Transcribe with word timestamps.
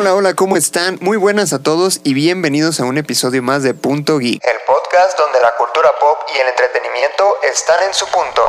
Hola, 0.00 0.14
hola, 0.14 0.32
¿cómo 0.32 0.56
están? 0.56 0.96
Muy 1.02 1.18
buenas 1.18 1.52
a 1.52 1.62
todos 1.62 2.00
y 2.04 2.14
bienvenidos 2.14 2.80
a 2.80 2.84
un 2.84 2.96
episodio 2.96 3.42
más 3.42 3.62
de 3.62 3.74
Punto 3.74 4.16
Geek. 4.16 4.42
El 4.42 4.56
podcast 4.66 5.18
donde 5.18 5.38
la 5.42 5.54
cultura 5.58 5.90
pop 6.00 6.16
y 6.34 6.38
el 6.38 6.48
entretenimiento 6.48 7.34
están 7.52 7.82
en 7.86 7.92
su 7.92 8.06
punto. 8.06 8.40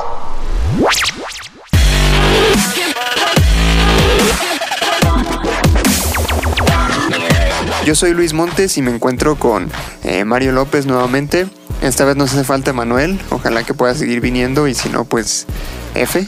Yo 7.84 7.96
soy 7.96 8.14
Luis 8.14 8.32
Montes 8.32 8.78
y 8.78 8.82
me 8.82 8.92
encuentro 8.92 9.38
con 9.38 9.70
eh, 10.06 10.24
Mario 10.24 10.54
López 10.54 10.86
nuevamente. 10.86 11.50
Esta 11.82 12.06
vez 12.06 12.16
nos 12.16 12.32
hace 12.32 12.46
falta 12.46 12.72
Manuel, 12.72 13.20
ojalá 13.30 13.66
que 13.66 13.74
pueda 13.74 13.94
seguir 13.94 14.22
viniendo 14.22 14.70
y 14.70 14.74
si 14.74 14.88
no, 14.88 15.04
pues 15.04 15.48
F. 15.96 16.26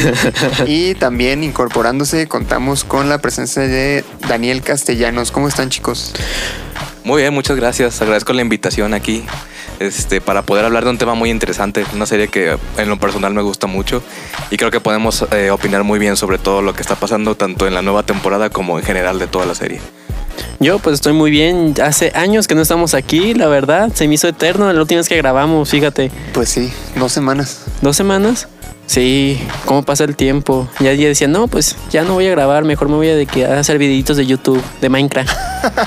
y 0.66 0.94
también 0.94 1.44
incorporándose 1.44 2.26
contamos 2.26 2.84
con 2.84 3.08
la 3.08 3.18
presencia 3.18 3.62
de 3.62 4.04
Daniel 4.28 4.62
Castellanos. 4.62 5.30
¿Cómo 5.30 5.48
están 5.48 5.70
chicos? 5.70 6.14
Muy 7.04 7.22
bien, 7.22 7.34
muchas 7.34 7.56
gracias. 7.56 8.00
Agradezco 8.00 8.32
la 8.32 8.42
invitación 8.42 8.94
aquí 8.94 9.24
este, 9.78 10.20
para 10.20 10.42
poder 10.42 10.64
hablar 10.64 10.84
de 10.84 10.90
un 10.90 10.98
tema 10.98 11.14
muy 11.14 11.30
interesante, 11.30 11.84
una 11.94 12.06
serie 12.06 12.28
que 12.28 12.56
en 12.78 12.88
lo 12.88 12.98
personal 12.98 13.34
me 13.34 13.42
gusta 13.42 13.66
mucho 13.66 14.02
y 14.50 14.56
creo 14.56 14.70
que 14.70 14.80
podemos 14.80 15.26
eh, 15.32 15.50
opinar 15.50 15.84
muy 15.84 15.98
bien 15.98 16.16
sobre 16.16 16.38
todo 16.38 16.62
lo 16.62 16.74
que 16.74 16.82
está 16.82 16.94
pasando 16.94 17.36
tanto 17.36 17.66
en 17.66 17.74
la 17.74 17.82
nueva 17.82 18.04
temporada 18.04 18.50
como 18.50 18.78
en 18.78 18.84
general 18.84 19.18
de 19.18 19.26
toda 19.26 19.46
la 19.46 19.54
serie. 19.54 19.80
Yo 20.60 20.78
pues 20.78 20.94
estoy 20.94 21.12
muy 21.12 21.30
bien. 21.30 21.74
Hace 21.82 22.12
años 22.14 22.48
que 22.48 22.54
no 22.54 22.62
estamos 22.62 22.94
aquí, 22.94 23.34
la 23.34 23.48
verdad. 23.48 23.92
Se 23.94 24.08
me 24.08 24.14
hizo 24.14 24.28
eterno 24.28 24.72
la 24.72 24.80
última 24.80 24.98
vez 24.98 25.08
que 25.08 25.16
grabamos, 25.16 25.70
fíjate. 25.70 26.10
Pues 26.32 26.48
sí, 26.48 26.72
dos 26.96 27.12
semanas. 27.12 27.60
¿Dos 27.82 27.96
semanas? 27.96 28.48
Sí, 28.86 29.40
cómo 29.64 29.82
pasa 29.82 30.04
el 30.04 30.16
tiempo. 30.16 30.68
Ya 30.80 30.90
día 30.90 31.08
decía, 31.08 31.28
no, 31.28 31.48
pues 31.48 31.76
ya 31.90 32.04
no 32.04 32.14
voy 32.14 32.26
a 32.26 32.30
grabar, 32.30 32.64
mejor 32.64 32.88
me 32.88 32.96
voy 32.96 33.08
a, 33.08 33.16
de 33.16 33.46
a 33.46 33.58
hacer 33.58 33.78
videitos 33.78 34.16
de 34.16 34.26
YouTube, 34.26 34.62
de 34.80 34.88
Minecraft. 34.88 35.30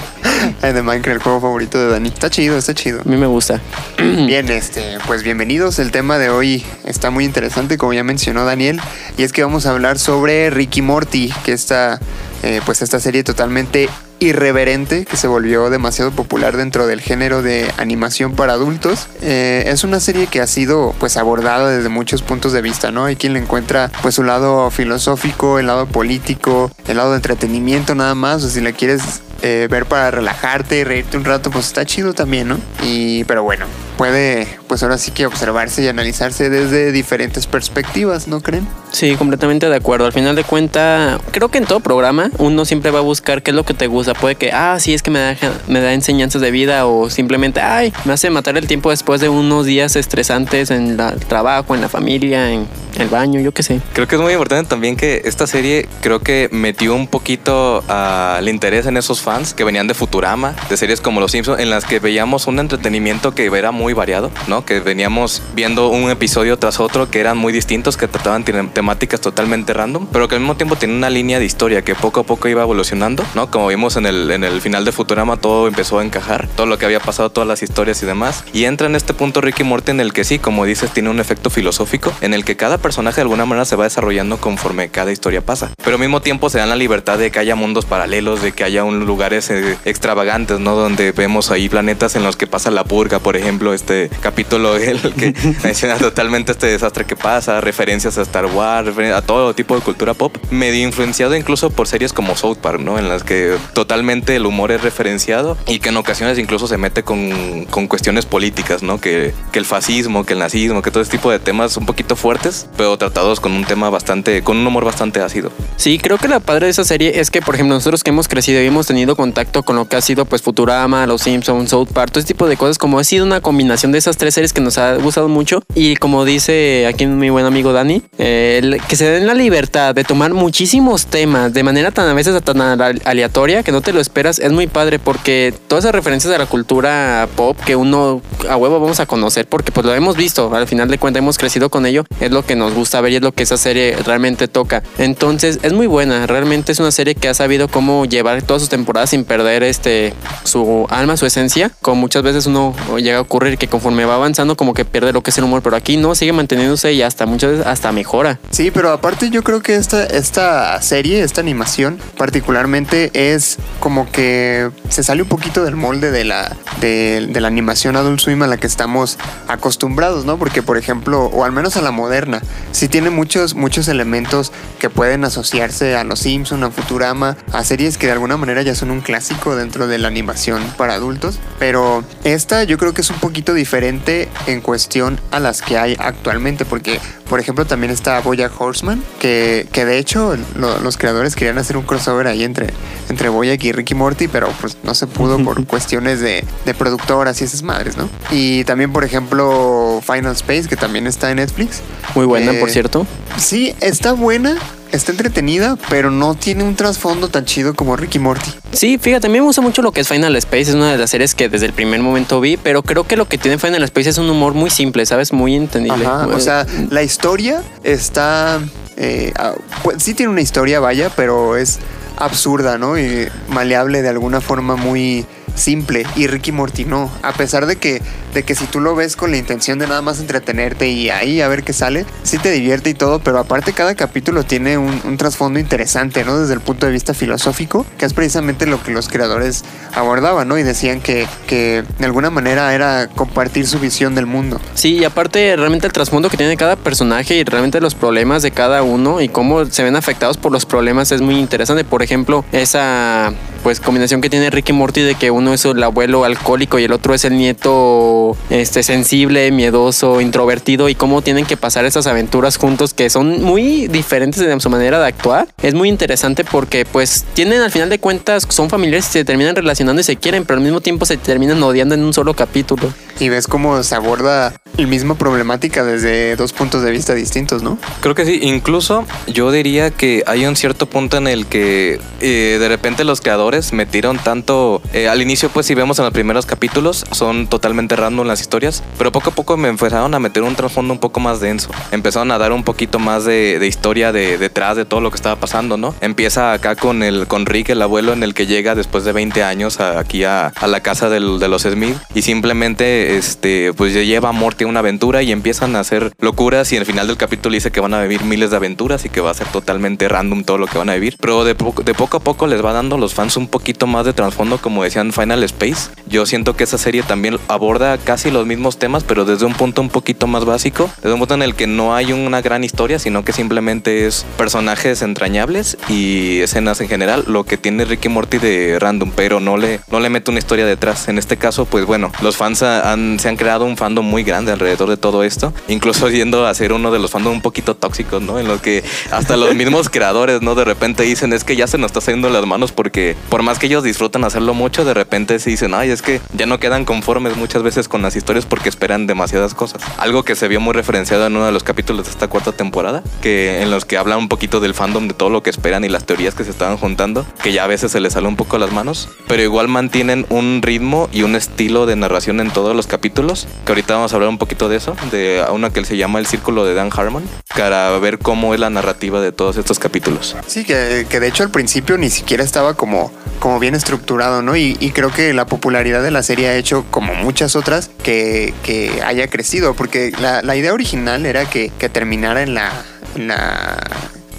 de 0.61 0.81
Minecraft, 0.81 1.17
el 1.17 1.23
juego 1.23 1.41
favorito 1.41 1.79
de 1.79 1.91
Dani. 1.91 2.09
Está 2.09 2.29
chido, 2.29 2.57
está 2.57 2.73
chido. 2.73 3.01
A 3.01 3.03
mí 3.09 3.15
me 3.17 3.27
gusta. 3.27 3.61
Bien, 3.97 4.49
este, 4.49 4.97
pues 5.05 5.23
bienvenidos. 5.23 5.79
El 5.79 5.91
tema 5.91 6.17
de 6.17 6.29
hoy 6.29 6.65
está 6.85 7.09
muy 7.09 7.25
interesante, 7.25 7.77
como 7.77 7.93
ya 7.93 8.03
mencionó 8.03 8.45
Daniel, 8.45 8.81
y 9.17 9.23
es 9.23 9.31
que 9.31 9.43
vamos 9.43 9.65
a 9.65 9.71
hablar 9.71 9.99
sobre 9.99 10.49
Ricky 10.49 10.81
Morty, 10.81 11.31
que 11.45 11.53
está, 11.53 11.99
eh, 12.43 12.61
pues 12.65 12.81
esta 12.81 12.99
serie 12.99 13.23
totalmente 13.23 13.89
irreverente 14.19 15.05
que 15.05 15.17
se 15.17 15.27
volvió 15.27 15.69
demasiado 15.69 16.11
popular 16.11 16.57
dentro 16.57 16.87
del 16.87 17.01
género 17.01 17.41
de 17.41 17.71
animación 17.77 18.33
para 18.33 18.53
adultos. 18.53 19.07
Eh, 19.21 19.65
es 19.67 19.83
una 19.83 19.99
serie 19.99 20.27
que 20.27 20.41
ha 20.41 20.47
sido 20.47 20.95
pues 20.99 21.17
abordada 21.17 21.69
desde 21.69 21.89
muchos 21.89 22.21
puntos 22.21 22.53
de 22.53 22.61
vista, 22.61 22.91
¿no? 22.91 23.05
Hay 23.05 23.15
quien 23.15 23.33
le 23.33 23.39
encuentra 23.39 23.91
pues 24.01 24.15
su 24.15 24.23
lado 24.23 24.69
filosófico, 24.71 25.59
el 25.59 25.67
lado 25.67 25.85
político, 25.85 26.71
el 26.87 26.97
lado 26.97 27.11
de 27.11 27.17
entretenimiento 27.17 27.95
nada 27.95 28.15
más, 28.15 28.43
o 28.43 28.49
si 28.49 28.61
la 28.61 28.71
quieres 28.71 29.21
eh, 29.41 29.67
ver 29.69 29.85
para 29.85 30.11
relajarte 30.11 30.79
y 30.79 30.83
reírte 30.83 31.17
un 31.17 31.25
rato, 31.25 31.51
pues 31.51 31.67
está 31.67 31.85
chido 31.85 32.13
también, 32.13 32.47
¿no? 32.47 32.57
Y 32.83 33.23
pero 33.25 33.43
bueno, 33.43 33.65
puede 33.97 34.47
pues 34.67 34.83
ahora 34.83 34.97
sí 34.97 35.11
que 35.11 35.25
observarse 35.25 35.81
y 35.81 35.87
analizarse 35.87 36.49
desde 36.49 36.91
diferentes 36.91 37.47
perspectivas, 37.47 38.27
¿no 38.27 38.41
creen? 38.41 38.67
Sí, 38.91 39.15
completamente 39.15 39.69
de 39.69 39.75
acuerdo. 39.75 40.05
Al 40.05 40.13
final 40.13 40.35
de 40.35 40.43
cuentas, 40.43 41.19
creo 41.31 41.49
que 41.49 41.57
en 41.57 41.65
todo 41.65 41.79
programa 41.79 42.29
uno 42.37 42.65
siempre 42.65 42.91
va 42.91 42.99
a 42.99 43.01
buscar 43.01 43.43
qué 43.43 43.51
es 43.51 43.55
lo 43.55 43.63
que 43.63 43.73
te 43.73 43.87
gusta. 43.87 44.13
Puede 44.13 44.35
que, 44.35 44.51
ah, 44.51 44.77
sí, 44.79 44.93
es 44.93 45.01
que 45.01 45.11
me 45.11 45.19
da, 45.19 45.35
me 45.67 45.79
da 45.79 45.93
enseñanzas 45.93 46.41
de 46.41 46.51
vida 46.51 46.85
o 46.85 47.09
simplemente, 47.09 47.61
ay, 47.61 47.93
me 48.05 48.13
hace 48.13 48.29
matar 48.29 48.57
el 48.57 48.67
tiempo 48.67 48.89
después 48.89 49.21
de 49.21 49.29
unos 49.29 49.65
días 49.65 49.95
estresantes 49.95 50.71
en 50.71 50.99
el 50.99 51.25
trabajo, 51.25 51.75
en 51.75 51.81
la 51.81 51.89
familia, 51.89 52.51
en 52.51 52.67
el 52.97 53.09
baño, 53.09 53.39
yo 53.39 53.53
qué 53.53 53.63
sé. 53.63 53.81
Creo 53.93 54.07
que 54.07 54.15
es 54.15 54.21
muy 54.21 54.33
importante 54.33 54.69
también 54.69 54.95
que 54.95 55.21
esta 55.25 55.47
serie 55.47 55.87
creo 56.01 56.19
que 56.19 56.49
metió 56.51 56.95
un 56.95 57.07
poquito 57.07 57.83
al 57.87 58.47
interés 58.49 58.85
en 58.85 58.97
esos 58.97 59.21
fans 59.21 59.53
que 59.53 59.63
venían 59.63 59.87
de 59.87 59.93
Futurama, 59.93 60.55
de 60.69 60.77
series 60.77 61.01
como 61.01 61.19
Los 61.19 61.31
Simpsons, 61.31 61.59
en 61.59 61.69
las 61.69 61.85
que 61.85 61.99
veíamos 61.99 62.47
un 62.47 62.59
entretenimiento 62.59 63.33
que 63.33 63.45
era 63.45 63.71
muy 63.71 63.86
variado, 63.93 64.31
¿no? 64.47 64.65
Que 64.65 64.79
veníamos 64.79 65.41
viendo 65.55 65.89
un 65.89 66.09
episodio 66.09 66.57
tras 66.57 66.79
otro 66.79 67.09
que 67.09 67.19
eran 67.19 67.37
muy 67.37 67.53
distintos, 67.53 67.97
que 67.97 68.07
trataban 68.07 68.43
temáticas 68.43 69.21
totalmente 69.21 69.73
random, 69.73 70.07
pero 70.11 70.27
que 70.27 70.35
al 70.35 70.41
mismo 70.41 70.55
tiempo 70.55 70.75
tienen 70.75 70.97
una 70.97 71.09
línea 71.09 71.39
de 71.39 71.45
historia 71.45 71.81
que 71.81 71.95
poco 71.95 72.21
a 72.21 72.23
poco 72.23 72.47
iba 72.47 72.61
evolucionando, 72.61 73.23
¿no? 73.35 73.49
Como 73.51 73.67
vimos 73.67 73.97
en 73.97 74.05
el, 74.05 74.31
en 74.31 74.43
el 74.43 74.61
final 74.61 74.85
de 74.85 74.91
Futurama, 74.91 75.37
todo 75.37 75.67
empezó 75.67 75.99
a 75.99 76.03
encajar, 76.03 76.47
todo 76.55 76.67
lo 76.67 76.77
que 76.77 76.85
había 76.85 76.99
pasado, 76.99 77.29
todas 77.29 77.47
las 77.47 77.63
historias 77.63 78.01
y 78.03 78.05
demás. 78.05 78.43
Y 78.53 78.65
entra 78.65 78.87
en 78.87 78.95
este 78.95 79.13
punto 79.13 79.41
Ricky 79.41 79.63
Morty 79.63 79.91
en 79.91 79.99
el 79.99 80.13
que 80.13 80.23
sí, 80.23 80.39
como 80.39 80.65
dices, 80.65 80.91
tiene 80.91 81.09
un 81.09 81.19
efecto 81.19 81.49
filosófico, 81.49 82.13
en 82.21 82.33
el 82.33 82.45
que 82.45 82.55
cada 82.55 82.77
personaje 82.77 83.17
de 83.17 83.21
alguna 83.23 83.45
manera 83.45 83.65
se 83.65 83.75
va 83.75 83.85
desarrollando 83.85 84.37
conforme 84.37 84.89
cada 84.89 85.11
historia 85.11 85.41
pasa. 85.41 85.71
Pero 85.83 85.95
al 85.95 86.01
mismo 86.01 86.21
tiempo 86.21 86.49
se 86.49 86.57
dan 86.59 86.69
la 86.69 86.75
libertad 86.75 87.17
de 87.17 87.31
que 87.31 87.39
haya 87.39 87.55
mundos 87.55 87.85
paralelos, 87.85 88.41
de 88.41 88.51
que 88.51 88.63
haya 88.63 88.83
un 88.83 89.05
lugares 89.05 89.49
eh, 89.49 89.77
extravagantes, 89.85 90.59
¿no? 90.59 90.75
Donde 90.75 91.11
vemos 91.11 91.51
ahí 91.51 91.69
planetas 91.69 92.15
en 92.15 92.23
los 92.23 92.35
que 92.35 92.47
pasa 92.47 92.71
la 92.71 92.83
purga, 92.83 93.19
por 93.19 93.37
ejemplo, 93.37 93.73
este 93.77 94.09
capítulo 94.19 94.75
el 94.75 94.99
que 95.13 95.33
menciona 95.63 95.97
totalmente 95.97 96.51
este 96.51 96.67
desastre 96.67 97.05
que 97.05 97.15
pasa, 97.15 97.61
referencias 97.61 98.17
a 98.17 98.21
Star 98.23 98.45
Wars, 98.45 98.89
a 98.97 99.21
todo 99.21 99.53
tipo 99.53 99.75
de 99.75 99.81
cultura 99.81 100.13
pop, 100.13 100.35
medio 100.51 100.85
influenciado 100.85 101.35
incluso 101.35 101.69
por 101.69 101.87
series 101.87 102.13
como 102.13 102.35
South 102.35 102.57
Park, 102.57 102.79
¿no? 102.81 102.99
En 102.99 103.09
las 103.09 103.23
que 103.23 103.57
totalmente 103.73 104.35
el 104.35 104.45
humor 104.45 104.71
es 104.71 104.81
referenciado 104.81 105.57
y 105.67 105.79
que 105.79 105.89
en 105.89 105.97
ocasiones 105.97 106.37
incluso 106.37 106.67
se 106.67 106.77
mete 106.77 107.03
con, 107.03 107.65
con 107.69 107.87
cuestiones 107.87 108.25
políticas, 108.25 108.83
¿no? 108.83 108.99
Que, 108.99 109.33
que 109.51 109.59
el 109.59 109.65
fascismo, 109.65 110.25
que 110.25 110.33
el 110.33 110.39
nazismo, 110.39 110.81
que 110.81 110.91
todo 110.91 111.01
este 111.01 111.17
tipo 111.17 111.31
de 111.31 111.39
temas 111.39 111.77
un 111.77 111.85
poquito 111.85 112.15
fuertes, 112.15 112.67
pero 112.75 112.97
tratados 112.97 113.39
con 113.39 113.51
un 113.51 113.65
tema 113.65 113.89
bastante, 113.89 114.41
con 114.41 114.57
un 114.57 114.67
humor 114.67 114.85
bastante 114.85 115.21
ácido. 115.21 115.51
Sí, 115.75 115.99
creo 115.99 116.17
que 116.17 116.27
la 116.27 116.39
padre 116.39 116.65
de 116.65 116.71
esa 116.71 116.83
serie 116.83 117.19
es 117.19 117.31
que, 117.31 117.41
por 117.41 117.55
ejemplo, 117.55 117.75
nosotros 117.75 118.03
que 118.03 118.09
hemos 118.09 118.27
crecido 118.27 118.61
y 118.61 118.65
hemos 118.65 118.87
tenido 118.87 119.15
contacto 119.15 119.63
con 119.63 119.75
lo 119.75 119.87
que 119.87 119.95
ha 119.95 120.01
sido 120.01 120.25
pues 120.25 120.41
Futurama, 120.41 121.05
Los 121.05 121.21
Simpsons, 121.21 121.69
South 121.69 121.89
Park, 121.93 122.11
todo 122.11 122.19
ese 122.19 122.27
tipo 122.27 122.47
de 122.47 122.57
cosas, 122.57 122.77
como 122.77 122.99
ha 122.99 123.03
sido 123.03 123.25
una 123.25 123.41
combinación 123.41 123.66
de 123.67 123.97
esas 123.97 124.17
tres 124.17 124.33
series 124.33 124.53
que 124.53 124.61
nos 124.61 124.77
ha 124.77 124.95
gustado 124.95 125.27
mucho. 125.27 125.61
Y 125.75 125.95
como 125.97 126.25
dice 126.25 126.87
aquí 126.87 127.05
mi 127.05 127.29
buen 127.29 127.45
amigo 127.45 127.73
Dani, 127.73 128.01
eh, 128.17 128.77
que 128.87 128.95
se 128.95 129.09
den 129.09 129.27
la 129.27 129.33
libertad 129.33 129.93
de 129.93 130.03
tomar 130.03 130.33
muchísimos 130.33 131.05
temas 131.05 131.53
de 131.53 131.63
manera 131.63 131.91
tan 131.91 132.07
a 132.07 132.13
veces 132.13 132.41
tan 132.43 132.61
aleatoria 132.61 133.63
que 133.63 133.71
no 133.71 133.81
te 133.81 133.93
lo 133.93 133.99
esperas, 133.99 134.39
es 134.39 134.51
muy 134.51 134.67
padre 134.67 134.99
porque 134.99 135.53
todas 135.67 135.85
esas 135.85 135.93
referencias 135.93 136.33
a 136.33 136.37
la 136.37 136.45
cultura 136.45 137.27
pop 137.35 137.57
que 137.65 137.75
uno 137.75 138.21
a 138.49 138.57
huevo 138.57 138.79
vamos 138.79 138.99
a 138.99 139.05
conocer 139.05 139.45
porque 139.47 139.71
pues 139.71 139.85
lo 139.85 139.93
hemos 139.93 140.17
visto, 140.17 140.53
al 140.55 140.67
final 140.67 140.89
de 140.89 140.97
cuentas 140.97 141.19
hemos 141.19 141.37
crecido 141.37 141.69
con 141.69 141.85
ello, 141.85 142.03
es 142.19 142.31
lo 142.31 142.45
que 142.45 142.55
nos 142.55 142.73
gusta 142.73 142.97
saber 142.97 143.11
y 143.11 143.15
es 143.17 143.21
lo 143.21 143.31
que 143.31 143.43
esa 143.43 143.57
serie 143.57 143.95
realmente 144.05 144.47
toca. 144.47 144.81
Entonces 144.97 145.59
es 145.61 145.73
muy 145.73 145.87
buena, 145.87 146.25
realmente 146.25 146.71
es 146.71 146.79
una 146.79 146.91
serie 146.91 147.15
que 147.15 147.27
ha 147.27 147.33
sabido 147.33 147.67
cómo 147.67 148.05
llevar 148.05 148.41
todas 148.41 148.61
sus 148.61 148.69
temporadas 148.69 149.11
sin 149.11 149.23
perder 149.23 149.63
este 149.63 150.13
su 150.43 150.87
alma, 150.89 151.17
su 151.17 151.25
esencia, 151.25 151.71
como 151.81 152.01
muchas 152.01 152.23
veces 152.23 152.45
uno 152.45 152.73
llega 152.97 153.17
a 153.17 153.21
ocurrir 153.21 153.56
que 153.57 153.67
conforme 153.67 154.05
va 154.05 154.15
avanzando 154.15 154.55
como 154.55 154.73
que 154.73 154.85
pierde 154.85 155.13
lo 155.13 155.21
que 155.21 155.31
es 155.31 155.37
el 155.37 155.43
humor, 155.43 155.61
pero 155.61 155.75
aquí 155.75 155.97
no, 155.97 156.15
sigue 156.15 156.33
manteniéndose 156.33 156.93
y 156.93 157.01
hasta 157.01 157.25
muchas 157.25 157.51
veces 157.51 157.65
hasta 157.65 157.91
mejora. 157.91 158.39
Sí, 158.51 158.71
pero 158.71 158.91
aparte 158.91 159.29
yo 159.29 159.43
creo 159.43 159.61
que 159.61 159.75
esta, 159.75 160.05
esta 160.05 160.81
serie, 160.81 161.23
esta 161.23 161.41
animación 161.41 161.99
particularmente 162.17 163.11
es 163.13 163.57
como 163.79 164.09
que 164.11 164.69
se 164.89 165.03
sale 165.03 165.23
un 165.23 165.27
poquito 165.27 165.63
del 165.63 165.75
molde 165.75 166.11
de 166.11 166.23
la, 166.23 166.55
de, 166.81 167.27
de 167.29 167.41
la 167.41 167.47
animación 167.47 167.95
Adult 167.95 168.19
Swim 168.19 168.41
a 168.43 168.47
la 168.47 168.57
que 168.57 168.67
estamos 168.67 169.17
acostumbrados, 169.47 170.25
¿no? 170.25 170.37
Porque 170.37 170.61
por 170.63 170.77
ejemplo, 170.77 171.25
o 171.25 171.43
al 171.43 171.51
menos 171.51 171.77
a 171.77 171.81
la 171.81 171.91
moderna, 171.91 172.41
sí 172.71 172.87
tiene 172.87 173.09
muchos, 173.09 173.55
muchos 173.55 173.87
elementos 173.87 174.51
que 174.79 174.89
pueden 174.89 175.23
asociarse 175.25 175.95
a 175.95 176.03
los 176.03 176.19
Simpson, 176.19 176.63
a 176.63 176.71
Futurama, 176.71 177.37
a 177.53 177.63
series 177.63 177.97
que 177.97 178.07
de 178.07 178.13
alguna 178.13 178.37
manera 178.37 178.61
ya 178.61 178.75
son 178.75 178.91
un 178.91 179.01
clásico 179.01 179.55
dentro 179.55 179.87
de 179.87 179.97
la 179.97 180.07
animación 180.07 180.61
para 180.77 180.93
adultos. 180.93 181.39
Pero 181.59 182.03
esta 182.23 182.63
yo 182.63 182.77
creo 182.77 182.93
que 182.93 183.01
es 183.01 183.09
un 183.09 183.19
poquito 183.19 183.36
diferente 183.53 184.27
en 184.47 184.61
cuestión 184.61 185.19
a 185.31 185.39
las 185.39 185.61
que 185.61 185.77
hay 185.77 185.95
actualmente, 185.99 186.65
porque 186.65 186.99
por 187.29 187.39
ejemplo 187.39 187.65
también 187.65 187.91
está 187.91 188.19
Boya 188.21 188.49
Horseman, 188.57 189.03
que, 189.19 189.67
que 189.71 189.85
de 189.85 189.97
hecho 189.97 190.35
los 190.55 190.97
creadores 190.97 191.35
querían 191.35 191.57
hacer 191.57 191.77
un 191.77 191.83
crossover 191.83 192.27
ahí 192.27 192.43
entre, 192.43 192.73
entre 193.09 193.29
Boyack 193.29 193.63
y 193.63 193.71
Ricky 193.71 193.95
Morty, 193.95 194.27
pero 194.27 194.49
pues 194.61 194.77
no 194.83 194.93
se 194.93 195.07
pudo 195.07 195.37
por 195.43 195.65
cuestiones 195.65 196.19
de, 196.19 196.43
de 196.65 196.73
productoras 196.73 197.41
y 197.41 197.45
esas 197.45 197.63
madres, 197.63 197.97
¿no? 197.97 198.09
Y 198.31 198.63
también 198.63 198.91
por 198.91 199.03
ejemplo 199.03 200.01
Final 200.05 200.33
Space, 200.33 200.67
que 200.67 200.75
también 200.75 201.07
está 201.07 201.31
en 201.31 201.37
Netflix. 201.37 201.81
Muy 202.15 202.25
buena, 202.25 202.53
por 202.59 202.69
cierto. 202.69 203.05
Sí, 203.37 203.75
está 203.81 204.13
buena, 204.13 204.57
está 204.91 205.11
entretenida, 205.11 205.77
pero 205.89 206.11
no 206.11 206.35
tiene 206.35 206.63
un 206.63 206.75
trasfondo 206.75 207.29
tan 207.29 207.45
chido 207.45 207.73
como 207.73 207.95
Ricky 207.95 208.19
Morty. 208.19 208.51
Sí, 208.71 208.97
fíjate, 208.97 209.27
a 209.27 209.29
mí 209.29 209.39
me 209.39 209.45
gusta 209.45 209.61
mucho 209.61 209.81
lo 209.81 209.91
que 209.91 210.01
es 210.01 210.07
Final 210.07 210.35
Space, 210.35 210.69
es 210.69 210.75
una 210.75 210.91
de 210.91 210.97
las 210.97 211.09
series 211.09 211.35
que 211.35 211.49
desde 211.49 211.65
el 211.65 211.73
primer 211.73 212.01
momento 212.01 212.39
vi, 212.39 212.57
pero 212.57 212.83
creo 212.83 213.05
que 213.05 213.15
lo 213.15 213.27
que 213.27 213.37
tiene 213.37 213.57
Final 213.57 213.83
Space 213.83 214.09
es 214.09 214.17
un 214.17 214.29
humor 214.29 214.53
muy 214.53 214.69
simple, 214.69 215.05
¿sabes? 215.05 215.33
Muy 215.33 215.55
entendible. 215.55 216.05
o 216.05 216.39
sea, 216.39 216.65
la 216.89 217.03
historia 217.03 217.63
está... 217.83 218.59
Eh, 218.99 219.31
ah, 219.37 219.53
pues, 219.83 220.01
sí 220.01 220.15
tiene 220.15 220.31
una 220.31 220.41
historia, 220.41 220.79
vaya, 220.79 221.11
pero 221.15 221.55
es 221.55 221.79
absurda, 222.17 222.77
¿no? 222.77 222.97
Y 222.97 223.29
maleable 223.47 224.01
de 224.01 224.09
alguna 224.09 224.41
forma 224.41 224.75
muy 224.75 225.25
simple 225.57 226.05
y 226.15 226.27
Ricky 226.27 226.51
Morty 226.51 226.85
no. 226.85 227.11
A 227.21 227.33
pesar 227.33 227.65
de 227.65 227.75
que, 227.75 228.01
de 228.33 228.43
que 228.43 228.55
si 228.55 228.65
tú 228.65 228.79
lo 228.79 228.95
ves 228.95 229.15
con 229.15 229.31
la 229.31 229.37
intención 229.37 229.79
de 229.79 229.87
nada 229.87 230.01
más 230.01 230.19
entretenerte 230.19 230.87
y 230.87 231.09
ahí 231.09 231.41
a 231.41 231.47
ver 231.47 231.63
qué 231.63 231.73
sale, 231.73 232.05
sí 232.23 232.37
te 232.37 232.51
divierte 232.51 232.89
y 232.89 232.93
todo, 232.93 233.19
pero 233.19 233.39
aparte 233.39 233.73
cada 233.73 233.95
capítulo 233.95 234.43
tiene 234.43 234.77
un, 234.77 235.01
un 235.03 235.17
trasfondo 235.17 235.59
interesante, 235.59 236.23
¿no? 236.23 236.39
Desde 236.39 236.53
el 236.53 236.61
punto 236.61 236.85
de 236.85 236.91
vista 236.91 237.13
filosófico, 237.13 237.85
que 237.97 238.05
es 238.05 238.13
precisamente 238.13 238.65
lo 238.65 238.81
que 238.81 238.91
los 238.91 239.09
creadores 239.09 239.63
abordaban, 239.95 240.47
¿no? 240.47 240.57
Y 240.57 240.63
decían 240.63 241.01
que, 241.01 241.27
que 241.47 241.83
de 241.97 242.05
alguna 242.05 242.29
manera 242.29 242.73
era 242.73 243.07
compartir 243.07 243.67
su 243.67 243.79
visión 243.79 244.15
del 244.15 244.25
mundo. 244.25 244.59
Sí, 244.73 244.95
y 244.95 245.03
aparte 245.03 245.55
realmente 245.55 245.87
el 245.87 245.93
trasfondo 245.93 246.29
que 246.29 246.37
tiene 246.37 246.55
cada 246.57 246.75
personaje 246.75 247.35
y 247.35 247.43
realmente 247.43 247.81
los 247.81 247.95
problemas 247.95 248.43
de 248.43 248.51
cada 248.51 248.83
uno 248.83 249.21
y 249.21 249.29
cómo 249.29 249.65
se 249.65 249.83
ven 249.83 249.95
afectados 249.95 250.37
por 250.37 250.51
los 250.51 250.65
problemas 250.65 251.11
es 251.11 251.21
muy 251.21 251.39
interesante. 251.39 251.83
Por 251.83 252.03
ejemplo, 252.03 252.45
esa 252.51 253.33
pues 253.67 253.81
combinación 253.81 254.21
que 254.21 254.29
tiene 254.29 254.49
Ricky 254.49 254.71
Morty 254.71 255.01
de 255.01 255.15
que 255.15 255.29
uno 255.29 255.53
es 255.53 255.65
el 255.65 255.83
abuelo 255.83 256.23
alcohólico 256.23 256.79
y 256.79 256.85
el 256.85 256.93
otro 256.93 257.13
es 257.13 257.25
el 257.25 257.37
nieto 257.37 258.37
este 258.49 258.81
sensible, 258.81 259.51
miedoso, 259.51 260.21
introvertido 260.21 260.87
y 260.87 260.95
cómo 260.95 261.21
tienen 261.21 261.45
que 261.45 261.57
pasar 261.57 261.83
esas 261.83 262.07
aventuras 262.07 262.55
juntos 262.55 262.93
que 262.93 263.09
son 263.09 263.43
muy 263.43 263.89
diferentes 263.89 264.41
en 264.41 264.61
su 264.61 264.69
manera 264.69 264.99
de 264.99 265.07
actuar. 265.07 265.49
Es 265.61 265.73
muy 265.73 265.89
interesante 265.89 266.45
porque 266.45 266.85
pues 266.85 267.25
tienen 267.33 267.59
al 267.59 267.69
final 267.69 267.89
de 267.89 267.99
cuentas 267.99 268.47
son 268.47 268.69
familiares 268.69 269.03
se 269.03 269.25
terminan 269.25 269.53
relacionando 269.53 269.99
y 269.99 270.05
se 270.05 270.15
quieren, 270.15 270.45
pero 270.45 270.59
al 270.59 270.63
mismo 270.63 270.79
tiempo 270.79 271.05
se 271.05 271.17
terminan 271.17 271.61
odiando 271.61 271.93
en 271.93 272.05
un 272.05 272.13
solo 272.13 272.33
capítulo. 272.35 272.93
Y 273.19 273.29
ves 273.29 273.47
cómo 273.47 273.81
se 273.83 273.95
aborda 273.95 274.53
la 274.77 274.87
misma 274.87 275.15
problemática 275.15 275.83
desde 275.83 276.35
dos 276.35 276.53
puntos 276.53 276.83
de 276.83 276.91
vista 276.91 277.15
distintos, 277.15 277.63
¿no? 277.63 277.79
Creo 278.01 278.13
que 278.13 278.25
sí, 278.25 278.39
incluso 278.43 279.05
yo 279.27 279.51
diría 279.51 279.89
que 279.89 280.23
hay 280.27 280.45
un 280.45 280.55
cierto 280.55 280.85
punto 280.85 281.17
en 281.17 281.27
el 281.27 281.47
que 281.47 281.99
eh, 282.21 282.57
de 282.59 282.67
repente 282.67 283.03
los 283.03 283.21
creadores 283.21 283.73
metieron 283.73 284.19
tanto, 284.19 284.81
eh, 284.93 285.07
al 285.07 285.21
inicio 285.21 285.49
pues 285.49 285.65
si 285.65 285.73
vemos 285.73 285.97
en 285.99 286.05
los 286.05 286.13
primeros 286.13 286.45
capítulos 286.45 287.05
son 287.11 287.47
totalmente 287.47 287.95
random 287.95 288.27
las 288.27 288.41
historias, 288.41 288.83
pero 288.97 289.11
poco 289.11 289.31
a 289.31 289.33
poco 289.33 289.57
me 289.57 289.69
empezaron 289.69 290.13
a 290.13 290.19
meter 290.19 290.43
un 290.43 290.55
trasfondo 290.55 290.93
un 290.93 290.99
poco 290.99 291.19
más 291.19 291.39
denso, 291.39 291.69
empezaron 291.91 292.31
a 292.31 292.37
dar 292.37 292.51
un 292.51 292.63
poquito 292.63 292.99
más 292.99 293.25
de, 293.25 293.57
de 293.59 293.67
historia 293.67 294.11
de, 294.11 294.37
detrás 294.37 294.77
de 294.77 294.85
todo 294.85 295.01
lo 295.01 295.09
que 295.09 295.15
estaba 295.15 295.37
pasando, 295.37 295.77
¿no? 295.77 295.95
Empieza 296.01 296.53
acá 296.53 296.75
con 296.75 297.01
el 297.01 297.27
con 297.27 297.45
Rick, 297.45 297.69
el 297.69 297.81
abuelo, 297.81 298.13
en 298.13 298.21
el 298.21 298.33
que 298.33 298.45
llega 298.45 298.75
después 298.75 299.03
de 299.05 299.11
20 299.11 299.43
años 299.43 299.79
aquí 299.79 300.23
a, 300.23 300.47
a 300.47 300.67
la 300.67 300.81
casa 300.81 301.09
de 301.09 301.19
los 301.19 301.61
Smith 301.63 301.97
y 302.13 302.21
simplemente 302.21 303.06
este 303.15 303.71
pues 303.73 303.93
ya 303.93 304.01
lleva 304.01 304.29
a 304.29 304.31
Morty 304.31 304.63
a 304.63 304.67
una 304.67 304.79
aventura 304.79 305.21
y 305.23 305.31
empiezan 305.31 305.75
a 305.75 305.79
hacer 305.79 306.11
locuras 306.19 306.71
y 306.73 306.77
al 306.77 306.85
final 306.85 307.07
del 307.07 307.17
capítulo 307.17 307.53
dice 307.53 307.71
que 307.71 307.79
van 307.79 307.93
a 307.93 308.01
vivir 308.01 308.23
miles 308.23 308.51
de 308.51 308.57
aventuras 308.57 309.05
y 309.05 309.09
que 309.09 309.21
va 309.21 309.31
a 309.31 309.33
ser 309.33 309.47
totalmente 309.47 310.07
random 310.07 310.43
todo 310.43 310.57
lo 310.57 310.67
que 310.67 310.77
van 310.77 310.89
a 310.89 310.93
vivir, 310.95 311.17
pero 311.19 311.43
de, 311.43 311.55
poco- 311.55 311.83
de 311.83 311.93
poco 311.93 312.17
a 312.17 312.19
poco 312.19 312.47
les 312.47 312.63
va 312.63 312.73
dando 312.73 312.97
los 312.97 313.13
fans 313.13 313.37
un 313.37 313.47
poquito 313.47 313.87
más 313.87 314.05
de 314.05 314.13
trasfondo 314.13 314.57
como 314.59 314.83
decían 314.83 315.13
Final 315.13 315.43
Space. 315.43 315.89
Yo 316.07 316.25
siento 316.25 316.55
que 316.55 316.63
esa 316.63 316.77
serie 316.77 317.03
también 317.03 317.37
aborda 317.47 317.97
casi 317.97 318.31
los 318.31 318.45
mismos 318.45 318.77
temas, 318.79 319.03
pero 319.03 319.25
desde 319.25 319.45
un 319.45 319.53
punto 319.53 319.81
un 319.81 319.89
poquito 319.89 320.27
más 320.27 320.45
básico, 320.45 320.89
desde 320.97 321.13
un 321.13 321.19
punto 321.19 321.33
en 321.35 321.41
el 321.43 321.55
que 321.55 321.67
no 321.67 321.95
hay 321.95 322.13
una 322.13 322.41
gran 322.41 322.63
historia, 322.63 322.99
sino 322.99 323.23
que 323.23 323.33
simplemente 323.33 324.05
es 324.07 324.25
personajes 324.37 325.01
entrañables 325.01 325.77
y 325.89 326.39
escenas 326.41 326.79
en 326.81 326.87
general, 326.87 327.25
lo 327.27 327.43
que 327.43 327.57
tiene 327.57 327.85
Ricky 327.85 328.09
Morty 328.09 328.37
de 328.37 328.77
random, 328.79 329.11
pero 329.15 329.39
no 329.39 329.57
le, 329.57 329.79
no 329.91 329.99
le 329.99 330.09
mete 330.09 330.31
una 330.31 330.39
historia 330.39 330.65
detrás. 330.65 331.07
En 331.07 331.17
este 331.17 331.37
caso, 331.37 331.65
pues 331.65 331.85
bueno, 331.85 332.11
los 332.21 332.37
fans 332.37 332.63
ha- 332.63 332.91
han- 332.97 333.19
se 333.19 333.29
han 333.29 333.35
creado 333.37 333.65
un 333.65 333.77
fandom 333.77 334.05
muy 334.05 334.23
grande 334.23 334.51
alrededor 334.51 334.89
de 334.89 334.97
todo 334.97 335.23
esto, 335.23 335.53
incluso 335.67 336.09
yendo 336.09 336.45
a 336.47 336.53
ser 336.53 336.73
uno 336.73 336.91
de 336.91 336.99
los 336.99 337.11
fandom 337.11 337.33
un 337.33 337.41
poquito 337.41 337.75
tóxicos, 337.75 338.21
¿no? 338.21 338.39
En 338.39 338.47
lo 338.47 338.61
que 338.61 338.83
hasta 339.11 339.37
los 339.37 339.53
mismos 339.55 339.89
creadores, 339.91 340.41
¿no? 340.41 340.55
De 340.55 340.65
repente 340.65 341.03
dicen, 341.03 341.33
es 341.33 341.43
que 341.43 341.55
ya 341.55 341.67
se 341.67 341.77
nos 341.77 341.87
está 341.89 342.01
saliendo 342.01 342.29
las 342.29 342.45
manos 342.45 342.71
porque 342.71 343.15
por 343.29 343.43
más 343.43 343.59
que 343.59 343.67
ellos 343.67 343.83
disfrutan 343.83 344.23
hacerlo 344.23 344.53
mucho, 344.53 344.83
de 344.85 344.93
repente 344.93 345.39
se 345.39 345.49
dicen, 345.49 345.73
ay, 345.73 345.89
es 345.91 346.01
que 346.01 346.19
ya 346.33 346.45
no 346.45 346.59
quedan 346.59 346.85
conformes 346.85 347.37
muchas 347.37 347.63
veces 347.63 347.87
con 347.87 348.01
las 348.01 348.15
historias 348.15 348.45
porque 348.45 348.69
esperan 348.69 349.07
demasiadas 349.07 349.53
cosas. 349.53 349.81
Algo 349.97 350.23
que 350.23 350.35
se 350.35 350.47
vio 350.47 350.59
muy 350.59 350.73
referenciado 350.73 351.25
en 351.27 351.35
uno 351.35 351.45
de 351.45 351.51
los 351.51 351.63
capítulos 351.63 352.05
de 352.05 352.11
esta 352.11 352.27
cuarta 352.27 352.51
temporada, 352.51 353.03
que 353.21 353.61
en 353.61 353.71
los 353.71 353.85
que 353.85 353.97
hablan 353.97 354.17
un 354.19 354.27
poquito 354.29 354.59
del 354.59 354.73
fandom, 354.73 355.07
de 355.07 355.13
todo 355.13 355.29
lo 355.29 355.43
que 355.43 355.49
esperan 355.49 355.83
y 355.85 355.89
las 355.89 356.05
teorías 356.05 356.33
que 356.35 356.43
se 356.43 356.51
estaban 356.51 356.77
juntando, 356.77 357.25
que 357.43 357.51
ya 357.53 357.63
a 357.63 357.67
veces 357.67 357.91
se 357.91 357.99
les 357.99 358.13
sale 358.13 358.27
un 358.27 358.35
poco 358.35 358.57
las 358.57 358.71
manos, 358.71 359.09
pero 359.27 359.43
igual 359.43 359.67
mantienen 359.67 360.25
un 360.29 360.61
ritmo 360.61 361.09
y 361.11 361.23
un 361.23 361.35
estilo 361.35 361.85
de 361.85 361.95
narración 361.95 362.39
en 362.39 362.49
todos 362.51 362.75
los 362.75 362.86
capítulos, 362.87 363.47
que 363.65 363.71
ahorita 363.71 363.95
vamos 363.95 364.11
a 364.11 364.15
hablar 364.15 364.29
un 364.29 364.37
poquito 364.37 364.69
de 364.69 364.77
eso, 364.77 364.95
de 365.11 365.45
una 365.51 365.69
que 365.69 365.83
se 365.85 365.97
llama 365.97 366.19
El 366.19 366.25
Círculo 366.25 366.65
de 366.65 366.73
Dan 366.73 366.89
Harmon, 366.95 367.23
para 367.55 367.97
ver 367.99 368.19
cómo 368.19 368.53
es 368.53 368.59
la 368.59 368.69
narrativa 368.69 369.21
de 369.21 369.31
todos 369.31 369.57
estos 369.57 369.79
capítulos. 369.79 370.35
Sí, 370.47 370.65
que, 370.65 371.05
que 371.09 371.19
de 371.19 371.27
hecho 371.27 371.43
al 371.43 371.51
principio 371.51 371.97
ni 371.97 372.09
siquiera 372.09 372.43
estaba 372.43 372.75
como, 372.75 373.11
como 373.39 373.59
bien 373.59 373.75
estructurado, 373.75 374.41
¿no? 374.41 374.55
Y, 374.55 374.75
creo 374.97 375.11
que 375.11 375.33
la 375.33 375.45
popularidad 375.45 376.01
de 376.01 376.09
la 376.09 376.23
serie 376.23 376.47
ha 376.47 376.55
hecho, 376.55 376.85
como 376.89 377.13
muchas 377.13 377.55
otras, 377.55 377.91
que, 378.01 378.53
que 378.63 379.01
haya 379.05 379.27
crecido, 379.27 379.75
porque 379.75 380.11
la, 380.19 380.41
la 380.41 380.55
idea 380.55 380.73
original 380.73 381.25
era 381.25 381.47
que, 381.47 381.71
que 381.77 381.89
terminara 381.89 382.41
en 382.41 382.55
la, 382.55 382.71
en 383.15 383.27
la 383.27 383.77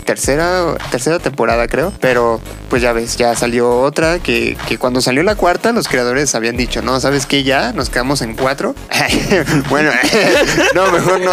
tercera, 0.08 0.74
tercera 0.90 1.18
temporada, 1.18 1.68
creo. 1.68 1.92
Pero 2.00 2.40
pues 2.70 2.80
ya 2.80 2.94
ves, 2.94 3.18
ya 3.18 3.36
salió 3.36 3.68
otra 3.82 4.20
que, 4.20 4.56
que 4.66 4.78
cuando 4.78 5.02
salió 5.02 5.22
la 5.22 5.34
cuarta, 5.34 5.70
los 5.72 5.86
creadores 5.86 6.34
habían 6.34 6.56
dicho, 6.56 6.80
no, 6.80 6.98
¿sabes 6.98 7.26
qué? 7.26 7.42
Ya 7.42 7.72
nos 7.74 7.90
quedamos 7.90 8.22
en 8.22 8.34
cuatro. 8.34 8.74
bueno, 9.68 9.90
no, 10.74 10.90
mejor 10.92 11.20
no. 11.20 11.32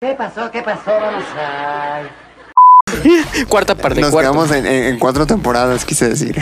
¿Qué 0.00 0.14
pasó? 0.18 0.50
¿Qué 0.50 0.62
pasó? 0.62 0.90
Vamos 1.00 1.24
a... 1.38 2.00
Cuarta 3.48 3.76
parte, 3.76 4.00
Nos 4.00 4.10
cuarto. 4.10 4.32
quedamos 4.32 4.50
en, 4.50 4.66
en- 4.66 4.84
en 4.86 4.98
cuatro 4.98 5.24
temporadas, 5.26 5.84
quise 5.84 6.08
decir. 6.08 6.36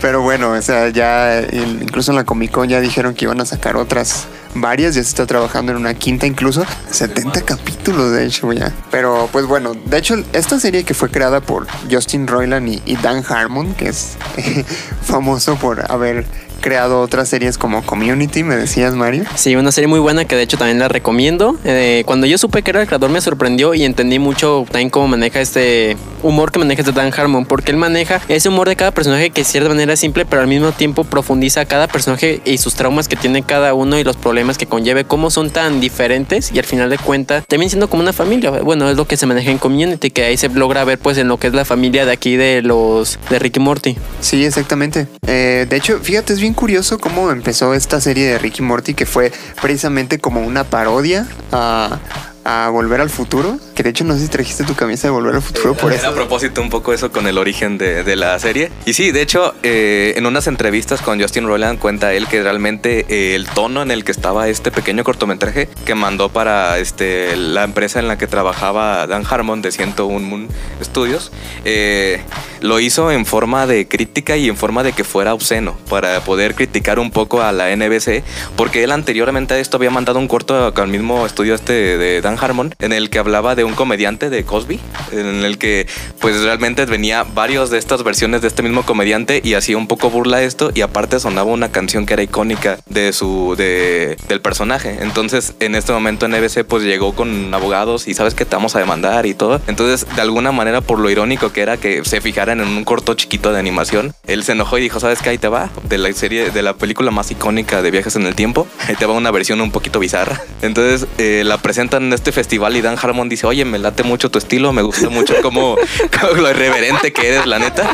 Pero 0.00 0.22
bueno, 0.22 0.50
o 0.50 0.62
sea, 0.62 0.88
ya 0.88 1.40
in- 1.52 1.80
incluso 1.82 2.10
en 2.10 2.16
la 2.16 2.24
Comic 2.24 2.50
Con 2.50 2.68
ya 2.68 2.80
dijeron 2.80 3.14
que 3.14 3.26
iban 3.26 3.40
a 3.40 3.46
sacar 3.46 3.76
otras 3.76 4.26
varias, 4.54 4.94
ya 4.94 5.02
se 5.02 5.08
está 5.08 5.26
trabajando 5.26 5.72
en 5.72 5.78
una 5.78 5.94
quinta 5.94 6.26
incluso. 6.26 6.64
70 6.90 7.42
capítulos, 7.42 8.12
de 8.12 8.26
hecho, 8.26 8.52
ya. 8.52 8.72
Pero 8.90 9.28
pues 9.32 9.46
bueno, 9.46 9.74
de 9.74 9.98
hecho, 9.98 10.16
esta 10.32 10.58
serie 10.60 10.84
que 10.84 10.94
fue 10.94 11.10
creada 11.10 11.40
por 11.40 11.66
Justin 11.90 12.26
Roiland 12.26 12.68
y, 12.68 12.82
y 12.84 12.96
Dan 12.96 13.24
Harmon, 13.28 13.74
que 13.74 13.88
es 13.88 14.16
famoso 15.02 15.56
por 15.56 15.90
haber 15.90 16.24
creado 16.66 17.00
otras 17.00 17.28
series 17.28 17.58
como 17.58 17.86
Community, 17.86 18.42
me 18.42 18.56
decías, 18.56 18.96
Mario. 18.96 19.22
Sí, 19.36 19.54
una 19.54 19.70
serie 19.70 19.86
muy 19.86 20.00
buena 20.00 20.24
que 20.24 20.34
de 20.34 20.42
hecho 20.42 20.58
también 20.58 20.80
la 20.80 20.88
recomiendo. 20.88 21.56
Eh, 21.62 22.02
cuando 22.06 22.26
yo 22.26 22.38
supe 22.38 22.62
que 22.62 22.72
era 22.72 22.80
el 22.80 22.88
creador 22.88 23.08
me 23.08 23.20
sorprendió 23.20 23.72
y 23.72 23.84
entendí 23.84 24.18
mucho 24.18 24.64
también 24.72 24.90
cómo 24.90 25.06
maneja 25.06 25.40
este 25.40 25.96
humor 26.24 26.50
que 26.50 26.58
maneja 26.58 26.82
este 26.82 26.90
Dan 26.90 27.12
Harmon, 27.16 27.46
porque 27.46 27.70
él 27.70 27.76
maneja 27.76 28.20
ese 28.26 28.48
humor 28.48 28.68
de 28.68 28.74
cada 28.74 28.90
personaje 28.90 29.30
que 29.30 29.42
de 29.42 29.44
cierta 29.44 29.68
manera 29.68 29.92
es 29.92 30.00
simple, 30.00 30.26
pero 30.26 30.42
al 30.42 30.48
mismo 30.48 30.72
tiempo 30.72 31.04
profundiza 31.04 31.60
a 31.60 31.64
cada 31.66 31.86
personaje 31.86 32.40
y 32.44 32.58
sus 32.58 32.74
traumas 32.74 33.06
que 33.06 33.14
tiene 33.14 33.44
cada 33.44 33.72
uno 33.72 33.96
y 33.96 34.02
los 34.02 34.16
problemas 34.16 34.58
que 34.58 34.66
conlleve, 34.66 35.04
cómo 35.04 35.30
son 35.30 35.50
tan 35.50 35.78
diferentes 35.78 36.50
y 36.50 36.58
al 36.58 36.64
final 36.64 36.90
de 36.90 36.98
cuentas 36.98 37.46
también 37.46 37.70
siendo 37.70 37.88
como 37.88 38.02
una 38.02 38.12
familia. 38.12 38.50
Bueno, 38.50 38.90
es 38.90 38.96
lo 38.96 39.06
que 39.06 39.16
se 39.16 39.26
maneja 39.26 39.52
en 39.52 39.58
Community, 39.58 40.10
que 40.10 40.24
ahí 40.24 40.36
se 40.36 40.48
logra 40.48 40.82
ver 40.82 40.98
pues 40.98 41.16
en 41.18 41.28
lo 41.28 41.38
que 41.38 41.46
es 41.46 41.52
la 41.52 41.64
familia 41.64 42.04
de 42.06 42.10
aquí 42.10 42.34
de 42.34 42.60
los 42.62 43.20
de 43.30 43.38
Ricky 43.38 43.60
Morty. 43.60 43.96
Sí, 44.20 44.44
exactamente. 44.44 45.06
Eh, 45.28 45.66
de 45.68 45.76
hecho, 45.76 46.00
fíjate, 46.02 46.32
es 46.32 46.40
bien 46.40 46.55
curioso 46.56 46.98
cómo 46.98 47.30
empezó 47.30 47.74
esta 47.74 48.00
serie 48.00 48.26
de 48.26 48.38
Ricky 48.38 48.62
Morty, 48.62 48.94
que 48.94 49.06
fue 49.06 49.30
precisamente 49.60 50.18
como 50.18 50.40
una 50.40 50.64
parodia 50.64 51.28
a, 51.52 52.00
a 52.46 52.68
Volver 52.70 53.00
al 53.00 53.10
Futuro. 53.10 53.58
Que 53.74 53.82
de 53.82 53.90
hecho, 53.90 54.04
no 54.04 54.14
sé 54.14 54.20
si 54.20 54.28
trajiste 54.28 54.64
tu 54.64 54.74
camisa 54.74 55.08
de 55.08 55.12
Volver 55.12 55.34
al 55.34 55.42
Futuro 55.42 55.74
por 55.74 55.92
eso. 55.92 56.08
a 56.08 56.14
propósito 56.14 56.62
un 56.62 56.70
poco 56.70 56.92
eso 56.92 57.10
con 57.10 57.26
el 57.26 57.38
origen 57.38 57.76
de, 57.76 58.04
de 58.04 58.16
la 58.16 58.38
serie. 58.38 58.70
Y 58.84 58.92
sí, 58.92 59.10
de 59.10 59.22
hecho, 59.22 59.54
eh, 59.62 60.14
en 60.16 60.26
unas 60.26 60.46
entrevistas 60.46 61.02
con 61.02 61.20
Justin 61.20 61.46
Roiland 61.46 61.78
cuenta 61.78 62.14
él 62.14 62.28
que 62.28 62.42
realmente 62.42 63.04
eh, 63.08 63.34
el 63.34 63.46
tono 63.46 63.82
en 63.82 63.90
el 63.90 64.04
que 64.04 64.12
estaba 64.12 64.48
este 64.48 64.70
pequeño 64.70 65.02
cortometraje 65.04 65.68
que 65.84 65.94
mandó 65.94 66.28
para 66.28 66.78
este, 66.78 67.36
la 67.36 67.64
empresa 67.64 67.98
en 67.98 68.08
la 68.08 68.16
que 68.16 68.26
trabajaba 68.26 69.06
Dan 69.06 69.24
Harmon 69.28 69.62
de 69.62 69.72
101 69.72 70.26
Moon 70.26 70.48
Studios, 70.82 71.32
eh, 71.64 72.22
lo 72.60 72.80
hizo 72.80 73.10
en 73.10 73.26
forma 73.26 73.66
de 73.66 73.88
crítica 73.88 74.36
y 74.36 74.48
en 74.48 74.56
forma 74.56 74.82
de 74.82 74.92
que 74.92 75.04
fuera 75.04 75.34
obsceno 75.34 75.76
para 75.90 76.20
poder 76.20 76.54
criticar 76.54 76.98
un 76.98 77.10
poco 77.10 77.42
a 77.42 77.52
la 77.52 77.74
NBC, 77.74 78.22
porque 78.56 78.84
él 78.84 78.92
anteriormente 78.92 79.54
a 79.54 79.58
esto 79.58 79.76
había 79.76 79.90
mandado 79.90 80.18
un 80.18 80.28
corto 80.28 80.72
al 80.74 80.88
mismo 80.88 81.26
estudio 81.26 81.54
este 81.54 81.72
de 81.72 82.20
Dan 82.20 82.35
Harmon 82.40 82.74
en 82.78 82.92
el 82.92 83.10
que 83.10 83.18
hablaba 83.18 83.54
de 83.54 83.64
un 83.64 83.74
comediante 83.74 84.30
de 84.30 84.44
Cosby, 84.44 84.80
en 85.12 85.44
el 85.44 85.58
que 85.58 85.86
pues 86.20 86.40
realmente 86.42 86.84
venía 86.86 87.24
varios 87.24 87.70
de 87.70 87.78
estas 87.78 88.02
versiones 88.04 88.42
de 88.42 88.48
este 88.48 88.62
mismo 88.62 88.84
comediante 88.84 89.40
y 89.42 89.54
hacía 89.54 89.76
un 89.76 89.88
poco 89.88 90.08
burla 90.10 90.42
esto 90.42 90.70
y 90.74 90.80
aparte 90.80 91.20
sonaba 91.20 91.50
una 91.50 91.70
canción 91.70 92.06
que 92.06 92.14
era 92.14 92.22
icónica 92.22 92.78
de 92.86 93.12
su 93.12 93.54
de, 93.56 94.16
del 94.28 94.40
personaje. 94.40 94.98
Entonces, 95.00 95.54
en 95.60 95.74
este 95.74 95.92
momento 95.92 96.28
NBC 96.28 96.64
pues 96.64 96.84
llegó 96.84 97.14
con 97.14 97.52
abogados 97.52 98.08
y 98.08 98.14
sabes 98.14 98.34
que 98.34 98.44
te 98.44 98.56
vamos 98.56 98.76
a 98.76 98.78
demandar 98.78 99.26
y 99.26 99.34
todo. 99.34 99.60
Entonces, 99.66 100.06
de 100.14 100.22
alguna 100.22 100.52
manera 100.52 100.80
por 100.80 100.98
lo 100.98 101.10
irónico 101.10 101.52
que 101.52 101.62
era 101.62 101.76
que 101.76 102.04
se 102.04 102.20
fijara 102.20 102.46
apoyaran 102.46 102.60
en 102.60 102.76
un 102.76 102.84
corto 102.84 103.14
chiquito 103.14 103.52
de 103.52 103.58
animación. 103.58 104.14
Él 104.26 104.44
se 104.44 104.52
enojó 104.52 104.78
y 104.78 104.82
dijo, 104.82 105.00
¿sabes 105.00 105.20
qué? 105.20 105.30
Ahí 105.30 105.38
te 105.38 105.48
va, 105.48 105.70
de 105.88 105.98
la 105.98 106.12
serie, 106.12 106.50
de 106.50 106.62
la 106.62 106.74
película 106.74 107.10
más 107.10 107.30
icónica 107.30 107.82
de 107.82 107.90
viajes 107.90 108.14
en 108.16 108.26
el 108.26 108.34
tiempo, 108.34 108.66
ahí 108.86 108.94
te 108.94 109.06
va 109.06 109.14
una 109.14 109.30
versión 109.30 109.60
un 109.60 109.70
poquito 109.70 109.98
bizarra. 109.98 110.40
Entonces 110.62 111.08
eh, 111.18 111.42
la 111.44 111.58
presentan 111.58 112.04
en 112.04 112.12
este 112.12 112.25
festival 112.32 112.76
y 112.76 112.80
Dan 112.80 112.96
Harmon 113.00 113.28
dice, 113.28 113.46
oye, 113.46 113.64
me 113.64 113.78
late 113.78 114.02
mucho 114.02 114.30
tu 114.30 114.38
estilo, 114.38 114.72
me 114.72 114.82
gusta 114.82 115.08
mucho 115.08 115.34
como, 115.42 115.76
lo 116.36 116.50
irreverente 116.50 117.12
que 117.12 117.28
eres, 117.28 117.46
la 117.46 117.58
neta. 117.58 117.88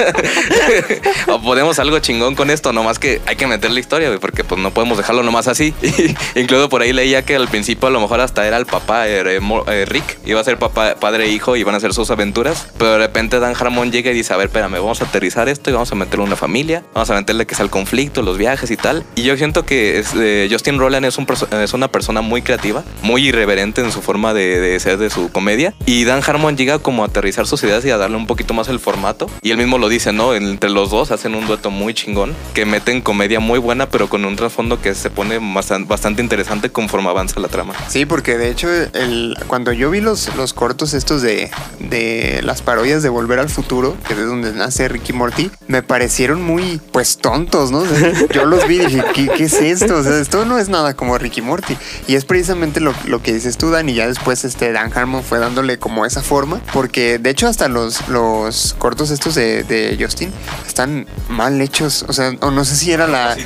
o 1.29 1.41
podemos 1.41 1.79
algo 1.79 1.99
chingón 1.99 2.35
con 2.35 2.51
esto, 2.51 2.73
nomás 2.73 2.99
que 2.99 3.21
hay 3.27 3.37
que 3.37 3.47
meter 3.47 3.71
la 3.71 3.81
historia, 3.81 4.11
porque 4.21 4.45
pues 4.45 4.61
no 4.61 4.73
podemos 4.73 4.97
dejarlo 4.99 5.23
nomás 5.23 5.49
así. 5.49 5.75
incluso 6.35 6.69
por 6.69 6.83
ahí 6.83 6.93
leía 6.93 7.25
que 7.25 7.37
al 7.37 7.49
principio 7.49 7.89
a 7.89 7.91
lo 7.91 8.01
mejor 8.01 8.21
hasta 8.21 8.47
era 8.47 8.57
el 8.57 8.67
papá, 8.67 9.09
eh, 9.09 9.41
eh, 9.69 9.85
Rick, 9.87 10.19
iba 10.25 10.41
a 10.41 10.45
ser 10.45 10.59
papá, 10.59 10.97
padre 10.99 11.27
e 11.27 11.29
hijo 11.29 11.57
y 11.57 11.63
van 11.63 11.75
a 11.75 11.79
hacer 11.79 11.95
sus 11.95 12.11
aventuras, 12.11 12.69
pero 12.79 12.93
de 12.93 12.99
repente 12.99 13.39
Dan 13.39 13.55
Harmon 13.59 13.91
llega 13.91 14.11
y 14.11 14.15
dice, 14.15 14.33
a 14.33 14.37
ver, 14.37 14.47
espérame, 14.47 14.75
vamos 14.75 15.01
a 15.03 15.05
aterrizar 15.05 15.49
esto 15.49 15.71
y 15.71 15.73
vamos 15.73 15.91
a 15.93 15.95
meterle 15.95 16.25
una 16.25 16.37
familia, 16.37 16.85
vamos 16.95 17.11
a 17.11 17.15
meterle 17.15 17.47
que 17.47 17.55
sea 17.55 17.65
el 17.65 17.71
conflicto, 17.71 18.23
los 18.23 18.39
viajes 18.39 18.71
y 18.71 18.77
tal. 18.77 19.05
Y 19.15 19.23
yo 19.23 19.37
siento 19.37 19.65
que 19.65 20.03
eh, 20.17 20.49
Justin 20.51 20.79
Roland 20.79 21.07
es, 21.07 21.19
un, 21.19 21.27
es 21.51 21.73
una 21.73 21.89
persona 21.89 22.21
muy 22.21 22.43
creativa, 22.43 22.85
muy 23.03 23.27
irreverente 23.29 23.81
en 23.81 23.93
su 23.93 24.03
forma 24.03 24.22
de, 24.33 24.61
de, 24.61 24.79
ser 24.81 24.99
de 24.99 25.11
su 25.11 25.31
comedia. 25.31 25.75
Y 25.87 26.05
Dan 26.05 26.23
Harmon 26.25 26.57
llega 26.57 26.79
como 26.79 27.03
a 27.03 27.07
aterrizar 27.07 27.47
sus 27.47 27.63
ideas 27.65 27.85
y 27.85 27.91
a 27.91 27.97
darle 27.97 28.17
un 28.17 28.27
poquito 28.27 28.55
más 28.55 28.69
el 28.69 28.79
formato. 28.79 29.29
Y 29.43 29.51
él 29.51 29.59
mismo 29.59 29.79
lo 29.79 29.89
dice, 29.89 30.13
¿no? 30.13 30.35
Entre 30.35 30.71
los 30.71 30.91
dos 30.91 31.11
hacen 31.11 31.35
un 31.35 31.47
dueto 31.47 31.71
muy 31.71 31.95
chingón, 31.95 32.35
que 32.55 32.65
meten 32.65 33.01
comedia 33.01 33.41
muy 33.41 33.59
buena, 33.59 33.89
pero 33.89 34.09
con 34.09 34.25
un 34.25 34.37
trasfondo 34.37 34.81
que 34.81 34.95
se 34.95 35.11
pone 35.11 35.39
bastante 35.41 36.23
interesante 36.23 36.71
conforme 36.71 37.09
avanza 37.09 37.41
la 37.41 37.49
trama. 37.49 37.75
Sí, 37.89 38.07
porque 38.07 38.39
de 38.39 38.51
hecho, 38.51 38.69
el, 38.71 39.37
cuando 39.49 39.73
yo 39.73 39.91
vi 39.91 40.01
los, 40.01 40.35
los 40.37 40.53
cortos 40.53 40.95
estos 40.95 41.23
de, 41.23 41.51
de 41.79 42.41
las 42.43 42.63
parodias 42.63 43.03
de 43.03 43.09
Volver 43.09 43.39
al 43.39 43.49
Futuro, 43.49 43.97
que 44.07 44.15
es 44.15 44.27
donde 44.27 44.53
nace 44.53 44.89
Ricky 44.89 45.13
Morty, 45.13 45.51
me 45.67 45.83
parecieron 45.83 46.43
muy, 46.43 46.81
pues, 46.93 47.19
tontos, 47.19 47.71
¿no? 47.71 47.85
yo 48.35 48.45
los 48.45 48.67
vi 48.67 48.77
y 48.77 48.87
dije, 48.87 49.05
¿qué, 49.15 49.45
es 49.45 49.55
esto? 49.55 49.97
O 49.97 50.03
sea, 50.03 50.19
esto 50.19 50.45
no 50.45 50.59
es 50.59 50.69
nada 50.69 50.95
como 50.95 51.19
Ricky 51.19 51.43
Morty. 51.43 51.77
Y 52.07 52.15
es 52.15 52.25
precisamente 52.25 52.81
lo, 52.81 52.95
lo 53.07 53.23
que 53.23 53.33
dices 53.33 53.57
tú, 53.57 53.71
Dan, 53.71 53.89
y 53.89 54.01
ya 54.03 54.09
después 54.09 54.45
este 54.45 54.73
Dan 54.73 54.93
Harmon 54.93 55.23
fue 55.23 55.39
dándole 55.39 55.79
como 55.79 56.05
esa 56.05 56.23
forma, 56.23 56.61
porque 56.73 57.19
de 57.19 57.31
hecho 57.31 57.47
hasta 57.47 57.69
los, 57.69 58.09
los 58.09 58.75
cortos 58.79 59.11
estos 59.11 59.35
de, 59.35 59.63
de 59.63 59.97
Justin 60.01 60.33
están 60.67 61.07
mal 61.29 61.61
hechos, 61.61 62.05
o 62.09 62.13
sea, 62.13 62.33
o 62.41 62.51
no 62.51 62.65
sé 62.65 62.77
si 62.77 62.93
era 62.93 63.07
la, 63.07 63.37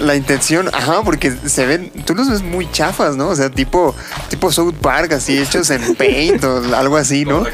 la 0.00 0.16
intención, 0.16 0.68
ajá, 0.72 1.02
porque 1.02 1.36
se 1.46 1.66
ven, 1.66 1.90
tú 2.06 2.14
los 2.14 2.30
ves 2.30 2.42
muy 2.42 2.70
chafas, 2.70 3.16
¿no? 3.16 3.28
O 3.28 3.36
sea, 3.36 3.50
tipo, 3.50 3.94
tipo 4.30 4.50
South 4.50 4.74
Park, 4.80 5.12
así 5.12 5.38
hechos 5.38 5.68
en 5.70 5.94
paint 5.94 6.42
o 6.44 6.74
algo 6.74 6.96
así, 6.96 7.24
¿no? 7.24 7.44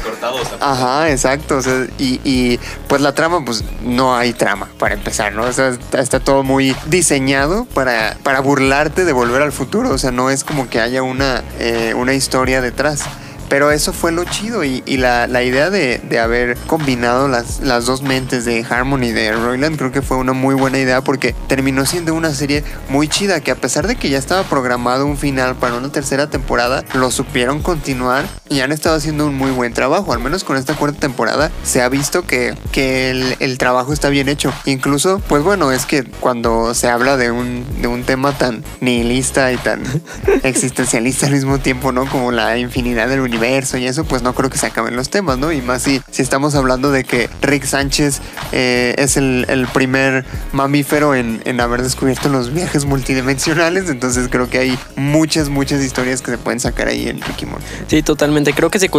Ajá, 0.61 1.11
exacto, 1.11 1.57
o 1.57 1.61
sea, 1.61 1.87
y, 1.97 2.21
y, 2.23 2.59
pues 2.87 3.01
la 3.01 3.13
trama, 3.13 3.43
pues 3.43 3.63
no 3.83 4.15
hay 4.15 4.33
trama, 4.33 4.69
para 4.79 4.95
empezar, 4.95 5.33
¿no? 5.33 5.43
O 5.43 5.51
sea, 5.53 5.77
está, 5.97 6.19
todo 6.19 6.43
muy 6.43 6.75
diseñado 6.87 7.65
para, 7.65 8.15
para 8.23 8.39
burlarte 8.39 9.03
de 9.03 9.11
volver 9.11 9.41
al 9.41 9.51
futuro, 9.51 9.89
o 9.89 9.97
sea, 9.97 10.11
no 10.11 10.29
es 10.29 10.43
como 10.43 10.69
que 10.69 10.79
haya 10.79 11.03
una, 11.03 11.43
eh, 11.59 11.93
una 11.95 12.13
historia 12.13 12.44
detrás. 12.61 13.05
Pero 13.49 13.71
eso 13.71 13.93
fue 13.93 14.11
lo 14.11 14.23
chido 14.25 14.63
y, 14.63 14.81
la, 14.97 15.27
idea 15.43 15.69
de, 15.69 16.01
haber 16.19 16.57
combinado 16.67 17.27
las, 17.27 17.59
las 17.59 17.85
dos 17.85 18.01
mentes 18.01 18.45
de 18.45 18.65
Harmony 18.67 19.05
y 19.05 19.11
de 19.11 19.31
Royland 19.33 19.77
creo 19.77 19.91
que 19.91 20.01
fue 20.01 20.17
una 20.17 20.33
muy 20.33 20.55
buena 20.55 20.79
idea 20.79 21.01
porque 21.01 21.35
terminó 21.47 21.85
siendo 21.85 22.13
una 22.13 22.33
serie 22.33 22.63
muy 22.89 23.07
chida 23.07 23.41
que 23.41 23.51
a 23.51 23.55
pesar 23.55 23.85
de 23.87 23.95
que 23.95 24.09
ya 24.09 24.17
estaba 24.17 24.43
programado 24.43 25.05
un 25.05 25.17
final 25.17 25.55
para 25.55 25.75
una 25.75 25.91
tercera 25.91 26.29
temporada, 26.29 26.83
lo 26.93 27.11
supieron 27.11 27.61
continuar 27.61 28.25
y 28.49 28.61
han 28.61 28.71
estado 28.71 28.95
haciendo 28.95 29.27
un 29.27 29.35
muy 29.35 29.51
buen 29.51 29.73
trabajo. 29.73 30.13
Al 30.13 30.19
menos 30.19 30.43
con 30.43 30.57
esta 30.57 30.75
cuarta 30.75 30.99
temporada 30.99 31.51
se 31.63 31.81
ha 31.81 31.89
visto 31.89 32.25
que, 32.25 32.55
que 32.71 33.35
el, 33.39 33.57
trabajo 33.57 33.93
está 33.93 34.09
bien 34.09 34.27
hecho. 34.27 34.51
Incluso, 34.65 35.21
pues 35.27 35.43
bueno, 35.43 35.71
es 35.71 35.85
que 35.85 36.03
cuando 36.03 36.73
se 36.73 36.89
habla 36.89 37.17
de 37.17 37.31
un, 37.31 37.65
de 37.81 37.87
un 37.87 38.03
tema 38.03 38.37
tan 38.37 38.63
nihilista 38.81 39.51
y 39.51 39.57
tan 39.57 39.83
existencialista 40.43 41.27
al 41.27 41.33
mismo 41.33 41.59
tiempo, 41.59 41.91
¿no? 41.91 42.05
Como 42.05 42.31
la 42.31 42.57
infinidad 42.57 43.07
del 43.07 43.21
universo 43.21 43.34
universo 43.35 43.77
y 43.77 43.85
eso, 43.85 44.05
pues 44.05 44.21
no 44.21 44.33
creo 44.33 44.49
que 44.49 44.57
se 44.57 44.67
acaben 44.67 44.95
los 44.95 45.09
temas, 45.09 45.37
¿no? 45.37 45.51
Y 45.51 45.61
más 45.61 45.83
si, 45.83 46.01
si 46.11 46.21
estamos 46.21 46.55
hablando 46.55 46.91
de 46.91 47.03
que 47.03 47.29
Rick 47.41 47.65
Sánchez 47.65 48.21
eh, 48.51 48.95
es 48.97 49.17
el, 49.17 49.45
el, 49.49 49.67
primer 49.67 50.25
mamífero 50.53 51.15
en, 51.15 51.41
en, 51.45 51.59
haber 51.59 51.81
descubierto 51.81 52.29
los 52.29 52.53
viajes 52.53 52.85
multidimensionales, 52.85 53.89
entonces 53.89 54.27
creo 54.29 54.49
que 54.49 54.59
hay 54.59 54.79
muchas, 54.95 55.49
muchas 55.49 55.83
historias 55.83 56.21
que 56.21 56.31
se 56.31 56.37
pueden 56.37 56.59
sacar 56.59 56.87
ahí 56.87 57.09
en 57.09 57.21
Ricky 57.21 57.45
Morty. 57.45 57.65
Sí, 57.87 58.03
totalmente. 58.03 58.53
Creo 58.53 58.69
que 58.69 58.79
si, 58.79 58.89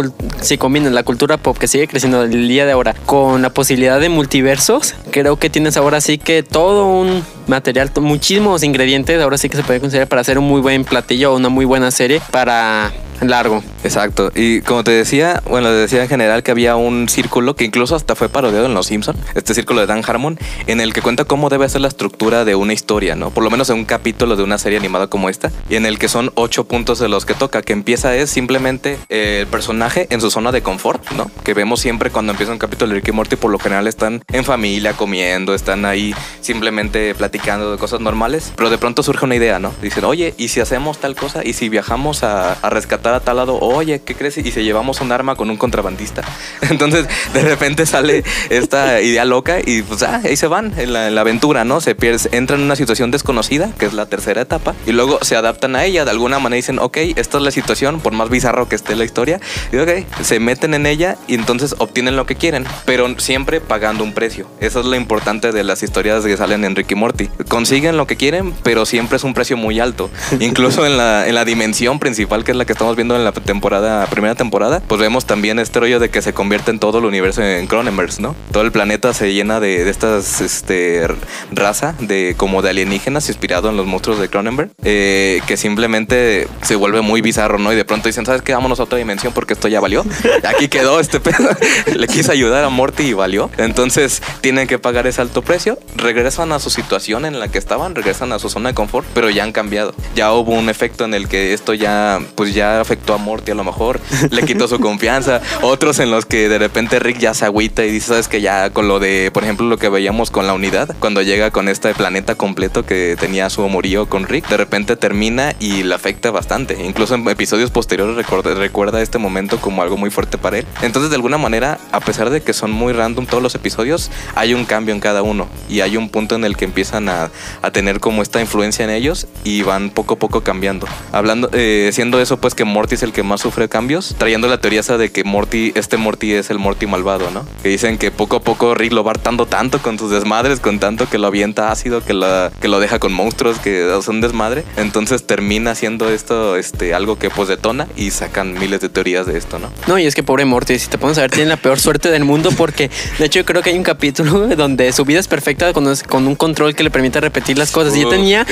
si 0.41 0.57
combina 0.57 0.89
la 0.89 1.03
cultura 1.03 1.37
pop 1.37 1.57
que 1.57 1.67
sigue 1.67 1.87
creciendo 1.87 2.23
el 2.23 2.47
día 2.47 2.65
de 2.65 2.71
ahora 2.71 2.93
con 3.05 3.41
la 3.41 3.49
posibilidad 3.49 3.99
de 3.99 4.09
multiversos, 4.09 4.93
creo 5.11 5.37
que 5.37 5.49
tienes 5.49 5.77
ahora 5.77 6.01
sí 6.01 6.17
que 6.17 6.43
todo 6.43 6.87
un 6.87 7.23
material, 7.47 7.91
muchísimos 7.99 8.63
ingredientes, 8.63 9.21
ahora 9.21 9.37
sí 9.37 9.49
que 9.49 9.57
se 9.57 9.63
puede 9.63 9.79
considerar 9.79 10.07
para 10.07 10.21
hacer 10.21 10.37
un 10.37 10.47
muy 10.47 10.61
buen 10.61 10.85
platillo 10.85 11.33
o 11.33 11.37
una 11.37 11.49
muy 11.49 11.65
buena 11.65 11.91
serie 11.91 12.21
para 12.31 12.91
largo. 13.21 13.63
Exacto. 13.83 14.26
Y 14.35 14.61
como 14.61 14.83
te 14.83 14.91
decía, 14.91 15.41
bueno, 15.45 15.71
decía 15.71 16.03
en 16.03 16.09
general 16.09 16.43
que 16.43 16.51
había 16.51 16.75
un 16.75 17.09
círculo 17.09 17.55
que 17.55 17.63
incluso 17.63 17.95
hasta 17.95 18.15
fue 18.15 18.29
parodiado 18.29 18.65
en 18.65 18.73
Los 18.73 18.87
Simpson, 18.87 19.15
este 19.35 19.53
círculo 19.53 19.81
de 19.81 19.87
Dan 19.87 20.03
Harmon, 20.05 20.39
en 20.67 20.81
el 20.81 20.93
que 20.93 21.01
cuenta 21.01 21.25
cómo 21.25 21.49
debe 21.49 21.67
ser 21.69 21.81
la 21.81 21.87
estructura 21.87 22.45
de 22.45 22.55
una 22.55 22.73
historia, 22.73 23.15
¿no? 23.15 23.31
Por 23.31 23.43
lo 23.43 23.49
menos 23.49 23.69
en 23.69 23.77
un 23.77 23.85
capítulo 23.85 24.35
de 24.35 24.43
una 24.43 24.57
serie 24.57 24.77
animada 24.77 25.07
como 25.07 25.29
esta, 25.29 25.51
y 25.69 25.75
en 25.75 25.85
el 25.85 25.99
que 25.99 26.07
son 26.07 26.31
ocho 26.35 26.65
puntos 26.65 26.99
de 26.99 27.09
los 27.09 27.25
que 27.25 27.33
toca, 27.33 27.61
que 27.61 27.73
empieza 27.73 28.15
es 28.15 28.29
simplemente 28.29 28.97
eh, 29.09 29.39
el 29.41 29.47
personaje 29.47 30.07
en 30.09 30.21
su 30.21 30.31
zona 30.31 30.51
de 30.51 30.61
confort, 30.61 31.11
¿no? 31.11 31.29
Que 31.43 31.53
vemos 31.53 31.79
siempre 31.79 32.09
cuando 32.09 32.31
empieza 32.31 32.51
un 32.51 32.59
capítulo 32.59 32.89
de 32.89 32.99
Ricky 32.99 33.11
Morty, 33.11 33.35
por 33.35 33.51
lo 33.51 33.59
general 33.59 33.87
están 33.87 34.23
en 34.31 34.43
familia, 34.43 34.93
comiendo, 34.93 35.53
están 35.53 35.85
ahí 35.85 36.15
simplemente 36.41 37.15
platicando 37.15 37.71
de 37.71 37.77
cosas 37.77 37.99
normales, 37.99 38.53
pero 38.55 38.69
de 38.69 38.77
pronto 38.77 39.03
surge 39.03 39.25
una 39.25 39.35
idea, 39.35 39.59
¿no? 39.59 39.73
Dicen, 39.81 40.03
oye, 40.05 40.33
¿y 40.37 40.49
si 40.49 40.59
hacemos 40.59 40.99
tal 40.99 41.15
cosa? 41.15 41.43
¿Y 41.43 41.53
si 41.53 41.69
viajamos 41.69 42.23
a 42.23 42.55
rescatar 42.69 43.13
a 43.13 43.19
tal 43.19 43.37
lado, 43.37 43.59
oye, 43.59 44.01
¿qué 44.03 44.15
crees? 44.17 44.37
Y 44.37 44.51
se 44.51 44.63
llevamos 44.63 45.01
un 45.01 45.11
arma 45.11 45.35
con 45.35 45.49
un 45.49 45.57
contrabandista. 45.57 46.23
Entonces, 46.69 47.07
de 47.33 47.41
repente 47.41 47.85
sale 47.85 48.23
esta 48.49 49.01
idea 49.01 49.25
loca 49.25 49.59
y 49.65 49.81
pues 49.81 50.03
ah, 50.03 50.21
ahí 50.23 50.35
se 50.35 50.47
van 50.47 50.73
en 50.77 50.93
la, 50.93 51.21
aventura, 51.21 51.63
¿no? 51.63 51.81
Se 51.81 51.95
pierde, 51.95 52.29
entran 52.31 52.59
en 52.59 52.65
una 52.65 52.75
situación 52.75 53.11
desconocida, 53.11 53.71
que 53.77 53.85
es 53.85 53.93
la 53.93 54.05
tercera 54.05 54.41
etapa, 54.41 54.75
y 54.85 54.91
luego 54.91 55.19
se 55.21 55.35
adaptan 55.35 55.75
a 55.75 55.85
ella. 55.85 56.05
De 56.05 56.11
alguna 56.11 56.39
manera 56.39 56.57
dicen, 56.57 56.79
ok, 56.79 56.97
esta 57.15 57.37
es 57.37 57.43
la 57.43 57.51
situación, 57.51 57.99
por 57.99 58.13
más 58.13 58.29
bizarro 58.29 58.69
que 58.69 58.75
esté 58.75 58.95
la 58.95 59.03
historia, 59.03 59.39
y 59.71 59.77
ok, 59.77 59.89
se 60.21 60.39
meten 60.39 60.73
en 60.73 60.85
ella 60.85 61.17
y 61.27 61.35
entonces 61.35 61.75
obtienen 61.77 62.15
lo 62.15 62.25
que 62.25 62.35
quieren, 62.35 62.65
pero 62.85 63.19
siempre 63.19 63.61
pagando 63.61 64.03
un 64.03 64.13
precio. 64.13 64.47
Eso 64.59 64.79
es 64.79 64.85
lo 64.85 64.95
importante 64.95 65.51
de 65.51 65.63
las 65.63 65.83
historias 65.83 66.23
que 66.23 66.37
salen 66.37 66.63
en 66.65 66.75
Ricky 66.75 66.95
Morty. 66.95 67.29
Consiguen 67.47 67.97
lo 67.97 68.07
que 68.07 68.15
quieren, 68.15 68.53
pero 68.63 68.85
siempre 68.85 69.17
es 69.17 69.23
un 69.23 69.33
precio 69.33 69.57
muy 69.57 69.79
alto. 69.79 70.09
Incluso 70.39 70.85
en 70.85 70.97
la, 70.97 71.27
en 71.27 71.35
la 71.35 71.45
dimensión 71.45 71.99
principal, 71.99 72.43
que 72.43 72.51
es 72.51 72.57
la 72.57 72.65
que 72.65 72.73
estamos 72.73 72.95
viendo 72.95 73.15
en 73.15 73.23
la 73.23 73.31
temporada, 73.31 74.06
primera 74.07 74.35
temporada, 74.35 74.81
pues 74.87 74.99
vemos 74.99 75.25
también 75.25 75.59
este 75.59 75.79
rollo 75.79 75.99
de 75.99 76.09
que 76.09 76.21
se 76.21 76.33
convierte 76.33 76.71
en 76.71 76.79
todo 76.79 76.99
el 76.99 77.05
universo 77.05 77.43
en 77.43 77.67
Cronenberg, 77.67 78.19
¿no? 78.19 78.35
Todo 78.51 78.63
el 78.63 78.71
planeta 78.71 79.13
se 79.13 79.33
llena 79.33 79.59
de, 79.59 79.89
estas 79.89 80.41
este, 80.41 81.07
raza 81.51 81.95
de 81.99 82.35
como 82.37 82.61
de 82.61 82.69
alienígenas 82.69 83.27
inspirado 83.29 83.69
en 83.69 83.77
los 83.77 83.85
monstruos 83.85 84.19
de 84.19 84.29
Cronenberg, 84.29 84.71
eh, 84.83 85.41
que 85.47 85.57
simplemente 85.57 86.47
se 86.61 86.75
vuelve 86.75 87.01
muy 87.01 87.21
bizarro, 87.21 87.57
¿no? 87.57 87.73
Y 87.73 87.75
de 87.75 87.85
pronto 87.85 88.07
dicen, 88.07 88.25
¿sabes 88.25 88.41
qué? 88.41 88.53
Vámonos 88.53 88.79
a 88.79 88.83
otra 88.83 88.97
dimensión 88.97 89.33
porque 89.33 89.53
esto 89.53 89.67
ya 89.67 89.79
valió. 89.79 90.05
Aquí 90.43 90.67
quedó 90.67 90.99
este 90.99 91.19
pedo. 91.19 91.49
Le 91.95 92.07
quise 92.07 92.31
ayudar 92.31 92.63
a 92.63 92.69
Morty 92.69 93.03
y 93.03 93.13
valió. 93.13 93.49
Entonces 93.57 94.21
tienen 94.41 94.67
que 94.67 94.79
pagar 94.79 95.07
ese 95.07 95.21
alto 95.21 95.41
precio, 95.41 95.79
regresan 95.95 96.51
a 96.51 96.59
su 96.59 96.69
situación 96.69 97.25
en 97.25 97.39
la 97.39 97.47
que 97.49 97.57
estaban, 97.57 97.95
regresan 97.95 98.31
a 98.31 98.39
su 98.39 98.49
zona 98.49 98.69
de 98.69 98.75
confort, 98.75 99.07
pero 99.13 99.29
ya 99.29 99.43
han 99.43 99.51
cambiado. 99.51 99.93
Ya 100.15 100.33
hubo 100.33 100.51
un 100.51 100.69
efecto 100.69 101.05
en 101.05 101.13
el 101.13 101.27
que 101.27 101.53
esto 101.53 101.73
ya, 101.73 102.19
pues 102.35 102.53
ya 102.53 102.81
afectó 102.81 103.13
a 103.13 103.17
Morty 103.17 103.51
a 103.51 103.55
lo 103.55 103.63
mejor, 103.63 103.96
le 104.29 104.43
quitó 104.43 104.67
su 104.67 104.79
confianza. 104.79 105.41
Otros 105.61 105.99
en 105.99 106.11
los 106.11 106.25
que 106.25 106.49
de 106.49 106.57
repente 106.57 106.99
Rick 106.99 107.19
ya 107.19 107.33
se 107.33 107.45
agüita 107.45 107.85
y 107.85 107.91
dice, 107.91 108.07
sabes 108.07 108.27
que 108.27 108.41
ya 108.41 108.69
con 108.69 108.87
lo 108.87 108.99
de, 108.99 109.31
por 109.33 109.43
ejemplo, 109.43 109.67
lo 109.67 109.77
que 109.77 109.89
veíamos 109.89 110.31
con 110.31 110.47
la 110.47 110.53
unidad, 110.53 110.95
cuando 110.99 111.21
llega 111.21 111.51
con 111.51 111.69
este 111.69 111.93
planeta 111.93 112.35
completo 112.35 112.85
que 112.85 113.15
tenía 113.19 113.49
su 113.49 113.63
amorío 113.63 114.07
con 114.07 114.27
Rick, 114.27 114.47
de 114.49 114.57
repente 114.57 114.95
termina 114.95 115.55
y 115.59 115.83
le 115.83 115.95
afecta 115.95 116.31
bastante. 116.31 116.77
Incluso 116.83 117.15
en 117.15 117.27
episodios 117.27 117.71
posteriores 117.71 118.15
recuerda, 118.15 119.01
este 119.01 119.17
momento 119.17 119.59
como 119.59 119.81
algo 119.81 119.97
muy 119.97 120.09
fuerte 120.09 120.37
para 120.37 120.59
él. 120.59 120.65
Entonces, 120.81 121.09
de 121.09 121.15
alguna 121.15 121.37
manera, 121.37 121.79
a 121.91 121.99
pesar 121.99 122.29
de 122.29 122.41
que 122.41 122.53
son 122.53 122.71
muy 122.71 122.93
random 122.93 123.25
todos 123.25 123.43
los 123.43 123.55
episodios, 123.55 124.11
hay 124.35 124.53
un 124.53 124.65
cambio 124.65 124.93
en 124.93 124.99
cada 124.99 125.21
uno 125.21 125.47
y 125.69 125.81
hay 125.81 125.97
un 125.97 126.09
punto 126.09 126.35
en 126.35 126.45
el 126.45 126.57
que 126.57 126.65
empiezan 126.65 127.09
a, 127.09 127.29
a 127.61 127.71
tener 127.71 127.99
como 127.99 128.21
esta 128.21 128.41
influencia 128.41 128.85
en 128.85 128.91
ellos 128.91 129.27
y 129.43 129.63
van 129.63 129.89
poco 129.89 130.15
a 130.15 130.19
poco 130.19 130.41
cambiando. 130.41 130.87
Hablando, 131.11 131.49
eh, 131.53 131.89
siendo 131.93 132.19
eso, 132.19 132.37
pues 132.37 132.55
que 132.55 132.65
Morty 132.65 132.95
es 132.95 133.03
el 133.03 133.13
que 133.13 133.23
más 133.23 133.41
sufre 133.41 133.69
cambios, 133.69 133.86
trayendo 134.17 134.47
la 134.47 134.59
teoría 134.59 134.81
esa 134.81 134.97
de 134.97 135.11
que 135.11 135.23
Morty, 135.23 135.71
este 135.75 135.97
Morty 135.97 136.33
es 136.33 136.49
el 136.49 136.59
Morty 136.59 136.87
malvado, 136.87 137.31
¿no? 137.31 137.45
Que 137.63 137.69
dicen 137.69 137.97
que 137.97 138.11
poco 138.11 138.37
a 138.37 138.39
poco 138.41 138.75
Rick 138.75 138.93
lo 138.93 139.03
va 139.03 139.11
hartando 139.11 139.45
tanto 139.45 139.81
con 139.81 139.97
sus 139.97 140.11
desmadres, 140.11 140.59
con 140.59 140.79
tanto 140.79 141.09
que 141.09 141.17
lo 141.17 141.27
avienta 141.27 141.71
ácido, 141.71 142.03
que, 142.03 142.13
la, 142.13 142.51
que 142.61 142.67
lo 142.67 142.79
deja 142.79 142.99
con 142.99 143.13
monstruos, 143.13 143.59
que 143.59 143.97
son 144.03 144.21
desmadre. 144.21 144.63
Entonces 144.77 145.25
termina 145.25 145.71
haciendo 145.71 146.09
esto, 146.09 146.57
este, 146.57 146.93
algo 146.93 147.17
que 147.17 147.29
pues 147.29 147.47
detona 147.47 147.87
y 147.95 148.11
sacan 148.11 148.53
miles 148.53 148.81
de 148.81 148.89
teorías 148.89 149.25
de 149.25 149.37
esto, 149.37 149.59
¿no? 149.59 149.71
No, 149.87 149.97
y 149.97 150.05
es 150.05 150.15
que 150.15 150.23
pobre 150.23 150.45
Morty, 150.45 150.77
si 150.79 150.87
te 150.89 150.97
pones 150.97 151.17
a 151.17 151.21
ver, 151.21 151.31
tiene 151.31 151.49
la 151.49 151.57
peor 151.57 151.79
suerte 151.79 152.09
del 152.09 152.25
mundo 152.25 152.51
porque 152.57 152.89
de 153.19 153.25
hecho 153.25 153.43
creo 153.45 153.61
que 153.61 153.69
hay 153.71 153.77
un 153.77 153.83
capítulo 153.83 154.47
donde 154.55 154.91
su 154.91 155.05
vida 155.05 155.19
es 155.19 155.27
perfecta 155.27 155.73
con, 155.73 155.93
con 156.07 156.27
un 156.27 156.35
control 156.35 156.75
que 156.75 156.83
le 156.83 156.91
permite 156.91 157.19
repetir 157.21 157.57
las 157.57 157.71
cosas. 157.71 157.95
Y 157.95 158.01
yo 158.01 158.09
tenía 158.09 158.45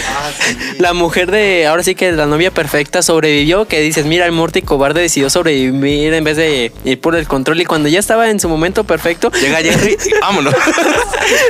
la 0.79 0.93
mujer 0.93 1.31
de, 1.31 1.67
ahora 1.67 1.83
sí 1.83 1.95
que 1.95 2.11
la 2.11 2.25
novia 2.25 2.51
perfecta 2.51 3.01
sobrevivió, 3.01 3.65
que 3.67 3.81
dices, 3.81 4.05
mira, 4.05 4.25
el 4.25 4.31
Morty 4.31 4.61
cobarde 4.61 5.01
decidió 5.01 5.24
sobrevivir 5.29 6.13
en 6.13 6.23
vez 6.23 6.37
de 6.37 6.71
ir 6.83 6.99
por 7.01 7.15
el 7.15 7.27
control 7.27 7.61
y 7.61 7.65
cuando 7.65 7.89
ya 7.89 7.99
estaba 7.99 8.29
en 8.29 8.39
su 8.39 8.49
momento 8.49 8.83
perfecto, 8.83 9.31
Llega 9.41 9.57
Jerry 9.57 9.97
y 10.05 10.13
vámonos. 10.21 10.53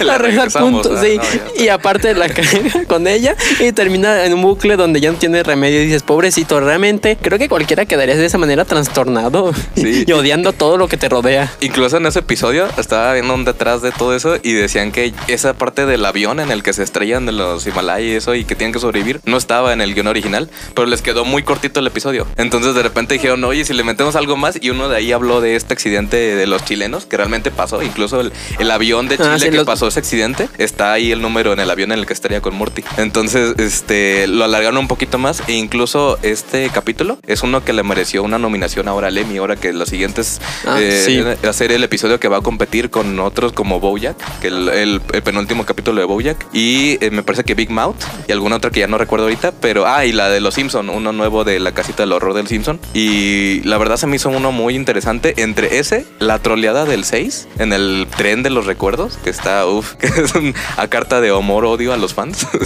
la 0.01 0.17
regresamos, 0.17 0.85
punto, 0.87 1.01
sí. 1.01 1.17
no, 1.17 1.63
y 1.63 1.69
aparte 1.69 2.13
la 2.13 2.27
con 2.87 3.07
ella 3.07 3.35
y 3.59 3.71
termina 3.71 4.25
en 4.25 4.33
un 4.33 4.41
bucle 4.41 4.75
donde 4.77 5.01
ya 5.01 5.11
no 5.11 5.17
tiene 5.17 5.43
remedio 5.43 5.81
y 5.81 5.85
dices, 5.85 6.03
pobrecito, 6.03 6.59
realmente 6.59 7.17
creo 7.21 7.37
que 7.37 7.49
cualquiera 7.49 7.85
quedaría 7.85 8.15
de 8.15 8.25
esa 8.25 8.37
manera 8.37 8.65
trastornado 8.65 9.53
Sí. 9.75 10.05
y 10.07 10.11
odiando 10.13 10.53
todo 10.53 10.77
lo 10.77 10.87
que 10.87 10.97
te 10.97 11.09
rodea. 11.09 11.51
Incluso 11.59 11.97
en 11.97 12.05
ese 12.05 12.19
episodio 12.19 12.67
estaba 12.77 13.13
viendo 13.13 13.33
un 13.33 13.43
detrás 13.45 13.81
de 13.81 13.91
todo 13.91 14.15
eso 14.15 14.37
y 14.41 14.53
decían 14.53 14.91
que 14.91 15.13
esa 15.27 15.53
parte 15.53 15.85
del 15.85 16.05
avión 16.05 16.39
en 16.39 16.51
el 16.51 16.63
que 16.63 16.73
se 16.73 16.83
estrellan 16.83 17.25
de 17.25 17.31
los 17.33 17.65
Himalayas 17.67 18.01
y 18.05 18.11
eso 18.15 18.35
y 18.35 18.45
que 18.45 18.55
tienen 18.55 18.73
que 18.73 18.79
sobrevivir 18.79 19.19
no 19.25 19.37
estaba 19.37 19.73
en 19.73 19.81
el 19.81 19.93
guion 19.93 20.07
original, 20.07 20.49
pero 20.73 20.87
les 20.87 21.01
quedó 21.01 21.25
muy 21.25 21.43
cortito 21.43 21.79
el 21.79 21.87
episodio. 21.87 22.27
Entonces 22.37 22.73
de 22.75 22.83
repente 22.83 23.13
dijeron, 23.15 23.43
oye, 23.43 23.64
si 23.65 23.73
le 23.73 23.83
metemos 23.83 24.15
algo 24.15 24.35
más 24.37 24.57
y 24.61 24.69
uno 24.69 24.89
de 24.89 24.97
ahí 24.97 25.11
habló 25.11 25.41
de 25.41 25.55
este 25.55 25.73
accidente 25.73 26.17
de 26.17 26.47
los 26.47 26.63
chilenos 26.65 27.05
que 27.05 27.17
realmente 27.17 27.51
pasó. 27.51 27.81
Incluso 27.83 28.21
el, 28.21 28.31
el 28.59 28.71
avión 28.71 29.07
de 29.07 29.17
Chile 29.17 29.29
Ah, 29.31 29.39
sí, 29.39 29.49
que 29.49 29.57
los- 29.57 29.65
pasó 29.65 29.87
ese 29.87 29.99
accidente, 29.99 30.47
está 30.57 30.93
ahí 30.93 31.11
el 31.11 31.21
número 31.21 31.53
en 31.53 31.59
el 31.59 31.69
avión 31.69 31.91
en 31.91 31.99
el 31.99 32.05
que 32.05 32.13
estaría 32.13 32.41
con 32.41 32.55
Morty. 32.55 32.83
Entonces 32.97 33.55
este 33.59 34.27
lo 34.27 34.43
alargaron 34.43 34.77
un 34.77 34.87
poquito 34.87 35.17
más 35.17 35.41
e 35.47 35.53
incluso 35.53 36.17
este 36.21 36.69
capítulo 36.69 37.17
es 37.27 37.43
uno 37.43 37.63
que 37.65 37.73
le 37.73 37.83
mereció 37.83 38.23
una 38.23 38.37
nominación 38.37 38.87
ahora 38.87 39.07
al 39.07 39.17
Emmy, 39.17 39.37
ahora 39.37 39.55
que 39.55 39.73
los 39.73 39.89
siguientes 39.89 40.39
Ah, 40.65 40.77
eh, 40.79 41.01
sí. 41.05 41.53
ser 41.53 41.71
el 41.71 41.83
episodio 41.83 42.19
que 42.19 42.27
va 42.27 42.37
a 42.37 42.41
competir 42.41 42.89
con 42.89 43.19
otros 43.19 43.51
como 43.53 43.79
Bojack, 43.79 44.17
que 44.39 44.47
el, 44.47 44.69
el- 44.69 45.01
el 45.13 45.23
penúltimo 45.23 45.65
capítulo 45.65 45.99
de 46.01 46.05
Bojack, 46.05 46.45
y 46.53 46.97
eh, 47.03 47.09
me 47.11 47.23
parece 47.23 47.43
que 47.43 47.53
Big 47.55 47.69
Mouth 47.69 47.95
y 48.27 48.31
alguna 48.31 48.57
otra 48.57 48.71
que 48.71 48.79
ya 48.81 48.87
no 48.87 48.97
recuerdo 48.97 49.25
ahorita, 49.25 49.51
pero 49.61 49.85
ah, 49.87 50.05
y 50.05 50.11
la 50.11 50.29
de 50.29 50.39
los 50.41 50.53
Simpson, 50.55 50.89
uno 50.89 51.11
nuevo 51.11 51.43
de 51.43 51.59
la 51.59 51.71
casita 51.73 52.03
del 52.03 52.11
horror 52.13 52.33
del 52.33 52.47
Simpson, 52.47 52.79
y 52.93 53.54
la 53.63 53.77
verdad 53.77 53.97
se 53.97 54.07
me 54.07 54.15
hizo 54.17 54.29
uno 54.29 54.51
muy 54.51 54.75
interesante 54.75 55.33
entre 55.37 55.79
ese, 55.79 56.05
la 56.19 56.39
troleada 56.39 56.85
del 56.85 57.03
6 57.05 57.47
en 57.59 57.73
el 57.73 58.07
tren 58.17 58.43
de 58.43 58.49
los 58.49 58.65
recuerdos, 58.65 59.17
que 59.23 59.29
está, 59.29 59.65
uff, 59.65 59.93
que 59.99 60.07
es 60.07 60.33
un- 60.35 60.53
a 60.77 60.87
carta 60.87 61.21
de 61.21 61.29
amor 61.35 61.65
odio 61.65 61.93
a 61.93 61.97
los 61.97 62.13
fans. 62.13 62.45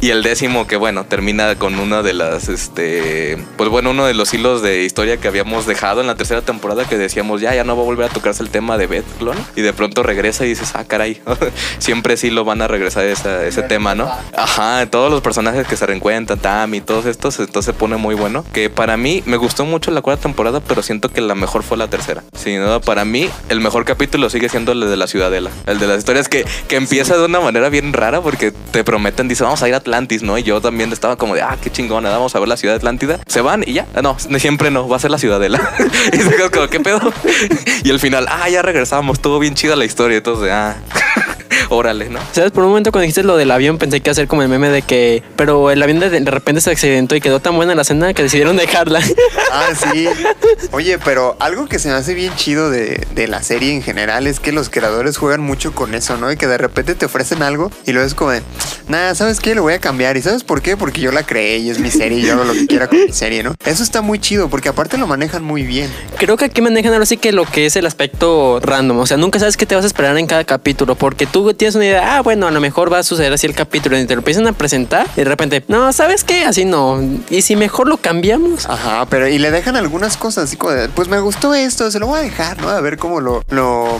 Y 0.00 0.10
el 0.10 0.22
décimo, 0.22 0.68
que 0.68 0.76
bueno, 0.76 1.06
termina 1.06 1.56
con 1.56 1.76
una 1.80 2.02
de 2.04 2.12
las, 2.12 2.48
este, 2.48 3.36
pues 3.56 3.68
bueno, 3.68 3.90
uno 3.90 4.06
de 4.06 4.14
los 4.14 4.32
hilos 4.32 4.62
de 4.62 4.84
historia 4.84 5.16
que 5.16 5.26
habíamos 5.26 5.66
dejado 5.66 6.00
en 6.00 6.06
la 6.06 6.14
tercera 6.14 6.40
temporada 6.40 6.84
que 6.88 6.96
decíamos, 6.96 7.40
ya, 7.40 7.52
ya 7.52 7.64
no 7.64 7.76
va 7.76 7.82
a 7.82 7.84
volver 7.84 8.08
a 8.08 8.12
tocarse 8.12 8.44
el 8.44 8.48
tema 8.50 8.78
de 8.78 8.86
Beth 8.86 9.04
Clone. 9.18 9.40
Y 9.56 9.62
de 9.62 9.72
pronto 9.72 10.04
regresa 10.04 10.44
y 10.46 10.50
dices, 10.50 10.70
ah, 10.76 10.84
caray, 10.84 11.20
siempre 11.80 12.16
sí 12.16 12.30
lo 12.30 12.44
van 12.44 12.62
a 12.62 12.68
regresar 12.68 13.06
esa- 13.06 13.44
ese 13.44 13.62
tema, 13.64 13.96
¿no? 13.96 14.08
Ajá, 14.36 14.86
todos 14.86 15.10
los 15.10 15.20
personajes 15.20 15.66
que 15.66 15.74
se 15.76 15.84
reencuentran, 15.84 16.38
Tammy, 16.38 16.80
todos 16.80 17.04
estos, 17.04 17.40
entonces 17.40 17.64
se 17.64 17.72
pone 17.76 17.96
muy 17.96 18.14
bueno. 18.14 18.44
Que 18.52 18.70
para 18.70 18.96
mí 18.96 19.24
me 19.26 19.36
gustó 19.38 19.64
mucho 19.64 19.90
la 19.90 20.02
cuarta 20.02 20.22
temporada, 20.22 20.60
pero 20.60 20.82
siento 20.82 21.10
que 21.10 21.20
la 21.20 21.34
mejor 21.34 21.62
fue 21.62 21.76
la 21.76 21.88
tercera. 21.88 22.22
Sin 22.36 22.60
duda, 22.60 22.80
para 22.80 23.04
mí, 23.04 23.30
el 23.48 23.60
mejor 23.60 23.84
capítulo 23.84 24.30
sigue 24.30 24.48
siendo 24.48 24.72
el 24.72 24.80
de 24.80 24.96
la 24.96 25.06
Ciudadela. 25.06 25.50
El 25.66 25.78
de 25.78 25.86
las 25.86 25.98
historias 25.98 26.28
que, 26.28 26.44
que 26.68 26.76
empieza 26.76 27.16
de 27.16 27.24
una 27.24 27.40
manera 27.40 27.68
bien 27.68 27.92
rara 27.92 28.20
porque 28.20 28.52
te 28.52 28.84
prometen, 28.84 29.28
dice, 29.28 29.44
vamos 29.44 29.62
a 29.62 29.68
ir 29.68 29.74
a 29.74 29.78
Atlantis, 29.78 30.22
¿no? 30.22 30.38
Y 30.38 30.42
yo 30.42 30.60
también 30.60 30.92
estaba 30.92 31.16
como 31.16 31.34
de, 31.34 31.42
ah, 31.42 31.56
qué 31.62 31.70
chingona, 31.70 32.10
vamos 32.10 32.34
a 32.34 32.38
ver 32.38 32.48
la 32.48 32.56
ciudad 32.56 32.76
Atlántida. 32.76 33.18
Se 33.26 33.40
van 33.40 33.64
y 33.66 33.72
ya, 33.72 33.86
Ah, 33.94 34.02
no, 34.02 34.16
siempre 34.38 34.70
no, 34.70 34.88
va 34.88 34.96
a 34.96 35.00
ser 35.00 35.10
la 35.10 35.18
Ciudadela. 35.18 35.60
y 36.12 36.18
se 36.18 36.50
como, 36.50 36.68
¿qué 36.68 36.80
pedo? 36.80 37.00
y 37.84 37.90
al 37.90 37.98
final, 37.98 38.26
ah, 38.28 38.48
ya 38.48 38.62
regresamos, 38.62 39.18
estuvo 39.18 39.38
bien 39.38 39.54
chida 39.54 39.76
la 39.76 39.84
historia. 39.84 40.18
Entonces, 40.18 40.50
ah, 40.52 40.76
órale, 41.68 42.08
¿no? 42.08 42.20
¿Sabes? 42.32 42.52
Por 42.52 42.64
un 42.64 42.70
momento 42.70 42.92
cuando 42.92 43.02
dijiste 43.02 43.22
lo 43.22 43.36
del 43.36 43.50
avión 43.50 43.78
pensé 43.78 44.00
que 44.00 44.08
iba 44.08 44.12
a 44.12 44.14
ser 44.14 44.28
como 44.28 44.42
el 44.42 44.48
meme 44.48 44.68
de 44.68 44.82
que, 44.82 45.22
pero 45.36 45.70
el 45.70 45.82
avión 45.82 46.00
de, 46.00 46.10
de 46.10 46.30
repente 46.30 46.60
se 46.60 46.70
accidentó 46.70 47.16
y 47.16 47.20
quedó 47.20 47.40
tan 47.40 47.56
buena 47.56 47.74
la 47.74 47.84
cena 47.84 48.14
que 48.14 48.22
decidieron 48.22 48.56
dejarla. 48.56 49.00
Ah, 49.50 49.70
sí. 49.74 50.06
Oye, 50.72 50.98
pero 50.98 51.36
algo 51.40 51.68
que 51.68 51.78
se 51.78 51.88
me 51.88 51.94
hace 51.94 52.12
bien 52.12 52.34
chido 52.36 52.70
de, 52.70 53.06
de 53.14 53.28
la 53.28 53.42
serie 53.42 53.72
en 53.72 53.82
general 53.82 54.26
es 54.26 54.40
que 54.40 54.52
los 54.52 54.68
creadores 54.68 55.16
juegan 55.16 55.40
mucho 55.40 55.72
con 55.74 55.94
eso, 55.94 56.18
¿no? 56.18 56.30
Y 56.30 56.36
que 56.36 56.46
de 56.46 56.58
repente 56.58 56.94
te 56.94 57.06
ofrecen 57.06 57.42
algo 57.42 57.72
y 57.86 57.92
luego 57.92 58.06
es 58.06 58.14
como 58.14 58.32
de, 58.32 58.42
nada, 58.88 59.14
¿sabes 59.14 59.40
qué? 59.40 59.54
Lo 59.54 59.62
voy 59.62 59.72
a 59.72 59.80
cambiar. 59.80 60.16
¿Y 60.16 60.22
sabes 60.22 60.44
por 60.44 60.60
qué? 60.60 60.76
Porque 60.76 61.00
yo 61.00 61.12
la 61.12 61.24
creé 61.24 61.58
y 61.58 61.70
es 61.70 61.78
mi 61.78 61.90
serie 61.90 62.18
y 62.18 62.22
yo 62.22 62.34
hago 62.34 62.44
lo 62.44 62.52
que 62.52 62.66
quiera 62.66 62.88
con 62.88 63.00
mi 63.00 63.12
serie, 63.12 63.42
¿no? 63.42 63.54
Eso 63.64 63.82
está 63.82 64.02
muy 64.02 64.18
chido 64.18 64.48
porque 64.48 64.68
aparte 64.68 64.98
lo 64.98 65.06
manejan 65.06 65.42
muy 65.42 65.62
bien. 65.62 65.90
Creo 66.18 66.36
que 66.36 66.44
aquí 66.44 66.60
manejan 66.60 66.92
ahora 66.92 67.06
sí 67.06 67.16
que 67.16 67.32
lo 67.32 67.44
que 67.44 67.66
es 67.66 67.76
el 67.76 67.86
aspecto 67.86 68.60
random. 68.60 68.98
O 68.98 69.06
sea, 69.06 69.16
nunca 69.16 69.38
sabes 69.38 69.56
qué 69.56 69.66
te 69.66 69.74
vas 69.74 69.84
a 69.84 69.86
esperar 69.86 70.16
en 70.18 70.26
cada 70.26 70.44
capítulo. 70.44 70.94
Porque 70.94 71.26
tú 71.26 71.37
tienes 71.54 71.74
una 71.74 71.84
idea, 71.84 72.16
ah, 72.16 72.22
bueno, 72.22 72.46
a 72.46 72.50
lo 72.50 72.60
mejor 72.60 72.92
va 72.92 72.98
a 72.98 73.02
suceder 73.02 73.32
así 73.32 73.46
el 73.46 73.54
capítulo. 73.54 73.98
Y 73.98 74.06
te 74.06 74.14
lo 74.14 74.20
empiezan 74.20 74.46
a 74.46 74.52
presentar 74.52 75.06
y 75.14 75.20
de 75.20 75.24
repente, 75.24 75.64
no, 75.68 75.92
¿sabes 75.92 76.24
qué? 76.24 76.44
Así 76.44 76.64
no. 76.64 77.00
Y 77.30 77.42
si 77.42 77.56
mejor 77.56 77.88
lo 77.88 77.98
cambiamos. 77.98 78.66
Ajá, 78.66 79.06
pero 79.06 79.28
y 79.28 79.38
le 79.38 79.50
dejan 79.50 79.76
algunas 79.76 80.16
cosas 80.16 80.44
así 80.44 80.56
como 80.56 80.72
de, 80.72 80.88
pues 80.88 81.08
me 81.08 81.20
gustó 81.20 81.54
esto, 81.54 81.90
se 81.90 81.98
lo 81.98 82.06
voy 82.06 82.20
a 82.20 82.22
dejar, 82.22 82.60
¿no? 82.60 82.68
A 82.68 82.80
ver 82.80 82.98
cómo 82.98 83.20
lo, 83.20 83.42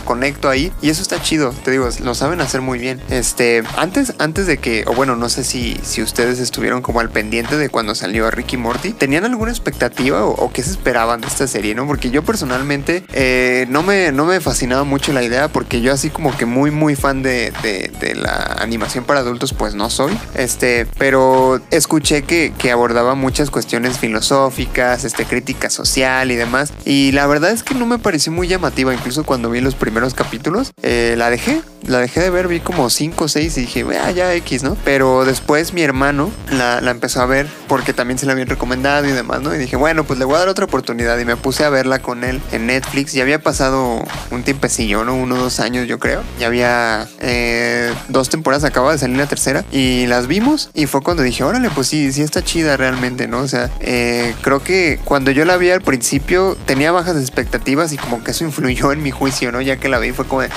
conecto 0.05 0.49
ahí. 0.49 0.71
Y 0.81 0.89
eso 0.89 1.01
está 1.01 1.21
chido, 1.21 1.53
te 1.63 1.71
digo, 1.71 1.87
lo 2.03 2.15
saben 2.15 2.41
hacer 2.41 2.61
muy 2.61 2.79
bien. 2.79 3.01
Este, 3.09 3.63
antes, 3.77 4.13
antes 4.19 4.47
de 4.47 4.57
que, 4.57 4.83
o 4.87 4.93
bueno, 4.93 5.15
no 5.15 5.29
sé 5.29 5.43
si, 5.43 5.79
si 5.83 6.01
ustedes 6.01 6.39
estuvieron 6.39 6.81
como 6.81 6.99
al 6.99 7.09
pendiente 7.09 7.57
de 7.57 7.69
cuando 7.69 7.95
salió 7.95 8.29
Ricky 8.31 8.57
Morty, 8.57 8.93
¿tenían 8.93 9.25
alguna 9.25 9.51
expectativa 9.51 10.25
o, 10.25 10.31
o 10.31 10.51
qué 10.51 10.63
se 10.63 10.71
esperaban 10.71 11.21
de 11.21 11.27
esta 11.27 11.47
serie, 11.47 11.75
no? 11.75 11.85
Porque 11.87 12.09
yo 12.09 12.23
personalmente 12.23 13.03
eh, 13.13 13.65
no, 13.69 13.83
me, 13.83 14.11
no 14.11 14.25
me 14.25 14.39
fascinaba 14.39 14.83
mucho 14.83 15.13
la 15.13 15.23
idea 15.23 15.47
porque 15.47 15.81
yo 15.81 15.93
así 15.93 16.09
como 16.09 16.35
que 16.35 16.45
muy, 16.45 16.71
muy 16.71 16.95
fan 16.95 17.21
de, 17.21 17.28
de- 17.29 18.15
la 18.15 18.57
animación 18.59 19.03
para 19.05 19.19
adultos, 19.21 19.53
pues 19.53 19.75
no 19.75 19.89
soy. 19.89 20.17
Este, 20.35 20.87
pero 20.97 21.61
escuché 21.71 22.23
que, 22.23 22.53
que 22.57 22.71
abordaba 22.71 23.15
muchas 23.15 23.49
cuestiones 23.51 23.97
filosóficas, 23.99 25.03
este, 25.03 25.25
crítica 25.25 25.69
social 25.69 26.31
y 26.31 26.35
demás. 26.35 26.73
Y 26.85 27.11
la 27.11 27.27
verdad 27.27 27.51
es 27.51 27.63
que 27.63 27.75
no 27.75 27.85
me 27.85 27.99
pareció 27.99 28.31
muy 28.31 28.47
llamativa, 28.47 28.93
incluso 28.93 29.23
cuando 29.23 29.49
vi 29.49 29.61
los 29.61 29.75
primeros 29.75 30.13
capítulos, 30.13 30.71
eh, 30.81 31.15
la 31.17 31.29
dejé, 31.29 31.61
la 31.85 31.99
dejé 31.99 32.19
de 32.21 32.29
ver, 32.29 32.47
vi 32.47 32.59
como 32.59 32.89
5 32.89 33.25
o 33.25 33.27
6 33.27 33.57
y 33.57 33.61
dije, 33.61 33.85
"Ah, 34.03 34.11
ya 34.11 34.33
X, 34.35 34.63
¿no? 34.63 34.75
Pero 34.83 35.23
después 35.25 35.73
mi 35.73 35.81
hermano 35.81 36.31
la, 36.51 36.81
la 36.81 36.91
empezó 36.91 37.21
a 37.21 37.25
ver 37.25 37.47
porque 37.67 37.93
también 37.93 38.17
se 38.17 38.25
la 38.25 38.33
habían 38.33 38.47
recomendado 38.47 39.07
y 39.07 39.11
demás, 39.11 39.41
¿no? 39.41 39.53
Y 39.53 39.57
dije, 39.57 39.75
bueno, 39.75 40.03
pues 40.03 40.19
le 40.19 40.25
voy 40.25 40.35
a 40.35 40.39
dar 40.39 40.47
otra 40.49 40.65
oportunidad 40.65 41.17
y 41.19 41.25
me 41.25 41.35
puse 41.37 41.63
a 41.63 41.69
verla 41.69 41.99
con 41.99 42.23
él 42.23 42.41
en 42.51 42.67
Netflix. 42.67 43.13
Ya 43.13 43.23
había 43.23 43.41
pasado 43.41 44.03
un 44.31 44.43
tiempecillo, 44.43 45.03
¿no? 45.05 45.15
Uno 45.15 45.35
o 45.35 45.37
dos 45.37 45.59
años, 45.59 45.87
yo 45.87 45.99
creo. 45.99 46.21
Ya 46.39 46.47
había 46.47 47.07
eh, 47.21 47.93
dos 48.07 48.29
temporadas, 48.29 48.63
acaba 48.63 48.93
de 48.93 48.97
salir 48.97 49.17
la 49.17 49.27
tercera 49.27 49.65
y 49.71 50.07
las 50.07 50.27
vimos 50.27 50.69
y 50.73 50.85
fue 50.85 51.01
cuando 51.01 51.23
dije, 51.23 51.43
órale, 51.43 51.69
pues 51.69 51.87
sí, 51.87 52.13
sí 52.13 52.21
está 52.21 52.43
chida 52.43 52.77
realmente, 52.77 53.27
¿no? 53.27 53.39
O 53.39 53.47
sea, 53.47 53.69
eh, 53.81 54.33
creo 54.41 54.63
que 54.63 54.99
cuando 55.03 55.31
yo 55.31 55.43
la 55.43 55.57
vi 55.57 55.69
al 55.69 55.81
principio 55.81 56.57
tenía 56.65 56.91
bajas 56.91 57.17
expectativas 57.17 57.91
y 57.91 57.97
como 57.97 58.23
que 58.23 58.31
eso 58.31 58.45
influyó 58.45 58.91
en 58.91 59.03
mi 59.03 59.11
juicio, 59.11 59.51
¿no? 59.51 59.59
Ya 59.61 59.77
que 59.77 59.89
la 59.89 59.99
vi 59.99 60.11
fue 60.11 60.25
como 60.25 60.41
de, 60.41 60.49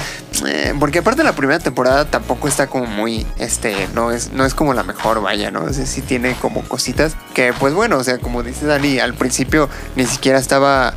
eh, 0.47 0.75
porque 0.79 1.01
aparte 1.01 1.25
la 1.25 1.35
primera 1.35 1.59
temporada 1.59 2.05
tampoco 2.05 2.47
está 2.47 2.69
como 2.69 2.87
muy, 2.87 3.27
este, 3.39 3.89
no 3.95 4.13
es, 4.13 4.33
no 4.33 4.45
es 4.45 4.55
como 4.55 4.73
la 4.73 4.85
mejor, 4.85 5.21
vaya, 5.21 5.51
¿no? 5.51 5.65
O 5.65 5.73
sea, 5.73 5.85
sí 5.85 6.01
tiene 6.01 6.37
como 6.41 6.63
cositas 6.63 7.17
que, 7.35 7.53
pues 7.53 7.75
bueno, 7.75 7.99
o 7.99 8.05
sea, 8.05 8.19
como 8.19 8.43
dice 8.43 8.67
Dani, 8.67 9.01
al 9.01 9.15
principio 9.15 9.69
ni 9.97 10.07
siquiera 10.07 10.39
estaba 10.39 10.95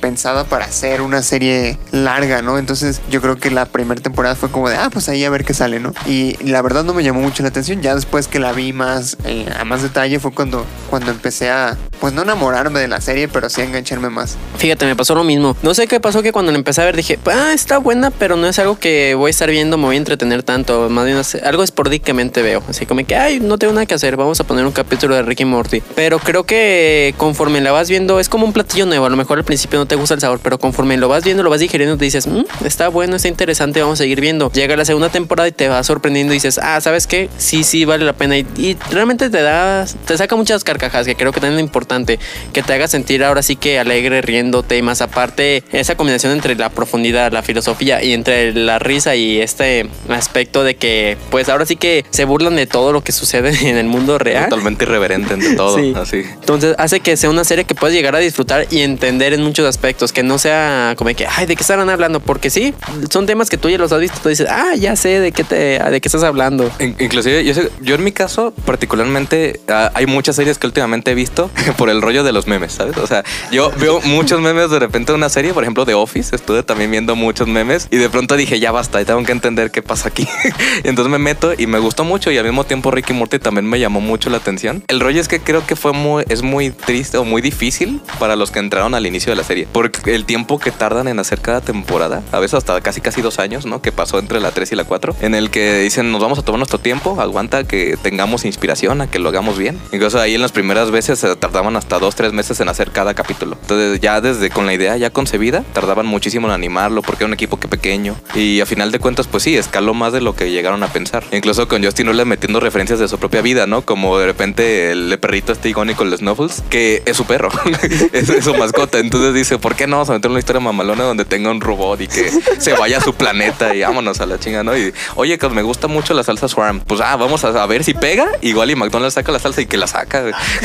pensada 0.00 0.44
para 0.44 0.66
hacer 0.66 1.00
una 1.00 1.22
serie 1.22 1.76
larga, 1.90 2.40
¿no? 2.40 2.56
Entonces 2.56 3.00
yo 3.10 3.20
creo 3.20 3.36
que 3.36 3.50
la 3.50 3.66
primera 3.66 4.00
temporada 4.00 4.36
fue 4.36 4.48
como 4.48 4.68
de, 4.68 4.76
ah, 4.76 4.85
pues 4.90 5.08
ahí 5.08 5.24
a 5.24 5.30
ver 5.30 5.44
qué 5.44 5.54
sale, 5.54 5.80
¿no? 5.80 5.92
Y 6.06 6.36
la 6.44 6.62
verdad 6.62 6.84
no 6.84 6.94
me 6.94 7.02
llamó 7.02 7.20
mucho 7.20 7.42
la 7.42 7.48
atención. 7.50 7.82
Ya 7.82 7.94
después 7.94 8.28
que 8.28 8.38
la 8.38 8.52
vi 8.52 8.72
más 8.72 9.16
eh, 9.24 9.46
a 9.58 9.64
más 9.64 9.82
detalle 9.82 10.18
fue 10.20 10.32
cuando, 10.32 10.64
cuando 10.90 11.10
empecé 11.10 11.50
a, 11.50 11.76
pues 12.00 12.12
no 12.12 12.22
enamorarme 12.22 12.80
de 12.80 12.88
la 12.88 13.00
serie, 13.00 13.28
pero 13.28 13.48
sí 13.50 13.60
a 13.60 13.64
engancharme 13.64 14.10
más. 14.10 14.36
Fíjate, 14.58 14.86
me 14.86 14.96
pasó 14.96 15.14
lo 15.14 15.24
mismo. 15.24 15.56
No 15.62 15.74
sé 15.74 15.86
qué 15.86 16.00
pasó 16.00 16.22
que 16.22 16.32
cuando 16.32 16.52
la 16.52 16.58
empecé 16.58 16.82
a 16.82 16.84
ver 16.84 16.96
dije, 16.96 17.18
ah, 17.26 17.52
está 17.54 17.78
buena, 17.78 18.10
pero 18.10 18.36
no 18.36 18.46
es 18.46 18.58
algo 18.58 18.78
que 18.78 19.14
voy 19.14 19.28
a 19.28 19.30
estar 19.30 19.50
viendo, 19.50 19.76
me 19.78 19.84
voy 19.84 19.96
a 19.96 19.98
entretener 19.98 20.42
tanto. 20.42 20.88
Más 20.88 21.04
bien 21.04 21.20
algo 21.44 21.62
esporádicamente 21.62 22.42
veo. 22.42 22.62
Así 22.68 22.86
como 22.86 23.04
que, 23.06 23.16
ay, 23.16 23.40
no 23.40 23.58
tengo 23.58 23.72
nada 23.72 23.86
que 23.86 23.94
hacer, 23.94 24.16
vamos 24.16 24.40
a 24.40 24.44
poner 24.44 24.66
un 24.66 24.72
capítulo 24.72 25.14
de 25.14 25.22
Ricky 25.22 25.44
Morty. 25.44 25.82
Pero 25.94 26.18
creo 26.18 26.44
que 26.44 27.14
conforme 27.16 27.60
la 27.60 27.72
vas 27.72 27.88
viendo, 27.88 28.20
es 28.20 28.28
como 28.28 28.46
un 28.46 28.52
platillo 28.52 28.86
nuevo. 28.86 29.06
A 29.06 29.10
lo 29.10 29.16
mejor 29.16 29.38
al 29.38 29.44
principio 29.44 29.78
no 29.78 29.86
te 29.86 29.96
gusta 29.96 30.14
el 30.14 30.20
sabor, 30.20 30.40
pero 30.42 30.58
conforme 30.58 30.96
lo 30.96 31.08
vas 31.08 31.24
viendo, 31.24 31.42
lo 31.42 31.50
vas 31.50 31.60
digiriendo, 31.60 31.96
te 31.96 32.04
dices, 32.04 32.26
"Mm, 32.26 32.44
está 32.64 32.88
bueno, 32.88 33.16
está 33.16 33.28
interesante, 33.28 33.80
vamos 33.80 34.00
a 34.00 34.04
seguir 34.04 34.20
viendo. 34.20 34.50
Llega 34.52 34.75
la 34.76 34.84
segunda 34.84 35.08
temporada 35.08 35.48
y 35.48 35.52
te 35.52 35.68
va 35.68 35.82
sorprendiendo 35.82 36.32
y 36.32 36.36
dices, 36.36 36.58
ah, 36.62 36.80
¿sabes 36.80 37.06
qué? 37.06 37.28
Sí, 37.38 37.64
sí, 37.64 37.84
vale 37.84 38.04
la 38.04 38.12
pena. 38.12 38.36
Y, 38.38 38.46
y 38.56 38.76
realmente 38.90 39.30
te 39.30 39.42
da, 39.42 39.84
te 40.06 40.16
saca 40.16 40.36
muchas 40.36 40.64
carcajadas, 40.64 41.06
que 41.06 41.14
creo 41.16 41.32
que 41.32 41.40
también 41.40 41.58
es 41.60 41.64
importante, 41.64 42.18
que 42.52 42.62
te 42.62 42.72
haga 42.72 42.88
sentir 42.88 43.24
ahora 43.24 43.42
sí 43.42 43.56
que 43.56 43.78
alegre, 43.78 44.22
riéndote 44.22 44.76
y 44.76 44.82
más 44.82 45.00
aparte 45.00 45.62
esa 45.72 45.96
combinación 45.96 46.32
entre 46.32 46.54
la 46.54 46.68
profundidad, 46.70 47.32
la 47.32 47.42
filosofía 47.42 48.02
y 48.02 48.12
entre 48.12 48.52
la 48.52 48.78
risa 48.78 49.14
y 49.16 49.40
este 49.40 49.88
aspecto 50.08 50.64
de 50.64 50.76
que 50.76 51.16
pues 51.30 51.48
ahora 51.48 51.66
sí 51.66 51.76
que 51.76 52.04
se 52.10 52.24
burlan 52.24 52.56
de 52.56 52.66
todo 52.66 52.92
lo 52.92 53.02
que 53.02 53.12
sucede 53.12 53.50
en 53.68 53.76
el 53.76 53.86
mundo 53.86 54.18
real. 54.18 54.48
Totalmente 54.48 54.84
irreverente 54.84 55.34
entre 55.34 55.54
todo, 55.54 55.76
Sí. 55.78 55.92
así. 55.96 56.22
Entonces 56.34 56.74
hace 56.78 57.00
que 57.00 57.16
sea 57.16 57.30
una 57.30 57.44
serie 57.44 57.64
que 57.64 57.74
puedes 57.74 57.94
llegar 57.94 58.14
a 58.14 58.18
disfrutar 58.18 58.66
y 58.70 58.80
entender 58.82 59.32
en 59.32 59.42
muchos 59.42 59.66
aspectos, 59.66 60.12
que 60.12 60.22
no 60.22 60.38
sea 60.38 60.94
como 60.96 61.10
que, 61.14 61.26
ay, 61.26 61.46
¿de 61.46 61.56
qué 61.56 61.62
estarán 61.62 61.88
hablando? 61.90 62.20
Porque 62.20 62.50
sí, 62.50 62.74
son 63.10 63.26
temas 63.26 63.50
que 63.50 63.58
tú 63.58 63.68
ya 63.68 63.78
los 63.78 63.92
has 63.92 64.00
visto, 64.00 64.18
tú 64.22 64.28
dices, 64.28 64.46
ah, 64.50 64.65
ya 64.74 64.96
sé 64.96 65.20
de 65.20 65.32
qué 65.32 65.44
te, 65.44 65.78
de 65.78 66.00
qué 66.00 66.08
estás 66.08 66.22
hablando. 66.24 66.70
In- 66.80 66.96
Inclusive, 66.98 67.44
yo, 67.44 67.54
sé- 67.54 67.70
yo 67.80 67.94
en 67.94 68.04
mi 68.04 68.12
caso, 68.12 68.52
particularmente, 68.64 69.60
ah, 69.68 69.90
hay 69.94 70.06
muchas 70.06 70.36
series 70.36 70.58
que 70.58 70.66
últimamente 70.66 71.10
he 71.10 71.14
visto 71.14 71.50
por 71.76 71.90
el 71.90 72.00
rollo 72.02 72.24
de 72.24 72.32
los 72.32 72.46
memes, 72.46 72.72
¿sabes? 72.72 72.96
O 72.96 73.06
sea, 73.06 73.24
yo 73.50 73.70
veo 73.78 74.00
muchos 74.04 74.40
memes 74.40 74.70
de 74.70 74.78
repente 74.78 75.12
de 75.12 75.16
una 75.16 75.28
serie, 75.28 75.52
por 75.52 75.62
ejemplo, 75.64 75.84
de 75.84 75.94
Office, 75.94 76.34
estuve 76.34 76.62
también 76.62 76.90
viendo 76.90 77.14
muchos 77.16 77.46
memes 77.48 77.88
y 77.90 77.96
de 77.96 78.08
pronto 78.08 78.36
dije, 78.36 78.58
ya 78.60 78.72
basta, 78.72 79.04
tengo 79.04 79.22
que 79.24 79.32
entender 79.32 79.70
qué 79.70 79.82
pasa 79.82 80.08
aquí. 80.08 80.26
y 80.84 80.88
entonces 80.88 81.10
me 81.10 81.18
meto 81.18 81.52
y 81.56 81.66
me 81.66 81.78
gustó 81.78 82.04
mucho 82.04 82.30
y 82.30 82.38
al 82.38 82.44
mismo 82.44 82.64
tiempo 82.64 82.90
Ricky 82.90 83.12
Morty 83.12 83.38
también 83.38 83.66
me 83.66 83.78
llamó 83.78 84.00
mucho 84.00 84.30
la 84.30 84.38
atención. 84.38 84.82
El 84.88 85.00
rollo 85.00 85.20
es 85.20 85.28
que 85.28 85.40
creo 85.40 85.66
que 85.66 85.76
fue 85.76 85.92
muy, 85.92 86.24
es 86.28 86.42
muy 86.42 86.70
triste 86.70 87.18
o 87.18 87.24
muy 87.24 87.42
difícil 87.42 88.00
para 88.18 88.36
los 88.36 88.50
que 88.50 88.58
entraron 88.60 88.94
al 88.94 89.06
inicio 89.06 89.30
de 89.30 89.36
la 89.36 89.44
serie, 89.44 89.66
porque 89.72 90.14
el 90.14 90.24
tiempo 90.24 90.58
que 90.58 90.70
tardan 90.70 91.08
en 91.08 91.18
hacer 91.18 91.40
cada 91.40 91.60
temporada, 91.60 92.22
a 92.32 92.38
veces 92.38 92.54
hasta 92.54 92.80
casi 92.80 93.00
casi 93.00 93.20
dos 93.22 93.38
años, 93.38 93.66
¿no? 93.66 93.82
Que 93.82 93.92
pasó 93.92 94.18
entre 94.18 94.40
la 94.40 94.50
3 94.56 94.72
y 94.72 94.74
la 94.74 94.84
4, 94.84 95.16
en 95.20 95.34
el 95.34 95.50
que 95.50 95.80
dicen, 95.80 96.10
nos 96.10 96.22
vamos 96.22 96.38
a 96.38 96.42
tomar 96.42 96.58
nuestro 96.58 96.78
tiempo, 96.78 97.20
aguanta 97.20 97.64
que 97.64 97.98
tengamos 98.00 98.46
inspiración, 98.46 99.02
a 99.02 99.06
que 99.06 99.18
lo 99.18 99.28
hagamos 99.28 99.58
bien. 99.58 99.78
Incluso 99.92 100.18
ahí 100.18 100.34
en 100.34 100.40
las 100.40 100.50
primeras 100.50 100.90
veces 100.90 101.18
se 101.18 101.36
tardaban 101.36 101.76
hasta 101.76 101.98
dos, 101.98 102.16
tres 102.16 102.32
meses 102.32 102.58
en 102.60 102.70
hacer 102.70 102.90
cada 102.90 103.12
capítulo. 103.12 103.58
Entonces 103.60 104.00
ya 104.00 104.22
desde 104.22 104.48
con 104.48 104.64
la 104.64 104.72
idea 104.72 104.96
ya 104.96 105.10
concebida, 105.10 105.62
tardaban 105.74 106.06
muchísimo 106.06 106.46
en 106.46 106.54
animarlo 106.54 107.02
porque 107.02 107.24
era 107.24 107.26
un 107.26 107.34
equipo 107.34 107.60
que 107.60 107.68
pequeño. 107.68 108.16
Y 108.34 108.62
a 108.62 108.66
final 108.66 108.92
de 108.92 108.98
cuentas, 108.98 109.26
pues 109.26 109.42
sí, 109.42 109.58
escaló 109.58 109.92
más 109.92 110.14
de 110.14 110.22
lo 110.22 110.34
que 110.34 110.50
llegaron 110.50 110.82
a 110.82 110.88
pensar. 110.88 111.22
Incluso 111.32 111.68
con 111.68 111.84
Justin 111.84 112.06
Roiland 112.06 112.30
metiendo 112.30 112.58
referencias 112.58 112.98
de 112.98 113.08
su 113.08 113.18
propia 113.18 113.42
vida, 113.42 113.66
¿no? 113.66 113.82
Como 113.82 114.18
de 114.18 114.24
repente 114.24 114.90
el 114.90 115.18
perrito 115.20 115.52
este 115.52 115.68
icónico, 115.68 116.02
el 116.02 116.16
Snuffles, 116.16 116.62
que 116.70 117.02
es 117.04 117.14
su 117.14 117.26
perro, 117.26 117.50
es, 118.12 118.30
es 118.30 118.44
su 118.44 118.54
mascota. 118.54 119.00
Entonces 119.00 119.34
dice, 119.34 119.58
¿por 119.58 119.74
qué 119.74 119.86
no 119.86 119.96
vamos 119.96 120.08
a 120.08 120.14
meter 120.14 120.30
una 120.30 120.40
historia 120.40 120.60
mamalona 120.60 121.04
donde 121.04 121.26
tenga 121.26 121.50
un 121.50 121.60
robot 121.60 122.00
y 122.00 122.08
que 122.08 122.30
se 122.58 122.72
vaya 122.72 122.96
a 122.96 123.00
su 123.02 123.12
planeta 123.12 123.74
y 123.74 123.82
vámonos 123.82 124.22
a 124.22 124.26
la 124.26 124.38
chinga, 124.46 124.62
¿no? 124.62 124.76
Y 124.76 124.94
oye, 125.16 125.38
que 125.38 125.48
me 125.48 125.62
gusta 125.62 125.88
mucho 125.88 126.14
la 126.14 126.22
salsa 126.22 126.46
Swarm. 126.48 126.80
Pues 126.80 127.00
ah, 127.00 127.16
vamos 127.16 127.44
a, 127.44 127.66
ver 127.66 127.82
si 127.84 127.94
pega. 127.94 128.26
Igual 128.42 128.70
y 128.70 128.76
McDonald's 128.76 129.14
saca 129.14 129.32
la 129.32 129.38
salsa 129.40 129.60
y 129.62 129.66
que 129.66 129.76
la 129.76 129.86
saca. 129.88 130.22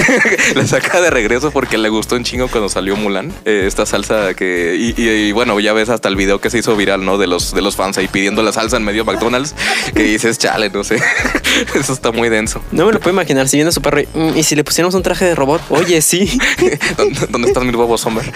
la 0.56 0.67
saca 0.67 1.02
de 1.02 1.10
regreso 1.10 1.50
porque 1.52 1.78
le 1.80 1.89
gustó 1.89 2.15
un 2.15 2.24
chingo 2.24 2.48
cuando 2.48 2.70
salió 2.70 2.96
Mulan. 2.96 3.34
eh, 3.46 3.63
esta 3.65 3.86
salsa 3.86 4.34
que. 4.36 4.76
Y, 4.80 5.02
y- 5.02 5.10
y 5.12 5.32
bueno, 5.34 5.60
ya 5.60 5.74
ves 5.74 5.89
hasta 5.89 6.08
el 6.10 6.15
video 6.15 6.39
que 6.39 6.50
se 6.50 6.60
hizo 6.60 6.76
viral, 6.76 7.04
¿no? 7.06 7.17
De 7.17 7.26
los, 7.28 7.54
de 7.54 7.62
los 7.62 7.76
fans 7.76 7.98
ahí 7.98 8.08
pidiendo 8.08 8.44
la 8.44 8.52
salsa 8.54 8.78
en 8.78 8.84
medio 8.84 9.04
de 9.04 9.12
McDonald's. 9.12 9.56
Que 9.96 10.04
dices, 10.04 10.38
chale, 10.38 10.70
no 10.70 10.84
sé. 10.84 11.02
Eso 11.76 11.94
está 11.94 12.12
muy 12.12 12.30
denso. 12.30 12.62
No 12.72 12.86
me 12.86 12.94
lo 12.94 13.00
puedo 13.00 13.13
imaginar, 13.13 13.48
si 13.50 13.58
viene 13.58 13.70
a 13.70 13.72
su 13.72 13.82
perro 13.82 14.02
y, 14.02 14.08
"Mm, 14.13 14.38
¿y 14.38 14.44
si 14.44 14.56
le 14.56 14.63
pusiéramos 14.63 14.94
un 14.96 15.04
traje 15.04 15.26
de 15.26 15.36
robot, 15.36 15.62
oye, 15.70 16.02
sí. 16.02 16.39
¿Dónde, 16.98 17.28
dónde 17.30 17.48
están 17.50 17.65
mis 17.65 17.76
huevos, 17.76 18.02
Sommer? 18.02 18.32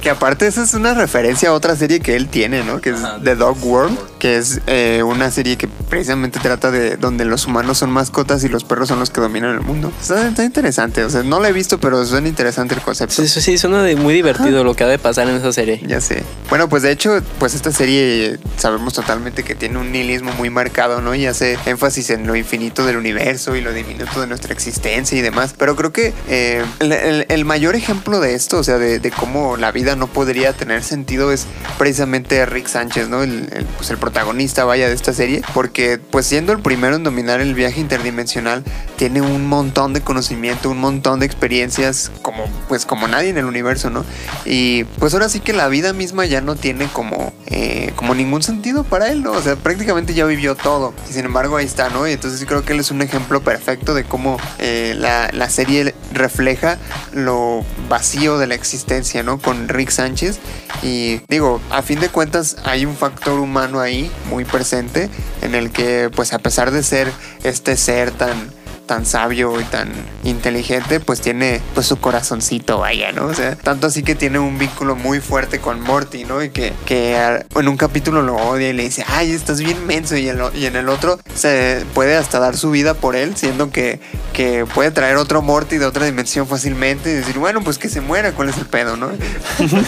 Que 0.00 0.10
aparte 0.10 0.46
esa 0.46 0.62
es 0.62 0.74
una 0.74 0.94
referencia 0.94 1.50
a 1.50 1.52
otra 1.52 1.76
serie 1.76 2.00
que 2.00 2.16
él 2.16 2.28
tiene, 2.28 2.62
¿no? 2.64 2.80
Que 2.80 2.90
es 2.90 2.96
The 3.24 3.34
Dog 3.36 3.64
World, 3.64 3.96
que 4.18 4.36
es 4.36 4.60
eh, 4.66 5.02
una 5.04 5.30
serie 5.30 5.56
que 5.56 5.68
precisamente 5.68 6.38
trata 6.40 6.70
de 6.70 6.96
donde 6.96 7.24
los 7.24 7.46
humanos 7.46 7.78
son 7.78 7.90
mascotas 7.90 8.44
y 8.44 8.48
los 8.48 8.64
perros 8.64 8.88
son 8.88 8.98
los 8.98 9.10
que 9.10 9.20
dominan 9.20 9.50
el 9.54 9.60
mundo. 9.60 9.92
Está, 10.00 10.28
está 10.28 10.44
interesante, 10.44 11.04
o 11.04 11.10
sea, 11.10 11.22
no 11.22 11.40
la 11.40 11.48
he 11.48 11.52
visto, 11.52 11.78
pero 11.78 12.04
suena 12.04 12.28
interesante 12.28 12.74
el 12.74 12.80
concepto. 12.80 13.14
Sí, 13.22 13.28
sí, 13.40 13.58
suena 13.58 13.82
de 13.82 13.96
muy 13.96 14.14
divertido 14.14 14.64
lo 14.64 14.74
que 14.74 14.84
ha 14.84 14.88
de 14.88 14.98
pasar 14.98 15.28
en 15.28 15.36
esa 15.36 15.52
serie. 15.52 15.80
Ya 15.86 16.00
sé. 16.00 16.22
Bueno, 16.48 16.68
pues 16.68 16.82
de 16.82 16.90
hecho, 16.92 17.20
pues 17.38 17.54
esta 17.54 17.72
serie 17.72 18.38
sabemos 18.56 18.94
totalmente 18.94 19.42
que 19.42 19.54
tiene 19.54 19.78
un 19.78 19.92
nihilismo 19.92 20.32
muy 20.32 20.50
marcado, 20.50 21.00
¿no? 21.00 21.14
Y 21.14 21.26
hace 21.26 21.58
énfasis 21.66 22.10
en 22.10 22.26
lo 22.26 22.36
infinito 22.36 22.84
del 22.86 22.96
universo 22.96 23.56
y 23.56 23.60
lo 23.60 23.72
diminuto 23.72 24.20
de 24.20 24.26
nuestra 24.26 24.52
existencia 24.52 25.16
y 25.18 25.20
demás. 25.22 25.54
Pero 25.56 25.76
creo 25.76 25.92
que 25.92 26.12
eh, 26.28 26.64
el, 26.80 26.92
el- 26.92 27.26
el 27.28 27.44
mayor 27.44 27.74
ejemplo 27.76 28.20
de 28.20 28.34
esto, 28.34 28.59
o 28.60 28.64
sea, 28.64 28.78
de, 28.78 28.98
de 28.98 29.10
cómo 29.10 29.56
la 29.56 29.72
vida 29.72 29.96
no 29.96 30.06
podría 30.06 30.52
tener 30.52 30.82
sentido 30.82 31.32
es 31.32 31.46
precisamente 31.78 32.44
Rick 32.46 32.68
Sánchez, 32.68 33.08
¿no? 33.08 33.22
El, 33.22 33.48
el, 33.52 33.64
pues 33.64 33.90
el 33.90 33.98
protagonista, 33.98 34.64
vaya, 34.64 34.88
de 34.88 34.94
esta 34.94 35.12
serie. 35.12 35.42
Porque, 35.54 35.98
pues 35.98 36.26
siendo 36.26 36.52
el 36.52 36.60
primero 36.60 36.96
en 36.96 37.02
dominar 37.02 37.40
el 37.40 37.54
viaje 37.54 37.80
interdimensional, 37.80 38.64
tiene 38.96 39.20
un 39.22 39.46
montón 39.46 39.92
de 39.92 40.02
conocimiento, 40.02 40.70
un 40.70 40.78
montón 40.78 41.20
de 41.20 41.26
experiencias 41.26 42.10
como, 42.22 42.44
pues 42.68 42.86
como 42.86 43.08
nadie 43.08 43.30
en 43.30 43.38
el 43.38 43.46
universo, 43.46 43.90
¿no? 43.90 44.04
Y 44.44 44.84
pues 44.98 45.14
ahora 45.14 45.28
sí 45.28 45.40
que 45.40 45.52
la 45.52 45.68
vida 45.68 45.92
misma 45.92 46.26
ya 46.26 46.40
no 46.40 46.54
tiene 46.54 46.86
como, 46.92 47.32
eh, 47.46 47.92
como 47.96 48.14
ningún 48.14 48.42
sentido 48.42 48.84
para 48.84 49.08
él, 49.08 49.22
¿no? 49.22 49.32
O 49.32 49.42
sea, 49.42 49.56
prácticamente 49.56 50.14
ya 50.14 50.26
vivió 50.26 50.54
todo. 50.54 50.92
Y 51.08 51.14
sin 51.14 51.24
embargo 51.24 51.56
ahí 51.56 51.66
está, 51.66 51.88
¿no? 51.88 52.06
Y 52.06 52.12
entonces 52.12 52.44
creo 52.46 52.64
que 52.64 52.74
él 52.74 52.80
es 52.80 52.90
un 52.90 53.00
ejemplo 53.02 53.40
perfecto 53.40 53.94
de 53.94 54.04
cómo 54.04 54.38
eh, 54.58 54.94
la, 54.96 55.30
la 55.32 55.48
serie 55.48 55.94
refleja 56.12 56.78
lo 57.12 57.64
vacío 57.88 58.38
de 58.38 58.46
la 58.50 58.54
existencia, 58.54 59.22
¿no? 59.22 59.38
Con 59.38 59.68
Rick 59.68 59.90
Sánchez. 59.90 60.38
Y 60.82 61.22
digo, 61.28 61.60
a 61.70 61.80
fin 61.82 62.00
de 62.00 62.10
cuentas 62.10 62.56
hay 62.64 62.84
un 62.84 62.96
factor 62.96 63.40
humano 63.40 63.80
ahí 63.80 64.10
muy 64.28 64.44
presente 64.44 65.08
en 65.40 65.54
el 65.54 65.70
que 65.70 66.10
pues 66.14 66.34
a 66.34 66.38
pesar 66.38 66.70
de 66.70 66.82
ser 66.82 67.10
este 67.42 67.76
ser 67.76 68.10
tan 68.10 68.50
tan 68.90 69.06
sabio 69.06 69.60
y 69.60 69.64
tan 69.66 69.88
inteligente, 70.24 70.98
pues 70.98 71.20
tiene 71.20 71.62
pues 71.74 71.86
su 71.86 72.00
corazoncito, 72.00 72.78
vaya, 72.78 73.12
¿no? 73.12 73.26
O 73.26 73.34
sea, 73.34 73.54
tanto 73.54 73.86
así 73.86 74.02
que 74.02 74.16
tiene 74.16 74.40
un 74.40 74.58
vínculo 74.58 74.96
muy 74.96 75.20
fuerte 75.20 75.60
con 75.60 75.80
Morty, 75.80 76.24
¿no? 76.24 76.42
Y 76.42 76.50
que, 76.50 76.72
que 76.86 77.16
en 77.54 77.68
un 77.68 77.76
capítulo 77.76 78.20
lo 78.22 78.34
odia 78.34 78.70
y 78.70 78.72
le 78.72 78.82
dice, 78.82 79.04
ay, 79.06 79.30
estás 79.30 79.60
bien 79.60 79.86
menso, 79.86 80.16
y, 80.16 80.28
en, 80.28 80.40
y 80.56 80.66
en 80.66 80.74
el 80.74 80.88
otro 80.88 81.20
se 81.36 81.86
puede 81.94 82.16
hasta 82.16 82.40
dar 82.40 82.56
su 82.56 82.72
vida 82.72 82.94
por 82.94 83.14
él, 83.14 83.36
siendo 83.36 83.70
que, 83.70 84.00
que 84.32 84.66
puede 84.66 84.90
traer 84.90 85.18
otro 85.18 85.40
Morty 85.40 85.78
de 85.78 85.86
otra 85.86 86.04
dimensión 86.04 86.48
fácilmente 86.48 87.12
y 87.12 87.14
decir, 87.14 87.38
bueno, 87.38 87.62
pues 87.62 87.78
que 87.78 87.88
se 87.88 88.00
muera, 88.00 88.32
¿cuál 88.32 88.48
es 88.48 88.58
el 88.58 88.66
pedo, 88.66 88.96
no? 88.96 89.08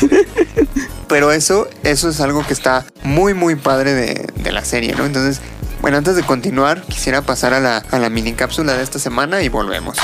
Pero 1.09 1.33
eso, 1.33 1.69
eso 1.83 2.09
es 2.09 2.21
algo 2.21 2.47
que 2.47 2.53
está 2.53 2.87
muy, 3.03 3.35
muy 3.35 3.57
padre 3.57 3.95
de, 3.95 4.29
de 4.37 4.53
la 4.53 4.65
serie, 4.65 4.95
¿no? 4.95 5.05
Entonces, 5.07 5.41
bueno, 5.83 5.99
antes 5.99 6.17
de 6.17 6.23
continuar, 6.23 6.83
quisiera 6.83 7.23
pasar 7.23 7.53
a 7.55 7.61
la, 7.61 7.79
a 7.79 7.99
la 7.99 8.09
mini 8.09 8.33
cápsula 8.35 8.75
de 8.75 8.85
esta 8.85 8.99
semana 9.01 9.43
y 9.43 9.49
volvemos. 9.49 9.99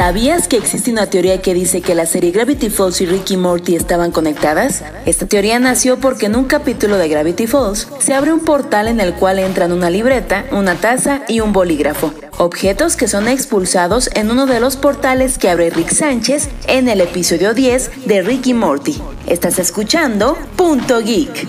¿Sabías 0.00 0.48
que 0.48 0.56
existe 0.56 0.90
una 0.90 1.08
teoría 1.08 1.42
que 1.42 1.52
dice 1.52 1.82
que 1.82 1.94
la 1.94 2.06
serie 2.06 2.30
Gravity 2.30 2.70
Falls 2.70 3.02
y 3.02 3.06
Ricky 3.06 3.36
Morty 3.36 3.76
estaban 3.76 4.12
conectadas? 4.12 4.82
Esta 5.04 5.26
teoría 5.26 5.58
nació 5.58 6.00
porque 6.00 6.24
en 6.24 6.36
un 6.36 6.46
capítulo 6.46 6.96
de 6.96 7.06
Gravity 7.06 7.46
Falls 7.46 7.86
se 7.98 8.14
abre 8.14 8.32
un 8.32 8.40
portal 8.40 8.88
en 8.88 8.98
el 8.98 9.12
cual 9.12 9.38
entran 9.38 9.72
una 9.72 9.90
libreta, 9.90 10.46
una 10.52 10.76
taza 10.76 11.20
y 11.28 11.40
un 11.40 11.52
bolígrafo, 11.52 12.14
objetos 12.38 12.96
que 12.96 13.08
son 13.08 13.28
expulsados 13.28 14.08
en 14.14 14.30
uno 14.30 14.46
de 14.46 14.60
los 14.60 14.76
portales 14.76 15.36
que 15.36 15.50
abre 15.50 15.68
Rick 15.68 15.92
Sánchez 15.92 16.48
en 16.66 16.88
el 16.88 17.02
episodio 17.02 17.52
10 17.52 18.06
de 18.06 18.22
Ricky 18.22 18.54
Morty. 18.54 19.02
Estás 19.26 19.58
escuchando 19.58 20.38
Punto 20.56 21.02
Geek. 21.02 21.46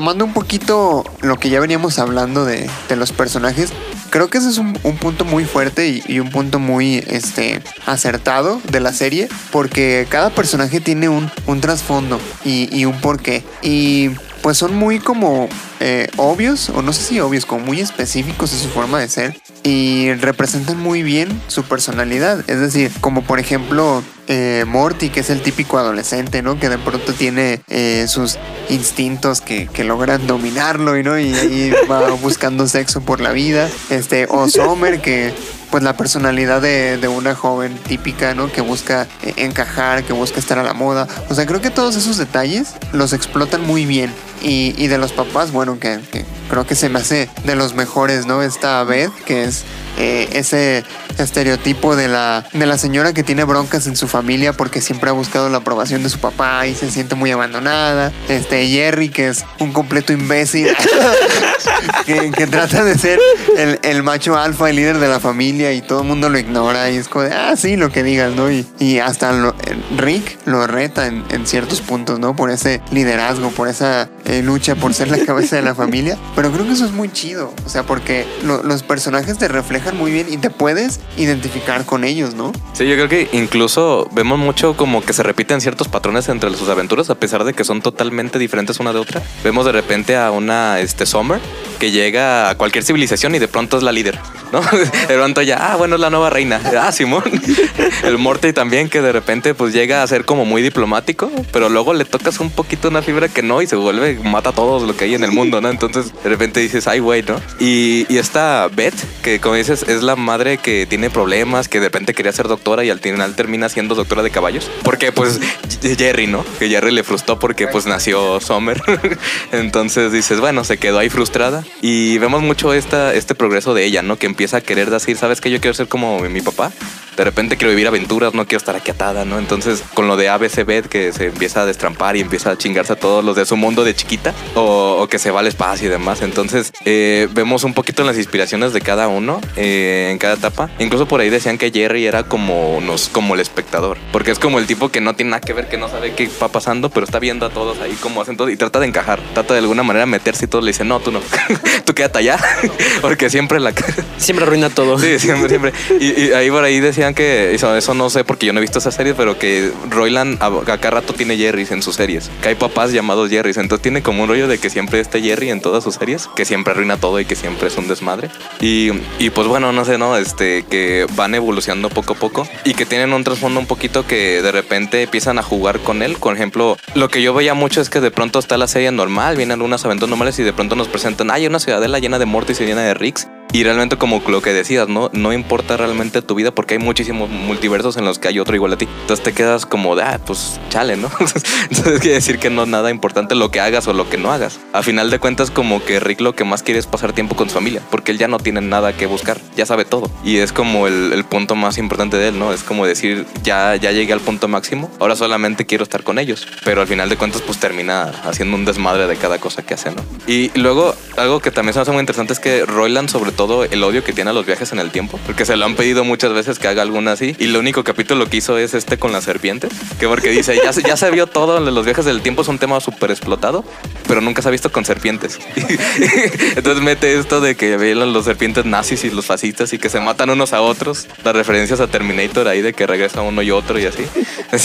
Retomando 0.00 0.24
un 0.24 0.32
poquito 0.32 1.04
lo 1.20 1.36
que 1.36 1.50
ya 1.50 1.60
veníamos 1.60 1.98
hablando 1.98 2.46
de, 2.46 2.70
de 2.88 2.96
los 2.96 3.12
personajes, 3.12 3.70
creo 4.08 4.30
que 4.30 4.38
ese 4.38 4.48
es 4.48 4.56
un, 4.56 4.78
un 4.82 4.96
punto 4.96 5.26
muy 5.26 5.44
fuerte 5.44 6.02
y, 6.06 6.20
un 6.20 6.30
punto 6.30 6.58
muy 6.58 7.04
este, 7.06 7.62
acertado 7.84 8.62
de 8.72 8.80
la 8.80 8.94
serie, 8.94 9.28
porque 9.52 10.06
cada 10.08 10.30
personaje 10.30 10.80
tiene 10.80 11.10
un, 11.10 11.30
un 11.46 11.60
trasfondo 11.60 12.18
y, 12.46 12.74
y, 12.74 12.86
un 12.86 12.98
porqué. 13.02 13.44
Y 13.60 14.08
pues 14.40 14.56
son 14.56 14.74
muy 14.74 15.00
como 15.00 15.50
eh, 15.80 16.08
obvios, 16.16 16.70
o 16.70 16.80
no 16.80 16.94
sé 16.94 17.02
si 17.02 17.20
obvios, 17.20 17.44
como 17.44 17.66
muy 17.66 17.80
específicos 17.80 18.54
en 18.54 18.58
su 18.58 18.68
forma 18.70 19.00
de 19.00 19.08
ser 19.10 19.36
y 19.62 20.14
representan 20.14 20.78
muy 20.78 21.02
bien 21.02 21.28
su 21.48 21.64
personalidad. 21.64 22.42
Es 22.48 22.58
decir, 22.58 22.90
como 23.02 23.20
por 23.20 23.38
ejemplo 23.38 24.02
eh, 24.32 24.64
Morty, 24.64 25.10
que 25.10 25.20
es 25.20 25.30
el 25.30 25.42
típico 25.42 25.76
adolescente, 25.76 26.40
¿no? 26.40 26.58
Que 26.58 26.68
de 26.68 26.78
pronto 26.78 27.12
tiene 27.14 27.60
eh, 27.68 28.06
sus 28.06 28.38
instintos 28.68 29.40
que, 29.40 29.66
que, 29.66 29.82
logran 29.82 30.24
dominarlo 30.28 30.96
y, 30.96 31.02
¿no? 31.02 31.18
y 31.18 31.72
va 31.90 32.08
buscando 32.12 32.68
sexo 32.68 33.00
por 33.00 33.20
la 33.20 33.32
vida. 33.32 33.68
Este, 33.90 34.28
o 34.30 34.48
Sommer, 34.48 35.00
que 35.00 35.34
pues 35.70 35.82
la 35.82 35.96
personalidad 35.96 36.60
de, 36.60 36.96
de 36.96 37.08
una 37.08 37.34
joven 37.34 37.76
típica, 37.86 38.34
¿no? 38.34 38.50
Que 38.50 38.60
busca 38.60 39.06
eh, 39.22 39.34
encajar, 39.36 40.04
que 40.04 40.12
busca 40.12 40.40
estar 40.40 40.58
a 40.58 40.62
la 40.62 40.74
moda. 40.74 41.06
O 41.28 41.34
sea, 41.34 41.46
creo 41.46 41.60
que 41.60 41.70
todos 41.70 41.96
esos 41.96 42.16
detalles 42.16 42.74
los 42.92 43.12
explotan 43.12 43.66
muy 43.66 43.86
bien. 43.86 44.12
Y, 44.42 44.74
y 44.78 44.86
de 44.86 44.96
los 44.96 45.12
papás, 45.12 45.52
bueno, 45.52 45.78
que, 45.78 46.00
que 46.10 46.24
creo 46.48 46.66
que 46.66 46.74
se 46.74 46.88
me 46.88 46.98
hace 46.98 47.28
de 47.44 47.56
los 47.56 47.74
mejores, 47.74 48.24
¿no? 48.24 48.42
Esta 48.42 48.82
Beth, 48.84 49.12
que 49.26 49.44
es 49.44 49.64
eh, 49.98 50.30
ese 50.32 50.82
estereotipo 51.18 51.94
de 51.94 52.08
la, 52.08 52.46
de 52.54 52.64
la 52.64 52.78
señora 52.78 53.12
que 53.12 53.22
tiene 53.22 53.44
broncas 53.44 53.86
en 53.86 53.96
su 53.96 54.08
familia 54.08 54.54
porque 54.54 54.80
siempre 54.80 55.10
ha 55.10 55.12
buscado 55.12 55.50
la 55.50 55.58
aprobación 55.58 56.02
de 56.02 56.08
su 56.08 56.18
papá 56.18 56.66
y 56.66 56.74
se 56.74 56.90
siente 56.90 57.16
muy 57.16 57.30
abandonada. 57.30 58.10
Este 58.28 58.66
Jerry, 58.66 59.10
que 59.10 59.28
es 59.28 59.44
un 59.58 59.74
completo 59.74 60.14
imbécil, 60.14 60.68
que, 62.06 62.30
que 62.30 62.46
trata 62.46 62.82
de 62.82 62.96
ser 62.96 63.20
el, 63.58 63.78
el 63.82 64.02
macho 64.02 64.38
alfa, 64.38 64.70
el 64.70 64.76
líder 64.76 64.98
de 64.98 65.08
la 65.08 65.20
familia 65.20 65.59
y 65.72 65.82
todo 65.82 66.00
el 66.02 66.06
mundo 66.08 66.28
lo 66.28 66.38
ignora 66.38 66.90
y 66.90 66.96
es 66.96 67.08
como 67.08 67.24
de, 67.24 67.32
ah, 67.34 67.54
sí, 67.56 67.76
lo 67.76 67.90
que 67.90 68.02
digas, 68.02 68.34
¿no? 68.34 68.50
Y, 68.50 68.66
y 68.78 68.98
hasta 68.98 69.32
lo- 69.32 69.50
eh, 69.66 69.76
Rick 69.96 70.38
lo 70.46 70.66
reta 70.66 71.06
en, 71.06 71.24
en 71.30 71.46
ciertos 71.46 71.80
puntos, 71.80 72.18
¿no? 72.18 72.34
Por 72.34 72.50
ese 72.50 72.80
liderazgo, 72.90 73.50
por 73.50 73.68
esa 73.68 74.08
eh, 74.24 74.42
lucha 74.42 74.74
por 74.76 74.94
ser 74.94 75.08
la 75.08 75.18
cabeza 75.26 75.56
de 75.56 75.62
la 75.62 75.74
familia. 75.74 76.16
Pero 76.34 76.50
creo 76.50 76.64
que 76.66 76.72
eso 76.72 76.84
es 76.86 76.92
muy 76.92 77.12
chido, 77.12 77.52
o 77.66 77.68
sea, 77.68 77.82
porque 77.82 78.26
lo- 78.44 78.62
los 78.62 78.82
personajes 78.82 79.36
te 79.38 79.48
reflejan 79.48 79.96
muy 79.96 80.10
bien 80.10 80.26
y 80.32 80.36
te 80.38 80.50
puedes 80.50 81.00
identificar 81.16 81.84
con 81.84 82.04
ellos, 82.04 82.34
¿no? 82.34 82.52
Sí, 82.72 82.86
yo 82.86 82.94
creo 82.94 83.08
que 83.08 83.28
incluso 83.32 84.08
vemos 84.12 84.38
mucho 84.38 84.76
como 84.76 85.02
que 85.04 85.12
se 85.12 85.22
repiten 85.22 85.60
ciertos 85.60 85.88
patrones 85.88 86.28
entre 86.28 86.54
sus 86.54 86.68
aventuras, 86.68 87.10
a 87.10 87.14
pesar 87.16 87.44
de 87.44 87.52
que 87.52 87.64
son 87.64 87.82
totalmente 87.82 88.38
diferentes 88.38 88.80
una 88.80 88.92
de 88.92 88.98
otra. 88.98 89.22
Vemos 89.44 89.66
de 89.66 89.72
repente 89.72 90.16
a 90.16 90.30
una 90.30 90.80
este, 90.80 91.06
Summer 91.06 91.40
que 91.78 91.90
llega 91.90 92.50
a 92.50 92.56
cualquier 92.56 92.84
civilización 92.84 93.34
y 93.34 93.38
de 93.38 93.48
pronto 93.48 93.76
es 93.76 93.82
la 93.82 93.92
líder, 93.92 94.18
¿no? 94.52 94.60
De 95.08 95.14
pronto 95.14 95.42
ya, 95.42 95.72
ah, 95.72 95.76
bueno, 95.76 95.96
es 95.96 96.00
la 96.00 96.10
nueva 96.10 96.30
reina. 96.30 96.60
Ah, 96.78 96.92
Simón. 96.92 97.24
El 98.04 98.18
Morty 98.18 98.52
también 98.52 98.88
que 98.88 99.00
de 99.00 99.12
repente 99.12 99.54
pues 99.54 99.72
llega 99.72 100.02
a 100.02 100.06
ser 100.06 100.24
como 100.24 100.44
muy 100.44 100.62
diplomático, 100.62 101.30
pero 101.52 101.68
luego 101.68 101.94
le 101.94 102.04
tocas 102.04 102.40
un 102.40 102.50
poquito 102.50 102.88
una 102.88 103.02
fibra 103.02 103.28
que 103.28 103.42
no 103.42 103.62
y 103.62 103.66
se 103.66 103.76
vuelve, 103.76 104.14
mata 104.22 104.50
a 104.50 104.52
todos 104.52 104.82
lo 104.82 104.96
que 104.96 105.04
hay 105.04 105.14
en 105.14 105.24
el 105.24 105.32
mundo, 105.32 105.60
¿no? 105.60 105.68
Entonces 105.70 106.12
de 106.22 106.28
repente 106.28 106.60
dices, 106.60 106.86
ay, 106.86 107.00
güey, 107.00 107.22
¿no? 107.22 107.40
Y, 107.58 108.06
y 108.08 108.18
esta 108.18 108.68
Beth, 108.68 108.94
que 109.22 109.40
como 109.40 109.54
dices, 109.54 109.84
es 109.88 110.02
la 110.02 110.16
madre 110.16 110.58
que 110.58 110.86
tiene 110.86 111.10
problemas, 111.10 111.68
que 111.68 111.80
de 111.80 111.86
repente 111.86 112.14
quería 112.14 112.32
ser 112.32 112.48
doctora 112.48 112.84
y 112.84 112.90
al 112.90 113.00
final 113.00 113.34
termina 113.34 113.68
siendo 113.68 113.94
doctora 113.94 114.22
de 114.22 114.30
caballos. 114.30 114.70
Porque 114.82 115.12
pues 115.12 115.40
Jerry, 115.82 116.26
¿no? 116.26 116.44
Que 116.58 116.68
Jerry 116.68 116.92
le 116.92 117.04
frustró 117.04 117.38
porque 117.38 117.66
pues 117.68 117.86
nació 117.86 118.40
Summer. 118.40 118.82
Entonces 119.52 120.12
dices, 120.12 120.40
bueno, 120.40 120.64
se 120.64 120.78
quedó 120.78 120.98
ahí 120.98 121.08
frustrada. 121.08 121.64
Y 121.80 122.18
vemos 122.18 122.42
mucho 122.42 122.72
esta, 122.72 123.14
este 123.14 123.34
progreso 123.34 123.74
de 123.74 123.84
ella, 123.84 124.02
¿no? 124.02 124.16
Que 124.16 124.26
empieza 124.40 124.56
a 124.56 124.60
querer 124.62 124.88
decir, 124.88 125.18
¿sabes 125.18 125.38
qué? 125.38 125.50
Yo 125.50 125.60
quiero 125.60 125.74
ser 125.74 125.86
como 125.86 126.18
mi, 126.20 126.40
papá. 126.40 126.72
De 127.16 127.24
repente 127.24 127.56
quiero 127.56 127.70
vivir 127.70 127.86
aventuras, 127.86 128.34
no 128.34 128.46
quiero 128.46 128.58
estar 128.58 128.76
aquí 128.76 128.90
atada, 128.90 129.24
¿no? 129.24 129.38
Entonces, 129.38 129.82
con 129.94 130.08
lo 130.08 130.16
de 130.16 130.28
ABC 130.28 130.64
Beth, 130.64 130.86
que 130.86 131.12
se 131.12 131.26
empieza 131.26 131.62
a 131.62 131.66
destrampar 131.66 132.16
y 132.16 132.20
empieza 132.20 132.50
a 132.50 132.58
chingarse 132.58 132.92
a 132.92 132.96
todos 132.96 133.24
los 133.24 133.36
de 133.36 133.46
su 133.46 133.56
mundo 133.56 133.84
de 133.84 133.94
chiquita, 133.94 134.34
o, 134.54 134.98
o 135.00 135.08
que 135.08 135.18
se 135.18 135.30
va 135.30 135.40
al 135.40 135.46
espacio 135.46 135.88
y 135.88 135.90
demás. 135.90 136.22
Entonces, 136.22 136.72
eh, 136.84 137.28
vemos 137.32 137.64
un 137.64 137.74
poquito 137.74 138.04
las 138.04 138.16
inspiraciones 138.16 138.72
de 138.72 138.80
cada 138.80 139.08
uno 139.08 139.40
eh, 139.56 140.08
en 140.10 140.18
cada 140.18 140.34
etapa. 140.34 140.70
Incluso 140.78 141.06
por 141.06 141.20
ahí 141.20 141.30
decían 141.30 141.58
que 141.58 141.70
Jerry 141.70 142.06
era 142.06 142.22
como, 142.24 142.80
nos, 142.82 143.08
como 143.08 143.34
el 143.34 143.40
espectador, 143.40 143.98
porque 144.12 144.30
es 144.30 144.38
como 144.38 144.58
el 144.58 144.66
tipo 144.66 144.90
que 144.90 145.00
no 145.00 145.14
tiene 145.14 145.32
nada 145.32 145.40
que 145.40 145.52
ver, 145.52 145.68
que 145.68 145.76
no 145.76 145.88
sabe 145.88 146.14
qué 146.14 146.28
va 146.42 146.48
pasando, 146.48 146.90
pero 146.90 147.04
está 147.04 147.18
viendo 147.18 147.46
a 147.46 147.50
todos 147.50 147.80
ahí 147.80 147.96
cómo 148.00 148.20
hacen 148.20 148.36
todo 148.36 148.48
y 148.50 148.56
trata 148.56 148.80
de 148.80 148.86
encajar, 148.86 149.20
trata 149.34 149.54
de 149.54 149.60
alguna 149.60 149.82
manera 149.82 150.06
meterse 150.06 150.44
y 150.46 150.48
todos 150.48 150.64
le 150.64 150.70
dicen, 150.70 150.88
no, 150.88 151.00
tú 151.00 151.10
no, 151.12 151.20
tú 151.84 151.94
quédate 151.94 152.20
allá, 152.20 152.38
porque 153.00 153.30
siempre 153.30 153.60
la... 153.60 153.72
Siempre 154.18 154.44
arruina 154.44 154.68
todo. 154.68 154.98
Sí, 154.98 155.18
siempre, 155.18 155.48
siempre. 155.48 155.72
Y, 155.98 156.24
y 156.24 156.32
ahí 156.32 156.50
por 156.50 156.62
ahí 156.62 156.78
decían 156.78 156.99
que 157.14 157.54
eso, 157.54 157.94
no 157.94 158.10
sé 158.10 158.24
porque 158.24 158.46
yo 158.46 158.52
no 158.52 158.58
he 158.58 158.62
visto 158.62 158.78
esa 158.78 158.90
serie, 158.90 159.14
pero 159.14 159.38
que 159.38 159.72
Royland 159.88 160.42
a, 160.42 160.46
a 160.46 160.90
rato 160.90 161.12
tiene 161.12 161.36
Jerrys 161.36 161.70
en 161.70 161.82
sus 161.82 161.96
series. 161.96 162.30
Que 162.42 162.50
hay 162.50 162.54
papás 162.54 162.92
llamados 162.92 163.30
Jerrys. 163.30 163.56
Entonces 163.56 163.82
tiene 163.82 164.02
como 164.02 164.22
un 164.22 164.28
rollo 164.28 164.48
de 164.48 164.58
que 164.58 164.70
siempre 164.70 165.00
esté 165.00 165.20
Jerry 165.20 165.50
en 165.50 165.60
todas 165.60 165.84
sus 165.84 165.94
series, 165.96 166.28
que 166.34 166.44
siempre 166.44 166.72
arruina 166.72 166.96
todo 166.96 167.20
y 167.20 167.24
que 167.24 167.36
siempre 167.36 167.68
es 167.68 167.76
un 167.76 167.88
desmadre. 167.88 168.30
Y, 168.60 168.90
y 169.18 169.30
pues 169.30 169.48
bueno, 169.48 169.72
no 169.72 169.84
sé, 169.84 169.98
¿no? 169.98 170.16
Este, 170.16 170.64
que 170.64 171.06
van 171.14 171.34
evolucionando 171.34 171.88
poco 171.88 172.12
a 172.12 172.16
poco 172.16 172.48
y 172.64 172.74
que 172.74 172.86
tienen 172.86 173.12
un 173.12 173.24
trasfondo 173.24 173.60
un 173.60 173.66
poquito 173.66 174.06
que 174.06 174.42
de 174.42 174.52
repente 174.52 175.02
empiezan 175.02 175.38
a 175.38 175.42
jugar 175.42 175.80
con 175.80 176.02
él. 176.02 176.16
Por 176.20 176.34
ejemplo, 176.34 176.76
lo 176.94 177.08
que 177.08 177.22
yo 177.22 177.34
veía 177.34 177.54
mucho 177.54 177.80
es 177.80 177.90
que 177.90 178.00
de 178.00 178.10
pronto 178.10 178.38
está 178.38 178.56
la 178.56 178.68
serie 178.68 178.90
normal, 178.92 179.36
vienen 179.36 179.52
algunas 179.52 179.84
aventuras 179.84 180.10
normales 180.10 180.38
y 180.38 180.42
de 180.42 180.52
pronto 180.52 180.76
nos 180.76 180.88
presentan, 180.88 181.30
hay 181.30 181.46
una 181.46 181.58
ciudadela 181.58 181.98
llena 181.98 182.18
de 182.18 182.26
Mortis 182.26 182.60
y 182.60 182.66
llena 182.66 182.82
de 182.82 182.94
Ricks. 182.94 183.28
Y 183.52 183.64
realmente 183.64 183.96
como 183.96 184.22
lo 184.28 184.42
que 184.42 184.52
decías, 184.52 184.88
¿no? 184.88 185.10
No 185.12 185.32
importa 185.32 185.76
realmente 185.76 186.22
tu 186.22 186.34
vida 186.34 186.52
porque 186.52 186.74
hay 186.74 186.80
muchísimos 186.80 187.28
multiversos 187.28 187.96
en 187.96 188.04
los 188.04 188.18
que 188.18 188.28
hay 188.28 188.38
otro 188.38 188.54
igual 188.54 188.72
a 188.72 188.78
ti. 188.78 188.86
Entonces 189.00 189.24
te 189.24 189.32
quedas 189.32 189.66
como 189.66 189.96
de, 189.96 190.04
ah, 190.04 190.20
pues 190.24 190.60
chale, 190.68 190.96
¿no? 190.96 191.10
Entonces 191.18 192.00
quiere 192.00 192.14
decir 192.14 192.38
que 192.38 192.48
no 192.48 192.62
es 192.62 192.68
nada 192.68 192.90
importante 192.90 193.34
lo 193.34 193.50
que 193.50 193.60
hagas 193.60 193.88
o 193.88 193.92
lo 193.92 194.08
que 194.08 194.18
no 194.18 194.32
hagas. 194.32 194.60
A 194.72 194.82
final 194.82 195.10
de 195.10 195.18
cuentas 195.18 195.50
como 195.50 195.84
que 195.84 195.98
Rick 195.98 196.20
lo 196.20 196.34
que 196.34 196.44
más 196.44 196.62
quiere 196.62 196.78
es 196.78 196.86
pasar 196.86 197.12
tiempo 197.12 197.34
con 197.34 197.48
su 197.48 197.54
familia 197.54 197.82
porque 197.90 198.12
él 198.12 198.18
ya 198.18 198.28
no 198.28 198.38
tiene 198.38 198.60
nada 198.60 198.96
que 198.96 199.06
buscar, 199.06 199.40
ya 199.56 199.66
sabe 199.66 199.84
todo. 199.84 200.08
Y 200.24 200.36
es 200.36 200.52
como 200.52 200.86
el, 200.86 201.12
el 201.12 201.24
punto 201.24 201.56
más 201.56 201.78
importante 201.78 202.16
de 202.16 202.28
él, 202.28 202.38
¿no? 202.38 202.52
Es 202.52 202.62
como 202.62 202.86
decir, 202.86 203.26
ya, 203.42 203.74
ya 203.76 203.90
llegué 203.90 204.12
al 204.12 204.20
punto 204.20 204.46
máximo, 204.46 204.90
ahora 205.00 205.16
solamente 205.16 205.66
quiero 205.66 205.82
estar 205.82 206.04
con 206.04 206.18
ellos. 206.18 206.46
Pero 206.64 206.82
al 206.82 206.86
final 206.86 207.08
de 207.08 207.16
cuentas 207.16 207.42
pues 207.42 207.58
termina 207.58 208.12
haciendo 208.24 208.56
un 208.56 208.64
desmadre 208.64 209.08
de 209.08 209.16
cada 209.16 209.38
cosa 209.38 209.62
que 209.62 209.74
hace, 209.74 209.90
¿no? 209.90 210.04
Y 210.26 210.50
luego 210.54 210.94
algo 211.16 211.40
que 211.40 211.50
también 211.50 211.72
se 211.72 211.78
me 211.78 211.82
hace 211.82 211.92
muy 211.92 212.00
interesante 212.00 212.32
es 212.32 212.38
que 212.38 212.64
Royland 212.64 213.08
sobre 213.08 213.32
todo 213.32 213.39
el 213.70 213.82
odio 213.84 214.04
que 214.04 214.12
tiene 214.12 214.30
a 214.30 214.32
los 214.32 214.44
viajes 214.46 214.72
en 214.72 214.78
el 214.80 214.90
tiempo, 214.90 215.18
porque 215.26 215.44
se 215.46 215.56
lo 215.56 215.64
han 215.64 215.74
pedido 215.76 216.04
muchas 216.04 216.32
veces 216.32 216.58
que 216.58 216.68
haga 216.68 216.82
alguna 216.82 217.12
así. 217.12 217.34
Y 217.38 217.44
el 217.44 217.56
único 217.56 217.84
capítulo 217.84 218.28
que 218.28 218.36
hizo 218.38 218.58
es 218.58 218.74
este 218.74 218.98
con 218.98 219.12
las 219.12 219.24
serpientes, 219.24 219.70
que 219.98 220.06
porque 220.08 220.28
dice, 220.30 220.58
ya, 220.62 220.72
se- 220.72 220.82
ya 220.82 220.96
se 220.96 221.10
vio 221.10 221.26
todo, 221.26 221.58
los 221.60 221.84
viajes 221.84 222.04
del 222.04 222.20
tiempo 222.20 222.42
es 222.42 222.48
un 222.48 222.58
tema 222.58 222.80
súper 222.80 223.10
explotado, 223.10 223.64
pero 224.06 224.20
nunca 224.20 224.42
se 224.42 224.48
ha 224.48 224.50
visto 224.50 224.70
con 224.72 224.84
serpientes. 224.84 225.38
Entonces 226.56 226.82
mete 226.82 227.18
esto 227.18 227.40
de 227.40 227.56
que 227.56 227.76
vean 227.76 228.12
los 228.12 228.24
serpientes 228.24 228.64
nazis 228.64 229.04
y 229.04 229.10
los 229.10 229.26
fascistas 229.26 229.72
y 229.72 229.78
que 229.78 229.88
se 229.88 230.00
matan 230.00 230.30
unos 230.30 230.52
a 230.52 230.60
otros, 230.60 231.06
las 231.24 231.34
referencias 231.34 231.80
a 231.80 231.86
Terminator 231.86 232.48
ahí 232.48 232.60
de 232.62 232.72
que 232.72 232.86
regresa 232.86 233.22
uno 233.22 233.42
y 233.42 233.50
otro 233.50 233.78
y 233.78 233.86
así. 233.86 234.04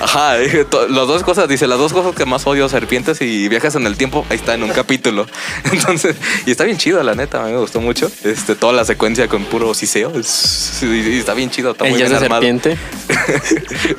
Ajá, 0.00 0.36
las 0.36 1.06
dos 1.06 1.22
cosas, 1.22 1.48
dice, 1.48 1.66
las 1.66 1.78
dos 1.78 1.92
cosas 1.92 2.14
que 2.14 2.26
más 2.26 2.46
odio, 2.46 2.68
serpientes 2.68 3.20
y 3.22 3.48
viajes 3.48 3.74
en 3.76 3.86
el 3.86 3.96
tiempo, 3.96 4.26
ahí 4.28 4.36
está 4.36 4.54
en 4.54 4.62
un 4.62 4.70
capítulo. 4.70 5.26
Entonces, 5.72 6.16
y 6.44 6.50
está 6.50 6.64
bien 6.64 6.76
chido, 6.76 7.02
la 7.02 7.14
neta, 7.14 7.35
a 7.40 7.44
mí 7.46 7.52
me 7.52 7.58
gustó 7.58 7.80
mucho. 7.80 8.10
Este, 8.24 8.54
toda 8.54 8.72
la 8.72 8.84
secuencia 8.84 9.28
con 9.28 9.44
puro 9.44 9.72
siseo, 9.74 10.18
es- 10.18 10.80
y, 10.82 10.86
y 10.86 11.18
está 11.18 11.34
bien 11.34 11.50
chido, 11.50 11.72
está 11.72 11.84
muy 11.84 11.94
bien 11.98 12.12
armado. 12.12 12.42
serpiente. 12.42 12.76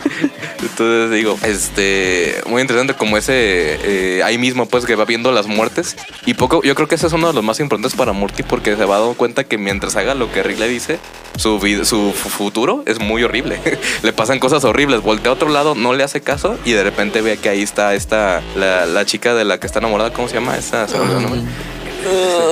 Entonces 0.61 1.11
digo, 1.11 1.37
este, 1.43 2.41
muy 2.47 2.61
interesante 2.61 2.93
como 2.95 3.17
ese, 3.17 3.33
eh, 3.37 4.23
ahí 4.23 4.37
mismo 4.37 4.67
pues 4.67 4.85
que 4.85 4.95
va 4.95 5.05
viendo 5.05 5.31
las 5.31 5.47
muertes 5.47 5.95
y 6.25 6.33
poco, 6.33 6.61
yo 6.63 6.75
creo 6.75 6.87
que 6.87 6.95
ese 6.95 7.07
es 7.07 7.13
uno 7.13 7.27
de 7.27 7.33
los 7.33 7.43
más 7.43 7.59
importantes 7.59 7.95
para 7.95 8.11
Morty 8.13 8.43
porque 8.43 8.75
se 8.75 8.85
va 8.85 8.97
dando 8.99 9.13
cuenta 9.15 9.43
que 9.43 9.57
mientras 9.57 9.95
haga 9.95 10.13
lo 10.15 10.31
que 10.31 10.43
Rick 10.43 10.59
le 10.59 10.67
dice, 10.67 10.99
su, 11.37 11.59
su 11.83 12.11
fu- 12.13 12.29
futuro 12.29 12.83
es 12.85 12.99
muy 12.99 13.23
horrible. 13.23 13.59
le 14.03 14.13
pasan 14.13 14.39
cosas 14.39 14.63
horribles, 14.65 15.01
voltea 15.01 15.31
a 15.31 15.35
otro 15.35 15.49
lado, 15.49 15.75
no 15.75 15.93
le 15.93 16.03
hace 16.03 16.21
caso 16.21 16.57
y 16.65 16.71
de 16.73 16.83
repente 16.83 17.21
ve 17.21 17.37
que 17.37 17.49
ahí 17.49 17.61
está 17.61 17.93
esta, 17.93 18.41
la, 18.55 18.85
la 18.85 19.05
chica 19.05 19.33
de 19.35 19.45
la 19.45 19.59
que 19.59 19.67
está 19.67 19.79
enamorada, 19.79 20.11
¿cómo 20.11 20.27
se 20.27 20.35
llama? 20.35 20.57
Esta, 20.57 20.87
se 20.87 20.97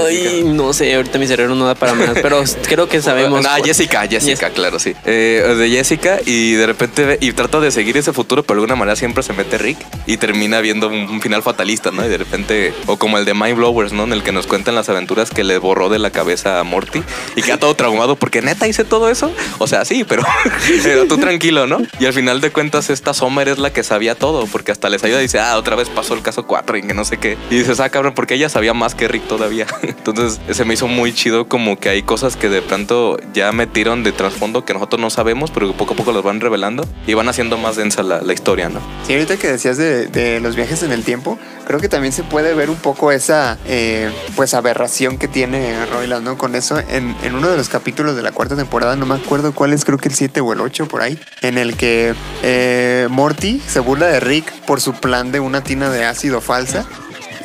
Ay, 0.05 0.43
no 0.45 0.73
sé, 0.73 0.93
ahorita 0.95 1.17
mi 1.17 1.27
cerebro 1.27 1.55
no 1.55 1.65
da 1.65 1.75
para 1.75 1.93
más, 1.93 2.11
pero 2.21 2.43
creo 2.67 2.87
que 2.87 3.01
sabemos. 3.01 3.45
Ah, 3.45 3.57
Jessica, 3.63 4.07
Jessica, 4.07 4.49
claro, 4.49 4.79
sí. 4.79 4.93
Eh, 5.05 5.55
de 5.57 5.69
Jessica 5.69 6.19
y 6.25 6.53
de 6.53 6.65
repente 6.65 7.17
y 7.21 7.31
trata 7.33 7.59
de 7.59 7.71
seguir 7.71 7.97
ese 7.97 8.13
futuro, 8.13 8.43
pero 8.43 8.55
de 8.55 8.63
alguna 8.63 8.75
manera 8.75 8.95
siempre 8.95 9.23
se 9.23 9.33
mete 9.33 9.57
Rick 9.57 9.77
y 10.05 10.17
termina 10.17 10.61
viendo 10.61 10.87
un, 10.87 11.21
final 11.21 11.41
fatalista, 11.41 11.91
¿no? 11.91 12.05
Y 12.05 12.09
de 12.09 12.17
repente, 12.17 12.73
o 12.85 12.97
como 12.97 13.17
el 13.17 13.25
de 13.25 13.33
Mind 13.33 13.57
Blowers, 13.57 13.93
¿no? 13.93 14.03
En 14.03 14.13
el 14.13 14.23
que 14.23 14.31
nos 14.31 14.47
cuentan 14.47 14.75
las 14.75 14.89
aventuras 14.89 15.29
que 15.29 15.43
le 15.43 15.57
borró 15.57 15.89
de 15.89 15.99
la 15.99 16.11
cabeza 16.11 16.59
a 16.59 16.63
Morty 16.63 17.01
y 17.35 17.41
queda 17.41 17.57
todo 17.57 17.75
traumado 17.75 18.15
porque 18.15 18.41
neta 18.41 18.67
hice 18.67 18.83
todo 18.83 19.09
eso. 19.09 19.31
O 19.57 19.67
sea, 19.67 19.85
sí, 19.85 20.03
pero, 20.03 20.23
pero 20.83 21.05
tú 21.05 21.17
tranquilo, 21.17 21.67
¿no? 21.67 21.79
Y 21.99 22.05
al 22.05 22.13
final 22.13 22.41
de 22.41 22.51
cuentas, 22.51 22.89
esta 22.89 23.13
Sommer 23.13 23.47
es 23.47 23.57
la 23.57 23.71
que 23.73 23.83
sabía 23.83 24.15
todo 24.15 24.45
porque 24.47 24.71
hasta 24.71 24.89
les 24.89 25.03
ayuda 25.03 25.19
y 25.19 25.23
dice, 25.23 25.39
ah, 25.39 25.57
otra 25.57 25.75
vez 25.75 25.89
pasó 25.89 26.13
el 26.13 26.21
caso 26.21 26.45
4 26.45 26.77
y 26.77 26.81
que 26.83 26.93
no 26.93 27.05
sé 27.05 27.17
qué. 27.17 27.37
Y 27.49 27.57
dices, 27.57 27.79
ah, 27.79 27.89
cabrón, 27.89 28.13
porque 28.13 28.35
ella 28.35 28.49
sabía 28.49 28.73
más 28.73 28.95
que 28.95 29.07
Rick 29.07 29.27
todavía. 29.37 29.67
Entonces, 29.81 30.39
se 30.49 30.65
me 30.65 30.73
hizo 30.73 30.87
muy 30.87 31.13
chido 31.13 31.47
como 31.47 31.79
que 31.79 31.89
hay 31.89 32.03
cosas 32.03 32.35
que 32.35 32.49
de 32.49 32.61
pronto 32.61 33.17
ya 33.33 33.51
metieron 33.51 34.03
de 34.03 34.11
trasfondo 34.11 34.65
que 34.65 34.73
nosotros 34.73 35.01
no 35.01 35.09
sabemos, 35.09 35.51
pero 35.51 35.67
que 35.67 35.73
poco 35.73 35.93
a 35.93 35.97
poco 35.97 36.11
las 36.11 36.23
van 36.23 36.39
revelando 36.39 36.87
y 37.07 37.13
van 37.13 37.27
haciendo 37.29 37.57
más 37.57 37.75
densa 37.75 38.03
la, 38.03 38.21
la 38.21 38.33
historia, 38.33 38.69
¿no? 38.69 38.79
Sí, 39.05 39.13
ahorita 39.13 39.37
que 39.37 39.47
decías 39.47 39.77
de, 39.77 40.07
de 40.07 40.39
los 40.39 40.55
viajes 40.55 40.83
en 40.83 40.91
el 40.91 41.03
tiempo, 41.03 41.37
creo 41.65 41.79
que 41.79 41.89
también 41.89 42.13
se 42.13 42.23
puede 42.23 42.53
ver 42.53 42.69
un 42.69 42.77
poco 42.77 43.11
esa 43.11 43.57
eh, 43.65 44.09
pues 44.35 44.53
aberración 44.53 45.17
que 45.17 45.27
tiene 45.27 45.85
Royland, 45.87 46.23
¿no? 46.23 46.37
Con 46.37 46.55
eso, 46.55 46.79
en, 46.79 47.15
en 47.23 47.35
uno 47.35 47.49
de 47.49 47.57
los 47.57 47.69
capítulos 47.69 48.15
de 48.15 48.21
la 48.21 48.31
cuarta 48.31 48.55
temporada, 48.55 48.95
no 48.95 49.05
me 49.05 49.15
acuerdo 49.15 49.53
cuál 49.53 49.73
es, 49.73 49.85
creo 49.85 49.97
que 49.97 50.09
el 50.09 50.15
7 50.15 50.41
o 50.41 50.53
el 50.53 50.61
8 50.61 50.87
por 50.87 51.01
ahí, 51.01 51.19
en 51.41 51.57
el 51.57 51.75
que 51.75 52.13
eh, 52.43 53.07
Morty 53.09 53.61
se 53.67 53.79
burla 53.79 54.07
de 54.07 54.19
Rick 54.19 54.51
por 54.65 54.81
su 54.81 54.93
plan 54.93 55.31
de 55.31 55.39
una 55.39 55.63
tina 55.63 55.89
de 55.89 56.05
ácido 56.05 56.41
falsa. 56.41 56.85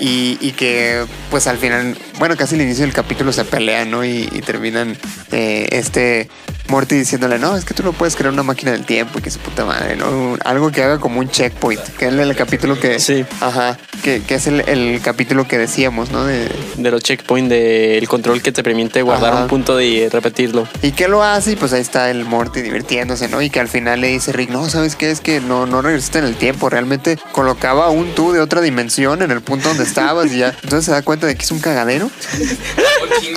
Y, 0.01 0.39
y 0.41 0.53
que 0.53 1.05
pues 1.31 1.47
al 1.47 1.59
final, 1.59 1.97
bueno, 2.19 2.37
casi 2.37 2.55
al 2.55 2.63
inicio 2.63 2.85
del 2.85 2.95
capítulo 2.95 3.33
se 3.33 3.45
pelean, 3.45 3.91
¿no? 3.91 4.05
Y, 4.05 4.29
y 4.33 4.41
terminan 4.41 4.97
eh, 5.31 5.69
este 5.71 6.29
Morty 6.69 6.97
diciéndole, 6.97 7.39
no, 7.39 7.57
es 7.57 7.65
que 7.65 7.75
tú 7.75 7.83
no 7.83 7.93
puedes 7.93 8.17
crear 8.17 8.33
una 8.33 8.43
máquina 8.43 8.73
del 8.73 8.85
tiempo 8.85 9.19
y 9.19 9.23
que 9.23 9.31
su 9.31 9.39
puta 9.41 9.65
madre, 9.65 9.97
¿no? 9.97 10.37
Algo 10.45 10.71
que 10.71 10.83
haga 10.83 10.99
como 10.99 11.21
un 11.21 11.29
checkpoint, 11.29 11.83
que 11.99 12.07
es 12.07 12.13
el 12.13 12.35
capítulo 12.37 12.79
que... 12.79 12.99
Sí. 12.99 13.25
Ajá, 13.41 13.77
que, 14.01 14.23
que 14.23 14.35
es 14.37 14.47
el, 14.47 14.61
el 14.69 15.01
capítulo 15.03 15.47
que 15.47 15.59
decíamos, 15.59 16.11
¿no? 16.11 16.25
De, 16.25 16.49
De 16.77 16.91
los 16.91 17.03
checkpoints 17.03 17.51
del 17.51 18.09
control 18.09 18.43
que 18.43 18.53
te 18.53 18.63
permite 18.63 19.03
guardar 19.03 19.33
Ajá. 19.33 19.43
un 19.43 19.49
punto 19.49 19.81
y 19.81 20.09
repetirlo. 20.09 20.67
¿Y 20.83 20.93
qué 20.93 21.09
lo 21.09 21.23
hace? 21.23 21.53
Y 21.53 21.57
pues 21.57 21.73
ahí 21.73 21.81
está 21.81 22.11
el 22.11 22.25
Morty 22.25 22.63
divirtiéndose, 22.63 23.29
¿no? 23.29 23.41
Y 23.43 23.51
que 23.51 23.61
al 23.61 23.69
final 23.69 24.01
le 24.01 24.09
dice 24.09 24.33
Rick, 24.33 24.51
no, 24.51 24.69
¿sabes 24.69 24.97
qué? 24.97 25.11
Es 25.11 25.21
que 25.21 25.41
no, 25.41 25.67
no 25.67 25.83
regresaste 25.83 26.19
en 26.21 26.25
el 26.25 26.37
tiempo. 26.37 26.69
Realmente 26.71 27.19
colocaba 27.33 27.91
un 27.91 28.15
tú 28.15 28.33
de 28.33 28.41
otra 28.41 28.61
dimensión 28.61 29.23
en 29.23 29.31
el 29.31 29.41
punto 29.41 29.69
donde 29.69 29.85
estabas 29.85 30.33
y 30.33 30.39
ya. 30.39 30.55
Entonces 30.63 30.85
se 30.87 30.91
da 30.93 31.03
cuenta 31.03 31.27
de 31.27 31.37
que 31.37 31.43
es 31.45 31.51
un 31.51 31.61
cagadero. 31.61 32.11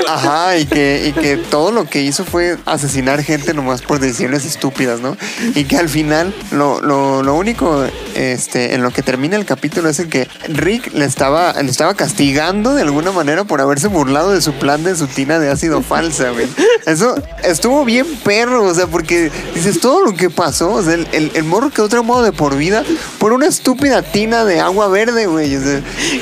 Ajá, 0.07 0.57
y 0.57 0.65
que, 0.65 1.05
y 1.07 1.11
que 1.19 1.37
todo 1.37 1.71
lo 1.71 1.85
que 1.85 2.01
hizo 2.01 2.25
fue 2.25 2.57
asesinar 2.65 3.23
gente 3.23 3.53
nomás 3.53 3.81
por 3.81 3.99
decisiones 3.99 4.45
estúpidas, 4.45 4.99
¿no? 4.99 5.17
Y 5.55 5.65
que 5.65 5.77
al 5.77 5.89
final 5.89 6.33
lo, 6.51 6.81
lo, 6.81 7.23
lo 7.23 7.35
único 7.35 7.85
este, 8.15 8.73
en 8.75 8.81
lo 8.83 8.91
que 8.91 9.01
termina 9.01 9.35
el 9.35 9.45
capítulo 9.45 9.89
es 9.89 9.99
en 9.99 10.09
que 10.09 10.27
Rick 10.47 10.93
le 10.93 11.05
estaba, 11.05 11.53
le 11.61 11.69
estaba 11.69 11.93
castigando 11.95 12.73
de 12.73 12.81
alguna 12.81 13.11
manera 13.11 13.43
por 13.43 13.61
haberse 13.61 13.87
burlado 13.87 14.31
de 14.31 14.41
su 14.41 14.53
plan 14.53 14.83
de 14.83 14.95
su 14.95 15.07
tina 15.07 15.39
de 15.39 15.49
ácido 15.49 15.81
falsa, 15.81 16.29
güey. 16.31 16.47
Eso 16.85 17.15
estuvo 17.43 17.85
bien 17.85 18.05
perro, 18.23 18.63
o 18.63 18.73
sea, 18.73 18.87
porque 18.87 19.31
dices 19.55 19.79
todo 19.79 20.03
lo 20.05 20.13
que 20.13 20.29
pasó, 20.29 20.71
o 20.73 20.83
sea, 20.83 20.93
el, 20.93 21.07
el, 21.11 21.31
el 21.33 21.43
morro 21.43 21.69
quedó 21.69 21.89
traumado 21.89 22.23
de 22.23 22.31
por 22.31 22.55
vida 22.57 22.83
por 23.17 23.33
una 23.33 23.47
estúpida 23.47 24.01
tina 24.01 24.43
de 24.45 24.59
agua 24.59 24.87
verde, 24.87 25.25
güey. 25.27 25.55
O 25.55 25.61
sea, 25.61 25.81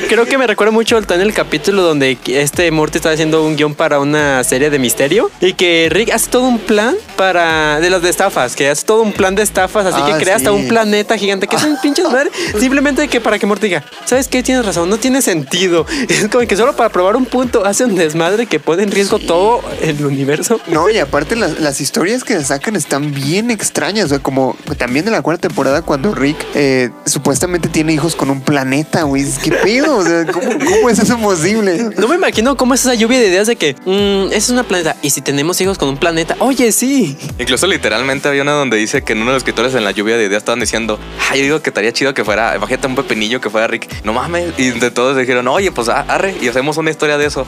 Creo 0.09 0.25
que 0.25 0.37
me 0.37 0.47
recuerda 0.47 0.71
mucho 0.71 0.97
en 0.97 1.21
el 1.21 1.33
capítulo 1.33 1.81
donde 1.83 2.17
este 2.27 2.69
Morty 2.71 2.97
está 2.97 3.11
haciendo 3.11 3.43
un 3.43 3.55
guion 3.55 3.75
para 3.75 3.99
una 3.99 4.43
serie 4.43 4.69
de 4.69 4.79
misterio 4.79 5.29
y 5.39 5.53
que 5.53 5.89
Rick 5.91 6.11
hace 6.11 6.29
todo 6.29 6.43
un 6.43 6.59
plan 6.59 6.95
para 7.17 7.79
de 7.79 7.89
las 7.89 8.01
de 8.01 8.09
estafas, 8.09 8.55
que 8.55 8.69
hace 8.69 8.85
todo 8.85 9.01
un 9.01 9.13
plan 9.13 9.35
de 9.35 9.43
estafas, 9.43 9.85
así 9.85 9.99
Ah, 10.01 10.05
que 10.17 10.23
crea 10.23 10.35
hasta 10.35 10.49
sí. 10.51 10.55
un 10.55 10.67
planeta 10.67 11.17
gigante 11.17 11.47
que 11.47 11.55
es 11.55 11.63
un 11.63 11.79
pinche 11.81 12.03
madre, 12.03 12.31
simplemente 12.59 13.07
que 13.07 13.19
para 13.19 13.39
que 13.39 13.45
Morty 13.45 13.67
diga, 13.67 13.83
¿sabes 14.05 14.27
qué? 14.27 14.43
Tienes 14.43 14.65
razón, 14.65 14.89
no 14.89 14.97
tiene 14.97 15.21
sentido. 15.21 15.85
Es 16.11 16.27
como 16.27 16.45
que 16.45 16.55
solo 16.57 16.75
para 16.75 16.89
probar 16.89 17.15
un 17.15 17.25
punto 17.25 17.65
hace 17.65 17.85
un 17.85 17.95
desmadre 17.95 18.45
que 18.45 18.59
pone 18.59 18.83
en 18.83 18.91
riesgo 18.91 19.17
todo 19.17 19.61
el 19.81 20.05
universo. 20.05 20.59
No, 20.67 20.89
y 20.89 20.97
aparte 20.97 21.35
las, 21.35 21.59
las 21.59 21.81
historias 21.81 22.23
que 22.23 22.41
sacan 22.43 22.75
están 22.75 23.13
bien 23.13 23.49
extrañas, 23.49 24.05
o 24.05 24.09
sea, 24.09 24.19
como 24.19 24.55
también 24.77 25.05
de 25.05 25.11
la 25.11 25.21
cuarta 25.21 25.47
temporada 25.47 25.81
cuando 25.81 26.13
Rick 26.13 26.37
eh, 26.53 26.89
supuestamente 27.05 27.69
tiene 27.69 27.93
hijos 27.93 28.15
con 28.15 28.29
un 28.29 28.41
planeta, 28.41 29.03
güey. 29.03 29.25
¿Qué 29.43 29.51
pedo? 29.51 29.97
O 29.97 30.03
sea, 30.03 30.25
¿cómo, 30.25 30.49
cómo 30.59 30.89
es 30.89 30.99
eso 30.99 31.17
posible? 31.17 31.89
No 31.97 32.07
me 32.07 32.15
imagino 32.15 32.57
cómo 32.57 32.73
es 32.73 32.81
esa 32.81 32.93
lluvia 32.93 33.19
de 33.19 33.27
ideas 33.27 33.47
de 33.47 33.55
que 33.55 33.75
mm, 33.85 34.27
esa 34.27 34.37
es 34.37 34.49
una 34.49 34.63
planeta 34.63 34.95
y 35.01 35.09
si 35.09 35.21
tenemos 35.21 35.59
hijos 35.61 35.77
con 35.77 35.89
un 35.89 35.97
planeta, 35.97 36.35
oye, 36.39 36.71
sí. 36.71 37.17
Incluso 37.39 37.67
literalmente 37.67 38.27
había 38.27 38.41
una 38.41 38.53
donde 38.53 38.77
dice 38.77 39.03
que 39.03 39.13
en 39.13 39.19
uno 39.21 39.31
de 39.31 39.35
los 39.35 39.41
escritores 39.41 39.73
en 39.75 39.83
la 39.83 39.91
lluvia 39.91 40.17
de 40.17 40.25
ideas 40.25 40.41
estaban 40.41 40.59
diciendo, 40.59 40.99
ay, 41.29 41.39
yo 41.39 41.45
digo 41.45 41.61
que 41.61 41.70
estaría 41.71 41.91
chido 41.91 42.13
que 42.13 42.23
fuera, 42.23 42.55
imagínate 42.55 42.87
un 42.87 42.95
pepinillo 42.95 43.41
que 43.41 43.49
fuera 43.49 43.67
Rick, 43.67 44.03
no 44.03 44.13
mames, 44.13 44.53
y 44.57 44.71
de 44.71 44.91
todos 44.91 45.17
dijeron, 45.17 45.47
oye, 45.47 45.71
pues 45.71 45.89
ah, 45.89 46.05
arre, 46.07 46.35
y 46.41 46.47
hacemos 46.47 46.77
una 46.77 46.91
historia 46.91 47.17
de 47.17 47.25
eso. 47.25 47.45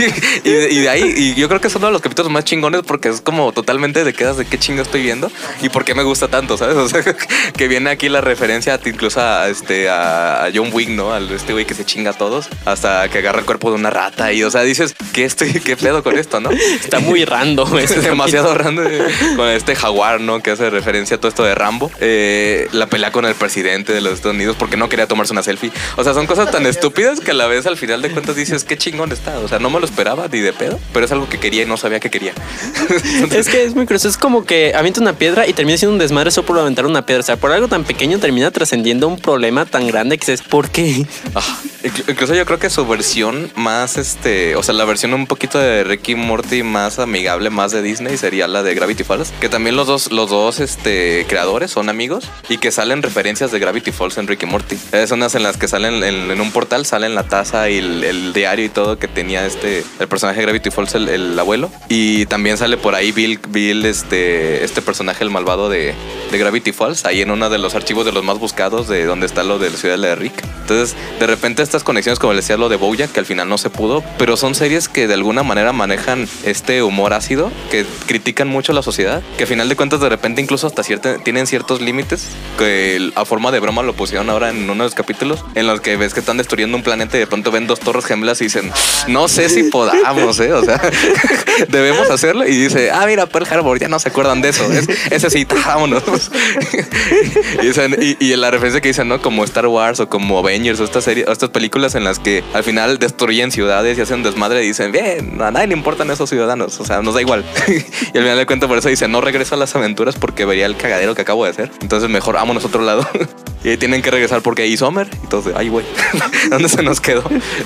y, 0.44 0.50
de, 0.50 0.68
y 0.70 0.80
de 0.80 0.88
ahí, 0.88 1.14
y 1.16 1.34
yo 1.34 1.48
creo 1.48 1.60
que 1.60 1.68
es 1.68 1.74
uno 1.74 1.86
de 1.86 1.92
los 1.92 2.02
capítulos 2.02 2.30
más 2.30 2.44
chingones 2.44 2.82
porque 2.82 3.08
es 3.08 3.20
como 3.20 3.52
totalmente 3.52 4.04
de 4.04 4.12
quedas 4.12 4.36
de 4.36 4.44
qué 4.44 4.58
chingo 4.58 4.82
estoy 4.82 5.02
viendo 5.02 5.30
y 5.62 5.68
por 5.68 5.84
qué 5.84 5.94
me 5.94 6.02
gusta 6.02 6.28
tanto, 6.28 6.56
¿sabes? 6.56 6.76
O 6.86 6.88
sea, 6.88 7.02
que 7.02 7.66
viene 7.66 7.90
aquí 7.90 8.08
la 8.08 8.20
referencia 8.20 8.78
incluso 8.84 9.20
a, 9.20 9.48
este, 9.48 9.88
a 9.88 10.48
John 10.54 10.70
Wick, 10.72 10.90
¿no? 10.90 11.12
Al 11.12 11.30
este 11.32 11.52
güey 11.52 11.64
que 11.64 11.74
se 11.74 11.84
chinga 11.84 12.10
a 12.10 12.14
todos 12.14 12.48
hasta 12.64 13.08
que 13.08 13.18
agarra 13.18 13.40
el 13.40 13.44
cuerpo 13.44 13.70
de 13.70 13.76
una 13.76 13.90
rata 13.90 14.32
y, 14.32 14.44
o 14.44 14.50
sea, 14.50 14.62
dices, 14.62 14.94
¿qué, 15.12 15.24
estoy, 15.24 15.52
qué 15.54 15.76
pedo 15.76 16.02
con 16.04 16.16
esto, 16.16 16.40
no? 16.40 16.50
Está 16.84 17.00
muy 17.00 17.24
random. 17.24 17.76
Es 17.78 18.02
demasiado 18.02 18.54
random 18.54 18.86
eh, 18.88 19.06
con 19.36 19.48
este 19.48 19.74
jaguar, 19.74 20.20
¿no? 20.20 20.40
Que 20.40 20.52
hace 20.52 20.70
referencia 20.70 21.16
a 21.16 21.20
todo 21.20 21.28
esto 21.28 21.42
de 21.42 21.54
Rambo. 21.54 21.90
Eh, 22.00 22.68
la 22.72 22.86
pelea 22.86 23.10
con 23.10 23.24
el 23.24 23.34
presidente 23.34 23.65
de 23.66 24.00
los 24.00 24.14
Estados 24.14 24.34
Unidos 24.34 24.56
porque 24.58 24.76
no 24.76 24.88
quería 24.88 25.06
tomarse 25.06 25.32
una 25.32 25.42
selfie. 25.42 25.72
O 25.96 26.04
sea, 26.04 26.14
son 26.14 26.26
cosas 26.26 26.50
tan 26.50 26.66
estúpidas 26.66 27.20
que 27.20 27.32
a 27.32 27.34
la 27.34 27.46
vez 27.46 27.66
al 27.66 27.76
final 27.76 28.00
de 28.02 28.10
cuentas 28.10 28.36
dices, 28.36 28.64
qué 28.64 28.76
chingón 28.78 29.12
está. 29.12 29.38
O 29.40 29.48
sea, 29.48 29.58
no 29.58 29.70
me 29.70 29.80
lo 29.80 29.86
esperaba 29.86 30.28
ni 30.30 30.40
de 30.40 30.52
pedo, 30.52 30.78
pero 30.92 31.04
es 31.06 31.12
algo 31.12 31.28
que 31.28 31.38
quería 31.38 31.62
y 31.62 31.66
no 31.66 31.76
sabía 31.76 32.00
que 32.00 32.10
quería. 32.10 32.32
Es 33.32 33.48
que 33.48 33.64
es 33.64 33.74
muy 33.74 33.84
curioso. 33.86 34.08
Es 34.08 34.16
como 34.16 34.44
que 34.44 34.72
avienta 34.74 35.00
una 35.00 35.12
piedra 35.14 35.46
y 35.46 35.52
termina 35.52 35.76
siendo 35.78 35.92
un 35.94 35.98
desmadre 35.98 36.30
solo 36.30 36.46
por 36.46 36.58
aventar 36.58 36.86
una 36.86 37.04
piedra. 37.04 37.20
O 37.20 37.24
sea, 37.24 37.36
por 37.36 37.52
algo 37.52 37.68
tan 37.68 37.84
pequeño 37.84 38.18
termina 38.18 38.50
trascendiendo 38.50 39.08
un 39.08 39.18
problema 39.18 39.66
tan 39.66 39.86
grande 39.86 40.18
que 40.18 40.30
dices, 40.30 40.42
¿por 40.46 40.70
qué? 40.70 41.06
Ah, 41.34 41.58
inclu- 41.82 42.04
incluso 42.10 42.34
yo 42.34 42.44
creo 42.46 42.58
que 42.58 42.70
su 42.70 42.86
versión 42.86 43.50
más, 43.56 43.96
este, 43.98 44.56
o 44.56 44.62
sea, 44.62 44.74
la 44.74 44.84
versión 44.84 45.12
un 45.14 45.26
poquito 45.26 45.58
de 45.58 45.84
Ricky 45.84 46.14
Morty 46.14 46.62
más 46.62 46.98
amigable, 46.98 47.50
más 47.50 47.72
de 47.72 47.82
Disney, 47.82 48.16
sería 48.16 48.46
la 48.48 48.62
de 48.62 48.74
Gravity 48.74 49.04
Falls, 49.04 49.32
que 49.40 49.48
también 49.48 49.76
los 49.76 49.86
dos, 49.86 50.12
los 50.12 50.30
dos, 50.30 50.60
este, 50.60 51.26
creadores 51.28 51.70
son 51.70 51.88
amigos 51.88 52.24
y 52.48 52.58
que 52.58 52.70
salen 52.70 53.02
referencias 53.02 53.50
de 53.50 53.55
Gravity 53.58 53.92
Falls 53.92 54.18
en 54.18 54.26
Ricky 54.26 54.46
Morty. 54.46 54.76
Es 54.92 55.10
unas 55.10 55.34
en 55.34 55.42
las 55.42 55.56
que 55.56 55.68
salen 55.68 56.02
en, 56.02 56.40
un 56.40 56.50
portal, 56.52 56.86
salen 56.86 57.14
la 57.14 57.24
taza 57.24 57.68
y 57.70 57.78
el, 57.78 58.04
el 58.04 58.32
diario 58.32 58.64
y 58.64 58.68
todo 58.68 58.98
que 58.98 59.08
tenía 59.08 59.46
este, 59.46 59.84
el 59.98 60.08
personaje 60.08 60.40
de 60.40 60.46
Gravity 60.46 60.70
Falls, 60.70 60.94
el, 60.94 61.08
el 61.08 61.38
abuelo, 61.38 61.70
y 61.88 62.26
también 62.26 62.58
sale 62.58 62.76
por 62.76 62.94
ahí 62.94 63.12
Bill, 63.12 63.40
Bill, 63.48 63.84
este, 63.86 64.64
este 64.64 64.82
personaje, 64.82 65.24
el 65.24 65.30
malvado 65.30 65.68
de, 65.68 65.94
de 66.30 66.38
Gravity 66.38 66.72
Falls, 66.72 67.04
ahí 67.04 67.22
en 67.22 67.30
uno 67.30 67.50
de 67.50 67.58
los 67.58 67.74
archivos 67.74 68.04
de 68.04 68.12
los 68.12 68.24
más 68.24 68.38
buscados 68.38 68.88
de 68.88 69.04
donde 69.04 69.26
está 69.26 69.44
lo 69.44 69.58
de 69.58 69.70
la 69.70 69.76
ciudad 69.76 69.98
de 69.98 70.14
Rick. 70.14 70.42
Entonces, 70.60 70.96
de 71.20 71.26
repente 71.26 71.62
estas 71.62 71.84
conexiones, 71.84 72.18
como 72.18 72.32
les 72.32 72.44
decía, 72.44 72.56
lo 72.56 72.68
de 72.68 72.76
Bojack, 72.76 73.12
que 73.12 73.20
al 73.20 73.26
final 73.26 73.48
no 73.48 73.58
se 73.58 73.70
pudo, 73.70 74.02
pero 74.18 74.36
son 74.36 74.54
series 74.54 74.88
que 74.88 75.06
de 75.06 75.14
alguna 75.14 75.42
manera 75.42 75.72
manejan 75.72 76.28
este 76.44 76.82
humor 76.82 77.12
ácido, 77.12 77.52
que 77.70 77.86
critican 78.06 78.48
mucho 78.48 78.72
a 78.72 78.74
la 78.74 78.82
sociedad, 78.82 79.22
que 79.36 79.44
al 79.44 79.48
final 79.48 79.68
de 79.68 79.76
cuentas 79.76 80.00
de 80.00 80.08
repente 80.08 80.40
incluso 80.40 80.66
hasta 80.66 80.82
cierta, 80.82 81.18
tienen 81.18 81.46
ciertos 81.46 81.80
límites, 81.80 82.28
que 82.58 83.12
a 83.14 83.24
forma 83.24 83.52
de 83.52 83.60
broma 83.60 83.82
lo 83.82 83.94
pusieron 83.94 84.28
ahora 84.30 84.50
en 84.50 84.64
uno 84.64 84.84
de 84.84 84.88
los 84.88 84.94
capítulos, 84.94 85.44
en 85.54 85.66
los 85.66 85.80
que 85.80 85.96
ves 85.96 86.14
que 86.14 86.20
están 86.20 86.36
destruyendo 86.36 86.76
un 86.76 86.82
planeta 86.82 87.16
y 87.16 87.20
de 87.20 87.26
pronto 87.26 87.50
ven 87.50 87.66
dos 87.66 87.80
torres 87.80 88.04
gemelas 88.04 88.40
y 88.40 88.44
dicen, 88.44 88.70
no 89.08 89.28
sé 89.28 89.48
si 89.48 89.62
podamos, 89.70 90.40
¿eh? 90.40 90.52
O 90.52 90.64
sea, 90.64 90.80
debemos 91.68 92.10
hacerlo. 92.10 92.46
Y 92.46 92.56
dice, 92.56 92.90
ah, 92.90 93.04
mira, 93.06 93.26
Pearl 93.26 93.46
Harbor, 93.50 93.78
ya 93.78 93.88
no 93.88 93.98
se 93.98 94.08
acuerdan 94.08 94.40
de 94.40 94.50
eso. 94.50 94.70
Es, 94.72 94.88
ese 95.10 95.30
sí, 95.30 95.46
vámonos. 95.66 96.02
y, 97.62 97.66
dicen- 97.66 97.96
y, 98.00 98.24
y 98.24 98.36
la 98.36 98.50
referencia 98.50 98.80
que 98.80 98.88
dicen, 98.88 99.08
¿no? 99.08 99.20
Como 99.20 99.44
Star 99.44 99.66
Wars 99.66 100.00
o 100.00 100.08
como 100.08 100.38
Avengers 100.38 100.80
o 100.80 100.84
estas 100.84 101.04
series, 101.04 101.26
estas 101.28 101.50
películas 101.50 101.94
en 101.94 102.04
las 102.04 102.18
que 102.18 102.42
al 102.54 102.64
final 102.64 102.98
destruyen 102.98 103.50
ciudades 103.50 103.98
y 103.98 104.00
hacen 104.00 104.22
desmadre 104.22 104.64
y 104.64 104.68
dicen, 104.68 104.92
bien, 104.92 105.40
a 105.40 105.50
nadie 105.50 105.68
le 105.68 105.74
importan 105.74 106.10
esos 106.10 106.28
ciudadanos. 106.28 106.78
O 106.80 106.84
sea, 106.84 107.02
nos 107.02 107.14
da 107.14 107.20
igual. 107.20 107.44
y 107.68 108.16
al 108.18 108.24
final 108.24 108.36
de 108.38 108.46
cuentas 108.46 108.68
por 108.68 108.78
eso 108.78 108.88
dice, 108.88 109.08
no 109.08 109.20
regreso 109.20 109.54
a 109.54 109.58
las 109.58 109.74
aventuras 109.76 110.16
porque 110.16 110.44
vería 110.44 110.66
el 110.66 110.76
cagadero 110.76 111.14
que 111.14 111.22
acabo 111.22 111.44
de 111.44 111.50
hacer. 111.50 111.70
Entonces 111.80 112.08
mejor 112.10 112.34
vámonos 112.34 112.64
a 112.64 112.68
otro 112.68 112.82
lado. 112.82 113.06
y 113.64 113.70
ahí 113.70 113.76
tienen 113.76 114.02
que 114.02 114.10
regresar 114.10 114.42
porque 114.42 114.62
ahí 114.62 114.76
Summer. 114.76 115.08
Entonces, 115.22 115.52
ay, 115.56 115.68
güey, 115.68 115.84
¿dónde 116.50 116.68
se 116.68 116.82
nos 116.82 117.00
quedó? 117.00 117.24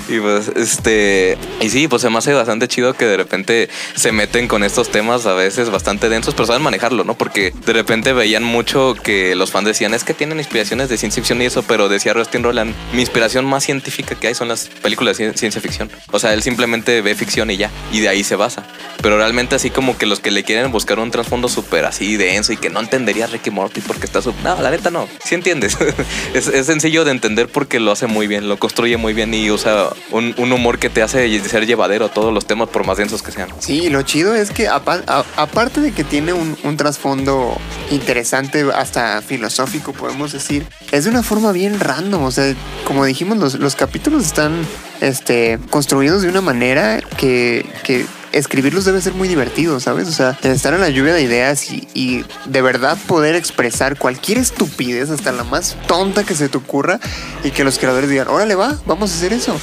Y 0.09 0.19
pues, 0.19 0.47
este, 0.55 1.37
y 1.59 1.69
sí, 1.69 1.87
pues 1.87 2.01
se 2.01 2.09
me 2.09 2.17
hace 2.17 2.33
bastante 2.33 2.67
chido 2.67 2.93
que 2.93 3.05
de 3.05 3.17
repente 3.17 3.69
se 3.95 4.11
meten 4.11 4.47
con 4.47 4.63
estos 4.63 4.89
temas 4.89 5.25
a 5.25 5.33
veces 5.33 5.69
bastante 5.69 6.09
densos, 6.09 6.33
pero 6.33 6.47
saben 6.47 6.61
manejarlo, 6.61 7.03
¿no? 7.03 7.15
Porque 7.15 7.53
de 7.65 7.73
repente 7.73 8.13
veían 8.13 8.43
mucho 8.43 8.95
que 9.03 9.35
los 9.35 9.51
fans 9.51 9.67
decían, 9.67 9.93
es 9.93 10.03
que 10.03 10.13
tienen 10.13 10.39
inspiraciones 10.39 10.89
de 10.89 10.97
ciencia 10.97 11.21
ficción 11.21 11.41
y 11.41 11.45
eso, 11.45 11.63
pero 11.63 11.89
decía 11.89 12.13
Rustin 12.13 12.43
Roland, 12.43 12.73
mi 12.93 13.01
inspiración 13.01 13.45
más 13.45 13.63
científica 13.63 14.15
que 14.15 14.27
hay 14.27 14.35
son 14.35 14.47
las 14.47 14.67
películas 14.81 15.17
de 15.17 15.29
cien- 15.31 15.37
ciencia 15.37 15.61
ficción. 15.61 15.89
O 16.11 16.19
sea, 16.19 16.33
él 16.33 16.41
simplemente 16.41 17.01
ve 17.01 17.13
ficción 17.15 17.51
y 17.51 17.57
ya, 17.57 17.69
y 17.91 17.99
de 17.99 18.09
ahí 18.09 18.23
se 18.23 18.35
basa. 18.35 18.63
Pero 19.01 19.17
realmente 19.17 19.55
así 19.55 19.69
como 19.69 19.97
que 19.97 20.05
los 20.05 20.19
que 20.19 20.31
le 20.31 20.43
quieren 20.43 20.71
buscar 20.71 20.99
un 20.99 21.11
trasfondo 21.11 21.49
súper 21.49 21.85
así 21.85 22.17
denso 22.17 22.53
y 22.53 22.57
que 22.57 22.69
no 22.69 22.79
entendería 22.79 23.27
Ricky 23.27 23.49
Morty 23.49 23.81
porque 23.81 24.05
está 24.05 24.21
súper... 24.21 24.43
No, 24.43 24.61
la 24.61 24.69
neta 24.71 24.89
no, 24.91 25.07
sí 25.23 25.35
entiendes. 25.35 25.77
es, 26.33 26.47
es 26.47 26.65
sencillo 26.65 27.05
de 27.05 27.11
entender 27.11 27.47
porque 27.47 27.79
lo 27.79 27.91
hace 27.91 28.07
muy 28.07 28.27
bien, 28.27 28.49
lo 28.49 28.57
construye 28.57 28.97
muy 28.97 29.13
bien 29.13 29.33
y 29.33 29.49
usa 29.51 29.89
un, 30.11 30.33
un 30.37 30.51
humor 30.51 30.79
que 30.79 30.89
te 30.89 31.01
hace 31.01 31.39
ser 31.41 31.65
llevadero 31.65 32.05
a 32.05 32.09
todos 32.09 32.33
los 32.33 32.45
temas 32.45 32.69
por 32.69 32.85
más 32.85 32.97
densos 32.97 33.21
que 33.21 33.31
sean. 33.31 33.49
Sí, 33.59 33.89
lo 33.89 34.01
chido 34.03 34.35
es 34.35 34.51
que 34.51 34.67
aparte 34.67 35.81
de 35.81 35.91
que 35.91 36.03
tiene 36.03 36.33
un, 36.33 36.57
un 36.63 36.77
trasfondo 36.77 37.57
interesante, 37.89 38.65
hasta 38.73 39.21
filosófico, 39.21 39.93
podemos 39.93 40.31
decir, 40.31 40.65
es 40.91 41.05
de 41.05 41.09
una 41.09 41.23
forma 41.23 41.51
bien 41.51 41.79
random. 41.79 42.23
O 42.23 42.31
sea, 42.31 42.53
como 42.85 43.05
dijimos, 43.05 43.37
los, 43.37 43.55
los 43.55 43.75
capítulos 43.75 44.25
están 44.25 44.65
este, 45.01 45.59
construidos 45.69 46.21
de 46.21 46.29
una 46.29 46.41
manera 46.41 47.01
que, 47.17 47.65
que 47.83 48.05
escribirlos 48.31 48.85
debe 48.85 49.01
ser 49.01 49.13
muy 49.13 49.27
divertido, 49.27 49.79
¿sabes? 49.79 50.07
O 50.07 50.11
sea, 50.11 50.37
estar 50.41 50.73
en 50.73 50.81
la 50.81 50.89
lluvia 50.89 51.13
de 51.13 51.21
ideas 51.21 51.71
y, 51.71 51.87
y 51.93 52.25
de 52.45 52.61
verdad 52.61 52.97
poder 53.07 53.35
expresar 53.35 53.97
cualquier 53.97 54.37
estupidez, 54.37 55.09
hasta 55.09 55.31
la 55.31 55.43
más 55.43 55.77
tonta 55.87 56.23
que 56.23 56.35
se 56.35 56.49
te 56.49 56.57
ocurra, 56.57 56.99
y 57.43 57.51
que 57.51 57.63
los 57.63 57.77
creadores 57.77 58.09
digan, 58.09 58.27
órale 58.27 58.55
va, 58.55 58.79
vamos 58.85 59.11
a 59.11 59.15
hacer 59.15 59.33
eso. 59.33 59.59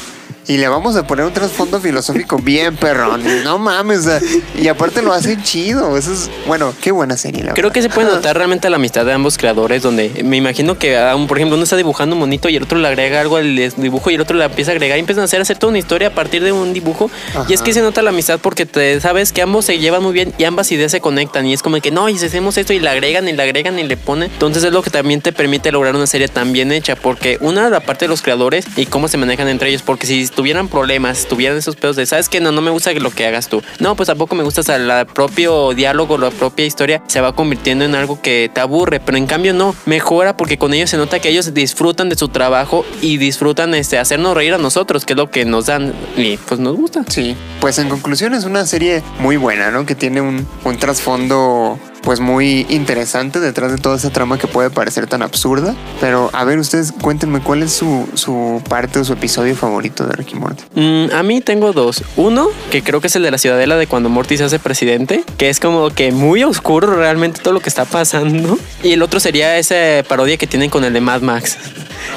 Y 0.46 0.56
le 0.56 0.68
vamos 0.68 0.96
a 0.96 1.06
poner 1.06 1.26
un 1.26 1.32
trasfondo 1.32 1.80
filosófico 1.80 2.38
bien 2.38 2.76
perrón. 2.76 3.22
No 3.44 3.58
mames, 3.58 3.98
o 3.98 4.02
sea, 4.02 4.20
y 4.58 4.68
aparte 4.68 5.02
lo 5.02 5.12
hacen 5.12 5.42
chido. 5.42 5.96
Eso 5.96 6.12
es, 6.12 6.30
bueno, 6.46 6.72
qué 6.80 6.90
buena 6.90 7.16
serie. 7.16 7.44
La 7.44 7.54
Creo 7.54 7.70
que 7.70 7.82
se 7.82 7.90
puede 7.90 8.10
notar 8.10 8.36
realmente 8.36 8.70
la 8.70 8.76
amistad 8.76 9.04
de 9.04 9.12
ambos 9.12 9.36
creadores, 9.36 9.82
donde 9.82 10.22
me 10.24 10.36
imagino 10.36 10.78
que, 10.78 10.96
por 11.28 11.36
ejemplo, 11.36 11.56
uno 11.56 11.64
está 11.64 11.76
dibujando 11.76 12.14
un 12.14 12.20
monito 12.20 12.48
y 12.48 12.56
el 12.56 12.62
otro 12.62 12.78
le 12.78 12.88
agrega 12.88 13.20
algo 13.20 13.36
al 13.36 13.56
dibujo 13.76 14.10
y 14.10 14.14
el 14.14 14.20
otro 14.20 14.36
le 14.36 14.44
empieza 14.44 14.70
a 14.70 14.74
agregar 14.74 14.96
y 14.96 15.00
empiezan 15.00 15.22
a 15.22 15.24
hacer, 15.24 15.40
hacer 15.40 15.58
toda 15.58 15.70
una 15.70 15.78
historia 15.78 16.08
a 16.08 16.12
partir 16.12 16.42
de 16.42 16.52
un 16.52 16.72
dibujo. 16.72 17.10
Y 17.48 17.52
es 17.52 17.62
que 17.62 17.72
se 17.72 17.82
nota 17.82 18.02
la 18.02 18.10
amistad 18.10 18.38
porque 18.40 18.66
te 18.66 19.00
sabes 19.00 19.32
que 19.32 19.42
ambos 19.42 19.64
se 19.64 19.78
llevan 19.78 20.02
muy 20.02 20.12
bien 20.12 20.32
y 20.38 20.44
ambas 20.44 20.70
ideas 20.72 20.90
se 20.90 21.00
conectan. 21.00 21.46
Y 21.46 21.52
es 21.52 21.62
como 21.62 21.80
que 21.80 21.90
no, 21.90 22.08
y 22.08 22.18
si 22.18 22.26
hacemos 22.26 22.56
esto 22.56 22.72
y 22.72 22.80
le 22.80 22.88
agregan 22.88 23.28
y 23.28 23.32
le 23.32 23.42
agregan 23.42 23.78
y 23.78 23.82
le 23.82 23.96
ponen. 23.96 24.30
Entonces 24.32 24.64
es 24.64 24.72
lo 24.72 24.82
que 24.82 24.90
también 24.90 25.20
te 25.20 25.32
permite 25.32 25.72
lograr 25.72 25.94
una 25.94 26.06
serie 26.06 26.28
tan 26.28 26.52
bien 26.52 26.72
hecha. 26.72 26.96
Porque 26.96 27.38
una, 27.40 27.68
la 27.68 27.80
parte 27.80 28.06
de 28.06 28.08
los 28.08 28.22
creadores 28.22 28.66
y 28.76 28.86
cómo 28.86 29.08
se 29.08 29.18
manejan 29.18 29.48
entre 29.48 29.68
ellos. 29.68 29.82
Porque 29.82 30.06
si 30.06 30.27
tuvieran 30.30 30.68
problemas, 30.68 31.26
tuvieran 31.26 31.56
esos 31.58 31.76
pedos 31.76 31.96
de, 31.96 32.06
¿sabes 32.06 32.28
que 32.28 32.40
No, 32.40 32.52
no 32.52 32.60
me 32.60 32.70
gusta 32.70 32.92
lo 32.92 33.10
que 33.10 33.26
hagas 33.26 33.48
tú. 33.48 33.62
No, 33.78 33.96
pues 33.96 34.08
tampoco 34.08 34.34
me 34.34 34.42
gusta. 34.42 34.58
El 34.74 35.06
propio 35.06 35.72
diálogo, 35.72 36.18
la 36.18 36.30
propia 36.30 36.66
historia 36.66 37.02
se 37.06 37.20
va 37.20 37.34
convirtiendo 37.34 37.84
en 37.84 37.94
algo 37.94 38.20
que 38.20 38.50
te 38.52 38.60
aburre. 38.60 39.00
Pero 39.00 39.18
en 39.18 39.26
cambio, 39.26 39.54
no. 39.54 39.74
Mejora 39.86 40.36
porque 40.36 40.58
con 40.58 40.74
ellos 40.74 40.90
se 40.90 40.96
nota 40.96 41.18
que 41.20 41.28
ellos 41.28 41.54
disfrutan 41.54 42.08
de 42.08 42.16
su 42.16 42.28
trabajo 42.28 42.84
y 43.00 43.18
disfrutan 43.18 43.74
este, 43.74 43.98
hacernos 43.98 44.34
reír 44.34 44.54
a 44.54 44.58
nosotros, 44.58 45.04
que 45.04 45.12
es 45.12 45.16
lo 45.16 45.30
que 45.30 45.44
nos 45.44 45.66
dan 45.66 45.94
y 46.16 46.36
pues 46.36 46.60
nos 46.60 46.76
gusta. 46.76 47.04
Sí, 47.08 47.36
pues 47.60 47.78
en 47.78 47.88
conclusión 47.88 48.34
es 48.34 48.44
una 48.44 48.66
serie 48.66 49.02
muy 49.20 49.36
buena, 49.36 49.70
¿no? 49.70 49.86
Que 49.86 49.94
tiene 49.94 50.20
un 50.20 50.46
trasfondo 50.78 51.78
pues 52.08 52.20
muy 52.20 52.64
interesante 52.70 53.38
detrás 53.38 53.70
de 53.70 53.76
toda 53.76 53.96
esa 53.96 54.08
trama 54.08 54.38
que 54.38 54.46
puede 54.46 54.70
parecer 54.70 55.06
tan 55.06 55.20
absurda. 55.20 55.74
Pero 56.00 56.30
a 56.32 56.42
ver, 56.44 56.58
ustedes 56.58 56.90
cuéntenme 56.90 57.40
cuál 57.40 57.62
es 57.62 57.70
su, 57.74 58.08
su 58.14 58.62
parte 58.66 58.98
o 58.98 59.04
su 59.04 59.12
episodio 59.12 59.54
favorito 59.54 60.06
de 60.06 60.14
Ricky 60.14 60.34
Morty. 60.34 60.64
Mm, 60.74 61.12
a 61.12 61.22
mí 61.22 61.42
tengo 61.42 61.74
dos. 61.74 62.02
Uno, 62.16 62.48
que 62.70 62.82
creo 62.82 63.02
que 63.02 63.08
es 63.08 63.16
el 63.16 63.24
de 63.24 63.30
la 63.30 63.36
ciudadela 63.36 63.76
de 63.76 63.86
cuando 63.86 64.08
Morty 64.08 64.38
se 64.38 64.44
hace 64.44 64.58
presidente, 64.58 65.22
que 65.36 65.50
es 65.50 65.60
como 65.60 65.90
que 65.90 66.10
muy 66.10 66.44
oscuro 66.44 66.96
realmente 66.96 67.42
todo 67.42 67.52
lo 67.52 67.60
que 67.60 67.68
está 67.68 67.84
pasando. 67.84 68.58
Y 68.82 68.92
el 68.92 69.02
otro 69.02 69.20
sería 69.20 69.58
esa 69.58 70.02
parodia 70.08 70.38
que 70.38 70.46
tienen 70.46 70.70
con 70.70 70.84
el 70.84 70.94
de 70.94 71.02
Mad 71.02 71.20
Max. 71.20 71.58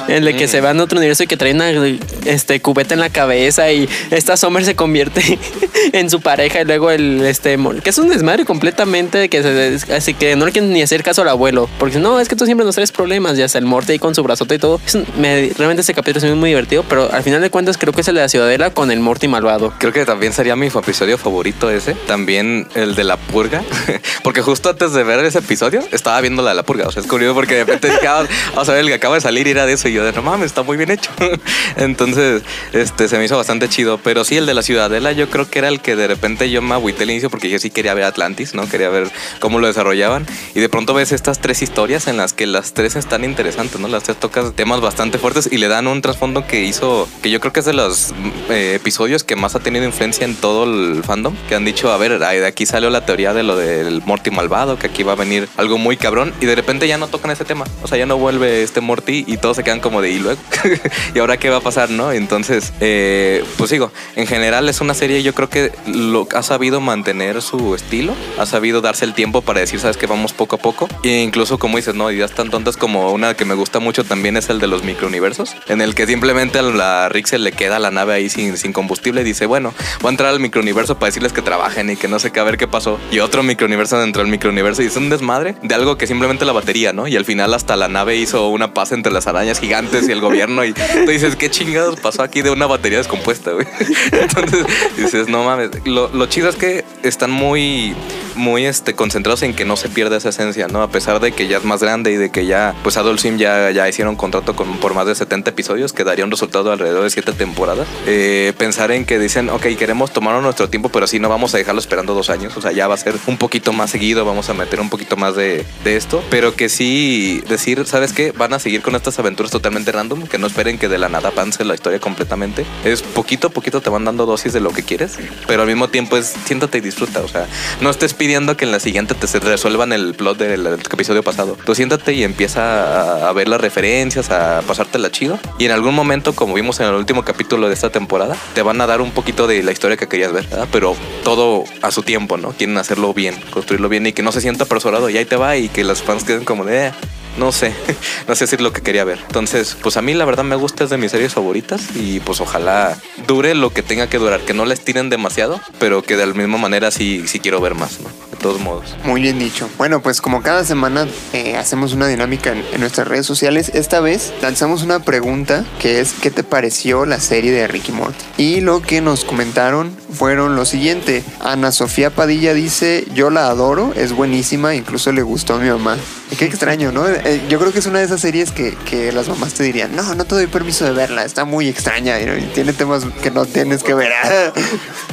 En 0.08 0.26
el 0.26 0.36
que 0.36 0.48
se 0.48 0.60
van 0.60 0.80
a 0.80 0.84
otro 0.84 0.98
universo 0.98 1.24
y 1.24 1.26
que 1.26 1.36
traen 1.36 1.56
una 1.56 1.98
este, 2.24 2.60
cubeta 2.60 2.94
en 2.94 3.00
la 3.00 3.10
cabeza 3.10 3.70
y 3.72 3.88
esta 4.10 4.36
Summer 4.36 4.64
se 4.64 4.74
convierte 4.74 5.38
en 5.92 6.08
su 6.08 6.20
pareja 6.20 6.60
y 6.60 6.64
luego 6.64 6.90
el 6.90 7.24
este 7.26 7.58
que 7.82 7.90
es 7.90 7.98
un 7.98 8.08
desmadre 8.08 8.44
completamente 8.44 9.28
que 9.28 9.42
se, 9.42 9.81
así 9.90 10.14
que 10.14 10.36
no 10.36 10.46
le 10.46 10.52
quieren 10.52 10.72
ni 10.72 10.82
hacer 10.82 11.02
caso 11.02 11.22
al 11.22 11.28
abuelo 11.28 11.68
porque 11.78 11.98
no 11.98 12.20
es 12.20 12.28
que 12.28 12.36
tú 12.36 12.44
siempre 12.44 12.64
nos 12.64 12.74
traes 12.74 12.92
problemas 12.92 13.36
ya 13.36 13.48
sea 13.48 13.58
el 13.58 13.66
Morty 13.66 13.92
ahí 13.92 13.98
con 13.98 14.14
su 14.14 14.22
brazote 14.22 14.56
y 14.56 14.58
todo 14.58 14.80
realmente 15.18 15.80
este 15.80 15.94
capítulo 15.94 16.26
es 16.26 16.36
muy 16.36 16.50
divertido 16.50 16.84
pero 16.88 17.12
al 17.12 17.22
final 17.22 17.40
de 17.40 17.50
cuentas 17.50 17.78
creo 17.78 17.92
que 17.92 18.02
es 18.02 18.08
el 18.08 18.14
de 18.14 18.22
la 18.22 18.28
ciudadela 18.28 18.70
con 18.70 18.90
el 18.90 19.00
Morty 19.00 19.28
malvado 19.28 19.72
Creo 19.78 19.92
que 19.92 20.04
también 20.04 20.32
sería 20.32 20.56
mi 20.56 20.68
episodio 20.68 21.18
favorito 21.18 21.70
ese. 21.70 21.94
También 22.06 22.66
el 22.74 22.94
de 22.94 23.04
la 23.04 23.16
purga. 23.16 23.62
Porque 24.22 24.42
justo 24.42 24.70
antes 24.70 24.92
de 24.92 25.02
ver 25.04 25.24
ese 25.24 25.38
episodio, 25.38 25.82
estaba 25.92 26.20
viendo 26.20 26.42
la 26.42 26.50
de 26.50 26.56
la 26.56 26.62
purga. 26.62 26.86
O 26.86 26.92
sea, 26.92 27.02
es 27.02 27.08
curioso 27.08 27.34
porque 27.34 27.54
de 27.54 27.64
repente 27.64 27.90
dije, 27.90 28.06
ah, 28.06 28.24
vamos 28.50 28.68
a 28.68 28.72
ver 28.72 28.82
el 28.82 28.88
que 28.88 28.94
acaba 28.94 29.16
de 29.16 29.20
salir 29.20 29.48
era 29.48 29.66
de 29.66 29.74
eso. 29.74 29.88
Y 29.88 29.92
yo 29.92 30.04
de 30.04 30.12
no 30.12 30.22
mames, 30.22 30.46
está 30.46 30.62
muy 30.62 30.76
bien 30.76 30.90
hecho. 30.90 31.10
Entonces, 31.76 32.42
este 32.72 33.08
se 33.08 33.18
me 33.18 33.24
hizo 33.24 33.36
bastante 33.36 33.68
chido. 33.68 33.98
Pero 33.98 34.24
sí, 34.24 34.36
el 34.36 34.46
de 34.46 34.54
la 34.54 34.62
ciudadela, 34.62 35.12
yo 35.12 35.28
creo 35.30 35.48
que 35.48 35.58
era 35.58 35.68
el 35.68 35.80
que 35.80 35.96
de 35.96 36.06
repente 36.06 36.50
yo 36.50 36.62
me 36.62 36.74
agüité 36.74 37.04
al 37.04 37.10
inicio 37.10 37.30
porque 37.30 37.50
yo 37.50 37.58
sí 37.58 37.70
quería 37.70 37.94
ver 37.94 38.04
Atlantis, 38.04 38.54
¿no? 38.54 38.68
Quería 38.68 38.88
ver 38.88 39.10
cómo 39.40 39.58
lo 39.58 39.66
desarrollaban. 39.72 40.26
Y 40.54 40.60
de 40.60 40.68
pronto 40.68 40.94
ves 40.94 41.12
estas 41.12 41.40
tres 41.40 41.62
historias 41.62 42.06
en 42.06 42.16
las 42.16 42.32
que 42.32 42.46
las 42.46 42.74
tres 42.74 42.96
están 42.96 43.24
interesantes, 43.24 43.80
¿no? 43.80 43.88
Las 43.88 44.04
tres 44.04 44.18
tocan 44.18 44.52
temas 44.52 44.80
bastante 44.80 45.18
fuertes 45.18 45.48
y 45.50 45.58
le 45.58 45.68
dan 45.68 45.86
un 45.86 46.02
trasfondo 46.02 46.46
que 46.46 46.62
hizo, 46.62 47.08
que 47.22 47.30
yo 47.30 47.40
creo 47.40 47.52
que 47.52 47.60
es 47.60 47.66
de 47.66 47.72
los 47.72 48.12
eh, 48.50 48.74
episodios 48.74 49.24
que 49.24 49.36
más 49.36 49.54
ha 49.54 49.60
tenido 49.60 49.84
influencia 49.84 50.24
en 50.24 50.34
todo 50.36 50.64
el 50.64 51.02
fandom, 51.04 51.34
que 51.48 51.54
han 51.54 51.64
dicho, 51.64 51.92
a 51.92 51.96
ver, 51.96 52.18
de 52.18 52.46
aquí 52.46 52.66
salió 52.66 52.90
la 52.90 53.04
teoría 53.04 53.34
de 53.34 53.42
lo 53.42 53.56
del 53.56 54.02
Morty 54.04 54.30
malvado, 54.30 54.78
que 54.78 54.86
aquí 54.86 55.02
va 55.02 55.12
a 55.12 55.16
venir 55.16 55.48
algo 55.56 55.78
muy 55.78 55.96
cabrón, 55.96 56.32
y 56.40 56.46
de 56.46 56.54
repente 56.54 56.88
ya 56.88 56.98
no 56.98 57.08
tocan 57.08 57.30
ese 57.30 57.44
tema, 57.44 57.64
o 57.82 57.88
sea, 57.88 57.98
ya 57.98 58.06
no 58.06 58.16
vuelve 58.16 58.62
este 58.62 58.80
Morty 58.80 59.24
y 59.26 59.36
todos 59.36 59.56
se 59.56 59.64
quedan 59.64 59.80
como 59.80 60.00
de, 60.00 60.10
¿y 60.10 60.18
luego? 60.18 60.40
¿Y 61.14 61.18
ahora 61.18 61.36
qué 61.36 61.50
va 61.50 61.58
a 61.58 61.60
pasar, 61.60 61.90
no? 61.90 62.12
Entonces, 62.12 62.72
eh, 62.80 63.44
pues 63.56 63.70
digo, 63.70 63.92
en 64.16 64.26
general 64.26 64.68
es 64.68 64.80
una 64.80 64.94
serie, 64.94 65.22
yo 65.22 65.34
creo 65.34 65.48
que 65.48 65.72
lo 65.86 66.28
ha 66.34 66.42
sabido 66.42 66.80
mantener 66.80 67.42
su 67.42 67.74
estilo, 67.74 68.14
ha 68.38 68.46
sabido 68.46 68.80
darse 68.80 69.04
el 69.04 69.14
tiempo 69.14 69.42
para 69.42 69.51
decir, 69.60 69.80
sabes 69.80 69.96
que 69.96 70.06
vamos 70.06 70.32
poco 70.32 70.56
a 70.56 70.58
poco, 70.58 70.88
e 71.02 71.20
incluso 71.20 71.58
como 71.58 71.76
dices, 71.76 71.94
no, 71.94 72.10
ideas 72.10 72.32
tan 72.32 72.50
tontas 72.50 72.76
como 72.76 73.12
una 73.12 73.34
que 73.34 73.44
me 73.44 73.54
gusta 73.54 73.78
mucho 73.80 74.04
también 74.04 74.36
es 74.36 74.48
el 74.50 74.58
de 74.58 74.66
los 74.66 74.84
microuniversos, 74.84 75.56
en 75.68 75.80
el 75.80 75.94
que 75.94 76.06
simplemente 76.06 76.58
a 76.58 76.62
la 76.62 77.08
Rick 77.08 77.32
le 77.32 77.52
queda 77.52 77.78
la 77.78 77.90
nave 77.90 78.14
ahí 78.14 78.28
sin, 78.28 78.56
sin 78.56 78.72
combustible 78.72 79.22
y 79.22 79.24
dice, 79.24 79.46
bueno, 79.46 79.72
voy 80.00 80.08
a 80.08 80.10
entrar 80.10 80.30
al 80.30 80.40
microuniverso 80.40 80.98
para 80.98 81.08
decirles 81.08 81.32
que 81.32 81.42
trabajen 81.42 81.90
y 81.90 81.96
que 81.96 82.08
no 82.08 82.18
sé 82.18 82.30
qué, 82.30 82.40
a 82.40 82.44
ver 82.44 82.56
qué 82.56 82.68
pasó. 82.68 82.98
Y 83.10 83.20
otro 83.20 83.42
microuniverso 83.42 83.98
dentro 83.98 84.22
del 84.22 84.30
microuniverso 84.30 84.82
y 84.82 84.86
es 84.86 84.96
un 84.96 85.08
desmadre 85.08 85.56
de 85.62 85.74
algo 85.74 85.96
que 85.96 86.06
simplemente 86.06 86.44
la 86.44 86.52
batería, 86.52 86.92
¿no? 86.92 87.06
Y 87.06 87.16
al 87.16 87.24
final 87.24 87.54
hasta 87.54 87.76
la 87.76 87.88
nave 87.88 88.16
hizo 88.16 88.48
una 88.48 88.74
paz 88.74 88.92
entre 88.92 89.12
las 89.12 89.26
arañas 89.26 89.60
gigantes 89.60 90.08
y 90.08 90.12
el 90.12 90.20
gobierno 90.20 90.64
y 90.64 90.72
tú 90.72 91.10
dices, 91.10 91.36
¿qué 91.36 91.50
chingados 91.50 92.00
pasó 92.00 92.22
aquí 92.22 92.42
de 92.42 92.50
una 92.50 92.66
batería 92.66 92.98
descompuesta? 92.98 93.52
Entonces 94.12 94.66
dices, 94.96 95.28
no 95.28 95.44
mames. 95.44 95.70
Lo, 95.84 96.08
lo 96.08 96.26
chido 96.26 96.48
es 96.48 96.56
que 96.56 96.84
están 97.02 97.30
muy, 97.30 97.94
muy 98.34 98.66
este, 98.66 98.94
concentrados 98.94 99.41
en 99.46 99.54
que 99.54 99.64
no 99.64 99.76
se 99.76 99.88
pierda 99.88 100.16
esa 100.16 100.30
esencia, 100.30 100.68
¿no? 100.68 100.82
A 100.82 100.90
pesar 100.90 101.20
de 101.20 101.32
que 101.32 101.48
ya 101.48 101.58
es 101.58 101.64
más 101.64 101.82
grande 101.82 102.12
y 102.12 102.16
de 102.16 102.30
que 102.30 102.46
ya, 102.46 102.74
pues 102.82 102.96
Adult 102.96 103.20
Swim 103.20 103.38
ya, 103.38 103.70
ya 103.70 103.88
hicieron 103.88 104.16
contrato 104.16 104.54
con, 104.56 104.78
por 104.78 104.94
más 104.94 105.06
de 105.06 105.14
70 105.14 105.50
episodios, 105.50 105.92
que 105.92 106.04
daría 106.04 106.24
un 106.24 106.30
resultado 106.30 106.64
de 106.64 106.72
alrededor 106.72 107.04
de 107.04 107.10
7 107.10 107.32
temporadas. 107.32 107.86
Eh, 108.06 108.52
pensar 108.58 108.90
en 108.90 109.04
que 109.04 109.18
dicen, 109.18 109.50
ok, 109.50 109.66
queremos 109.78 110.12
tomarnos 110.12 110.42
nuestro 110.42 110.68
tiempo, 110.68 110.88
pero 110.88 111.06
sí 111.06 111.18
no 111.18 111.28
vamos 111.28 111.54
a 111.54 111.58
dejarlo 111.58 111.80
esperando 111.80 112.14
dos 112.14 112.30
años. 112.30 112.56
O 112.56 112.60
sea, 112.60 112.72
ya 112.72 112.88
va 112.88 112.94
a 112.94 112.98
ser 112.98 113.14
un 113.26 113.36
poquito 113.36 113.72
más 113.72 113.90
seguido, 113.90 114.24
vamos 114.24 114.48
a 114.48 114.54
meter 114.54 114.80
un 114.80 114.90
poquito 114.90 115.16
más 115.16 115.36
de, 115.36 115.64
de 115.84 115.96
esto. 115.96 116.22
Pero 116.30 116.54
que 116.54 116.68
sí 116.68 117.42
decir, 117.48 117.84
¿sabes 117.86 118.12
qué? 118.12 118.32
Van 118.32 118.52
a 118.52 118.58
seguir 118.58 118.82
con 118.82 118.94
estas 118.94 119.18
aventuras 119.18 119.50
totalmente 119.50 119.92
random, 119.92 120.26
que 120.26 120.38
no 120.38 120.46
esperen 120.46 120.78
que 120.78 120.88
de 120.88 120.98
la 120.98 121.08
nada 121.08 121.28
avance 121.28 121.64
la 121.64 121.74
historia 121.74 122.00
completamente. 122.00 122.64
Es 122.84 123.02
poquito 123.02 123.48
a 123.48 123.50
poquito 123.50 123.80
te 123.80 123.90
van 123.90 124.04
dando 124.04 124.26
dosis 124.26 124.52
de 124.52 124.60
lo 124.60 124.70
que 124.70 124.82
quieres, 124.82 125.18
pero 125.46 125.62
al 125.62 125.68
mismo 125.68 125.88
tiempo 125.88 126.16
es 126.16 126.34
siéntate 126.44 126.78
y 126.78 126.80
disfruta. 126.80 127.20
O 127.20 127.28
sea, 127.28 127.46
no 127.80 127.90
estés 127.90 128.14
pidiendo 128.14 128.56
que 128.56 128.64
en 128.64 128.72
la 128.72 128.80
siguiente 128.80 129.14
te 129.14 129.26
se 129.32 129.40
resuelvan 129.40 129.94
el 129.94 130.12
plot 130.12 130.36
del, 130.36 130.66
episodio 130.66 131.22
pasado. 131.22 131.56
Tú 131.64 131.74
siéntate 131.74 132.12
y 132.12 132.22
empieza 132.22 133.26
a, 133.30 133.32
ver 133.32 133.48
las 133.48 133.62
referencias, 133.62 134.30
a 134.30 134.60
pasártela 134.66 135.10
chido. 135.10 135.38
Y 135.58 135.64
en 135.64 135.70
algún 135.70 135.94
momento, 135.94 136.34
como 136.34 136.52
vimos 136.52 136.80
en 136.80 136.88
el 136.88 136.94
último 136.94 137.24
capítulo 137.24 137.68
de 137.68 137.72
esta 137.72 137.88
temporada, 137.88 138.36
te 138.54 138.60
van 138.60 138.78
a 138.82 138.86
dar 138.86 139.00
un 139.00 139.10
poquito 139.10 139.46
de 139.46 139.62
la 139.62 139.72
historia 139.72 139.96
que 139.96 140.06
querías 140.06 140.34
ver, 140.34 140.46
pero 140.70 140.94
todo 141.24 141.64
a 141.80 141.90
su 141.90 142.02
tiempo, 142.02 142.36
¿no? 142.36 142.50
Quieren 142.50 142.76
hacerlo 142.76 143.14
bien, 143.14 143.34
construirlo 143.50 143.88
bien 143.88 144.06
y 144.06 144.12
que 144.12 144.22
no 144.22 144.32
se 144.32 144.42
sienta 144.42 144.64
apresurado 144.64 145.08
y 145.08 145.16
ahí 145.16 145.24
te 145.24 145.36
va 145.36 145.56
y 145.56 145.70
que 145.70 145.82
los 145.82 146.02
fans 146.02 146.24
queden 146.24 146.44
como 146.44 146.66
de... 146.66 146.88
"Eh, 146.88 146.92
no 147.36 147.52
sé, 147.52 147.72
no 148.28 148.34
sé 148.34 148.46
si 148.46 148.56
es 148.56 148.60
lo 148.60 148.72
que 148.72 148.82
quería 148.82 149.04
ver. 149.04 149.18
Entonces, 149.26 149.76
pues 149.82 149.96
a 149.96 150.02
mí 150.02 150.14
la 150.14 150.24
verdad 150.24 150.44
me 150.44 150.56
gusta, 150.56 150.84
es 150.84 150.90
de 150.90 150.98
mis 150.98 151.10
series 151.10 151.32
favoritas 151.32 151.82
y 151.94 152.20
pues 152.20 152.40
ojalá 152.40 152.96
dure 153.26 153.54
lo 153.54 153.70
que 153.70 153.82
tenga 153.82 154.08
que 154.08 154.18
durar, 154.18 154.40
que 154.40 154.54
no 154.54 154.64
les 154.64 154.84
tiren 154.84 155.10
demasiado, 155.10 155.60
pero 155.78 156.02
que 156.02 156.16
de 156.16 156.26
la 156.26 156.34
misma 156.34 156.58
manera 156.58 156.90
sí, 156.90 157.24
sí 157.26 157.40
quiero 157.40 157.60
ver 157.60 157.74
más, 157.74 158.00
¿no? 158.00 158.08
De 158.30 158.36
todos 158.36 158.60
modos. 158.60 158.96
Muy 159.04 159.22
bien 159.22 159.38
dicho. 159.38 159.68
Bueno, 159.78 160.02
pues 160.02 160.20
como 160.20 160.42
cada 160.42 160.64
semana 160.64 161.06
eh, 161.32 161.56
hacemos 161.56 161.92
una 161.92 162.08
dinámica 162.08 162.52
en, 162.52 162.80
nuestras 162.80 163.06
redes 163.06 163.26
sociales, 163.26 163.70
esta 163.74 164.00
vez 164.00 164.32
lanzamos 164.42 164.82
una 164.82 165.00
pregunta 165.00 165.64
que 165.80 166.00
es 166.00 166.14
¿qué 166.20 166.30
te 166.30 166.42
pareció 166.42 167.06
la 167.06 167.20
serie 167.20 167.52
de 167.52 167.66
Ricky 167.68 167.92
Morty? 167.92 168.24
Y 168.36 168.60
lo 168.60 168.82
que 168.82 169.00
nos 169.00 169.24
comentaron 169.24 169.96
fueron 170.12 170.56
lo 170.56 170.64
siguiente. 170.64 171.22
Ana 171.40 171.72
Sofía 171.72 172.10
Padilla 172.10 172.54
dice, 172.54 173.04
yo 173.14 173.30
la 173.30 173.48
adoro, 173.48 173.92
es 173.94 174.12
buenísima, 174.12 174.74
incluso 174.74 175.12
le 175.12 175.22
gustó 175.22 175.54
a 175.54 175.58
mi 175.58 175.68
mamá. 175.68 175.96
Qué 176.38 176.44
extraño, 176.46 176.92
¿no? 176.92 177.06
Eh, 177.24 177.40
yo 177.48 177.60
creo 177.60 177.72
que 177.72 177.78
es 177.78 177.86
una 177.86 178.00
de 178.00 178.04
esas 178.04 178.20
series 178.20 178.50
que, 178.50 178.74
que 178.84 179.12
las 179.12 179.28
mamás 179.28 179.54
te 179.54 179.62
dirían, 179.62 179.94
no, 179.94 180.14
no 180.14 180.24
te 180.24 180.34
doy 180.34 180.48
permiso 180.48 180.84
de 180.84 180.90
verla, 180.90 181.24
está 181.24 181.44
muy 181.44 181.68
extraña 181.68 182.20
y 182.20 182.50
tiene 182.52 182.72
temas 182.72 183.04
que 183.22 183.30
no 183.30 183.46
tienes 183.46 183.84
que 183.84 183.94
ver. 183.94 184.12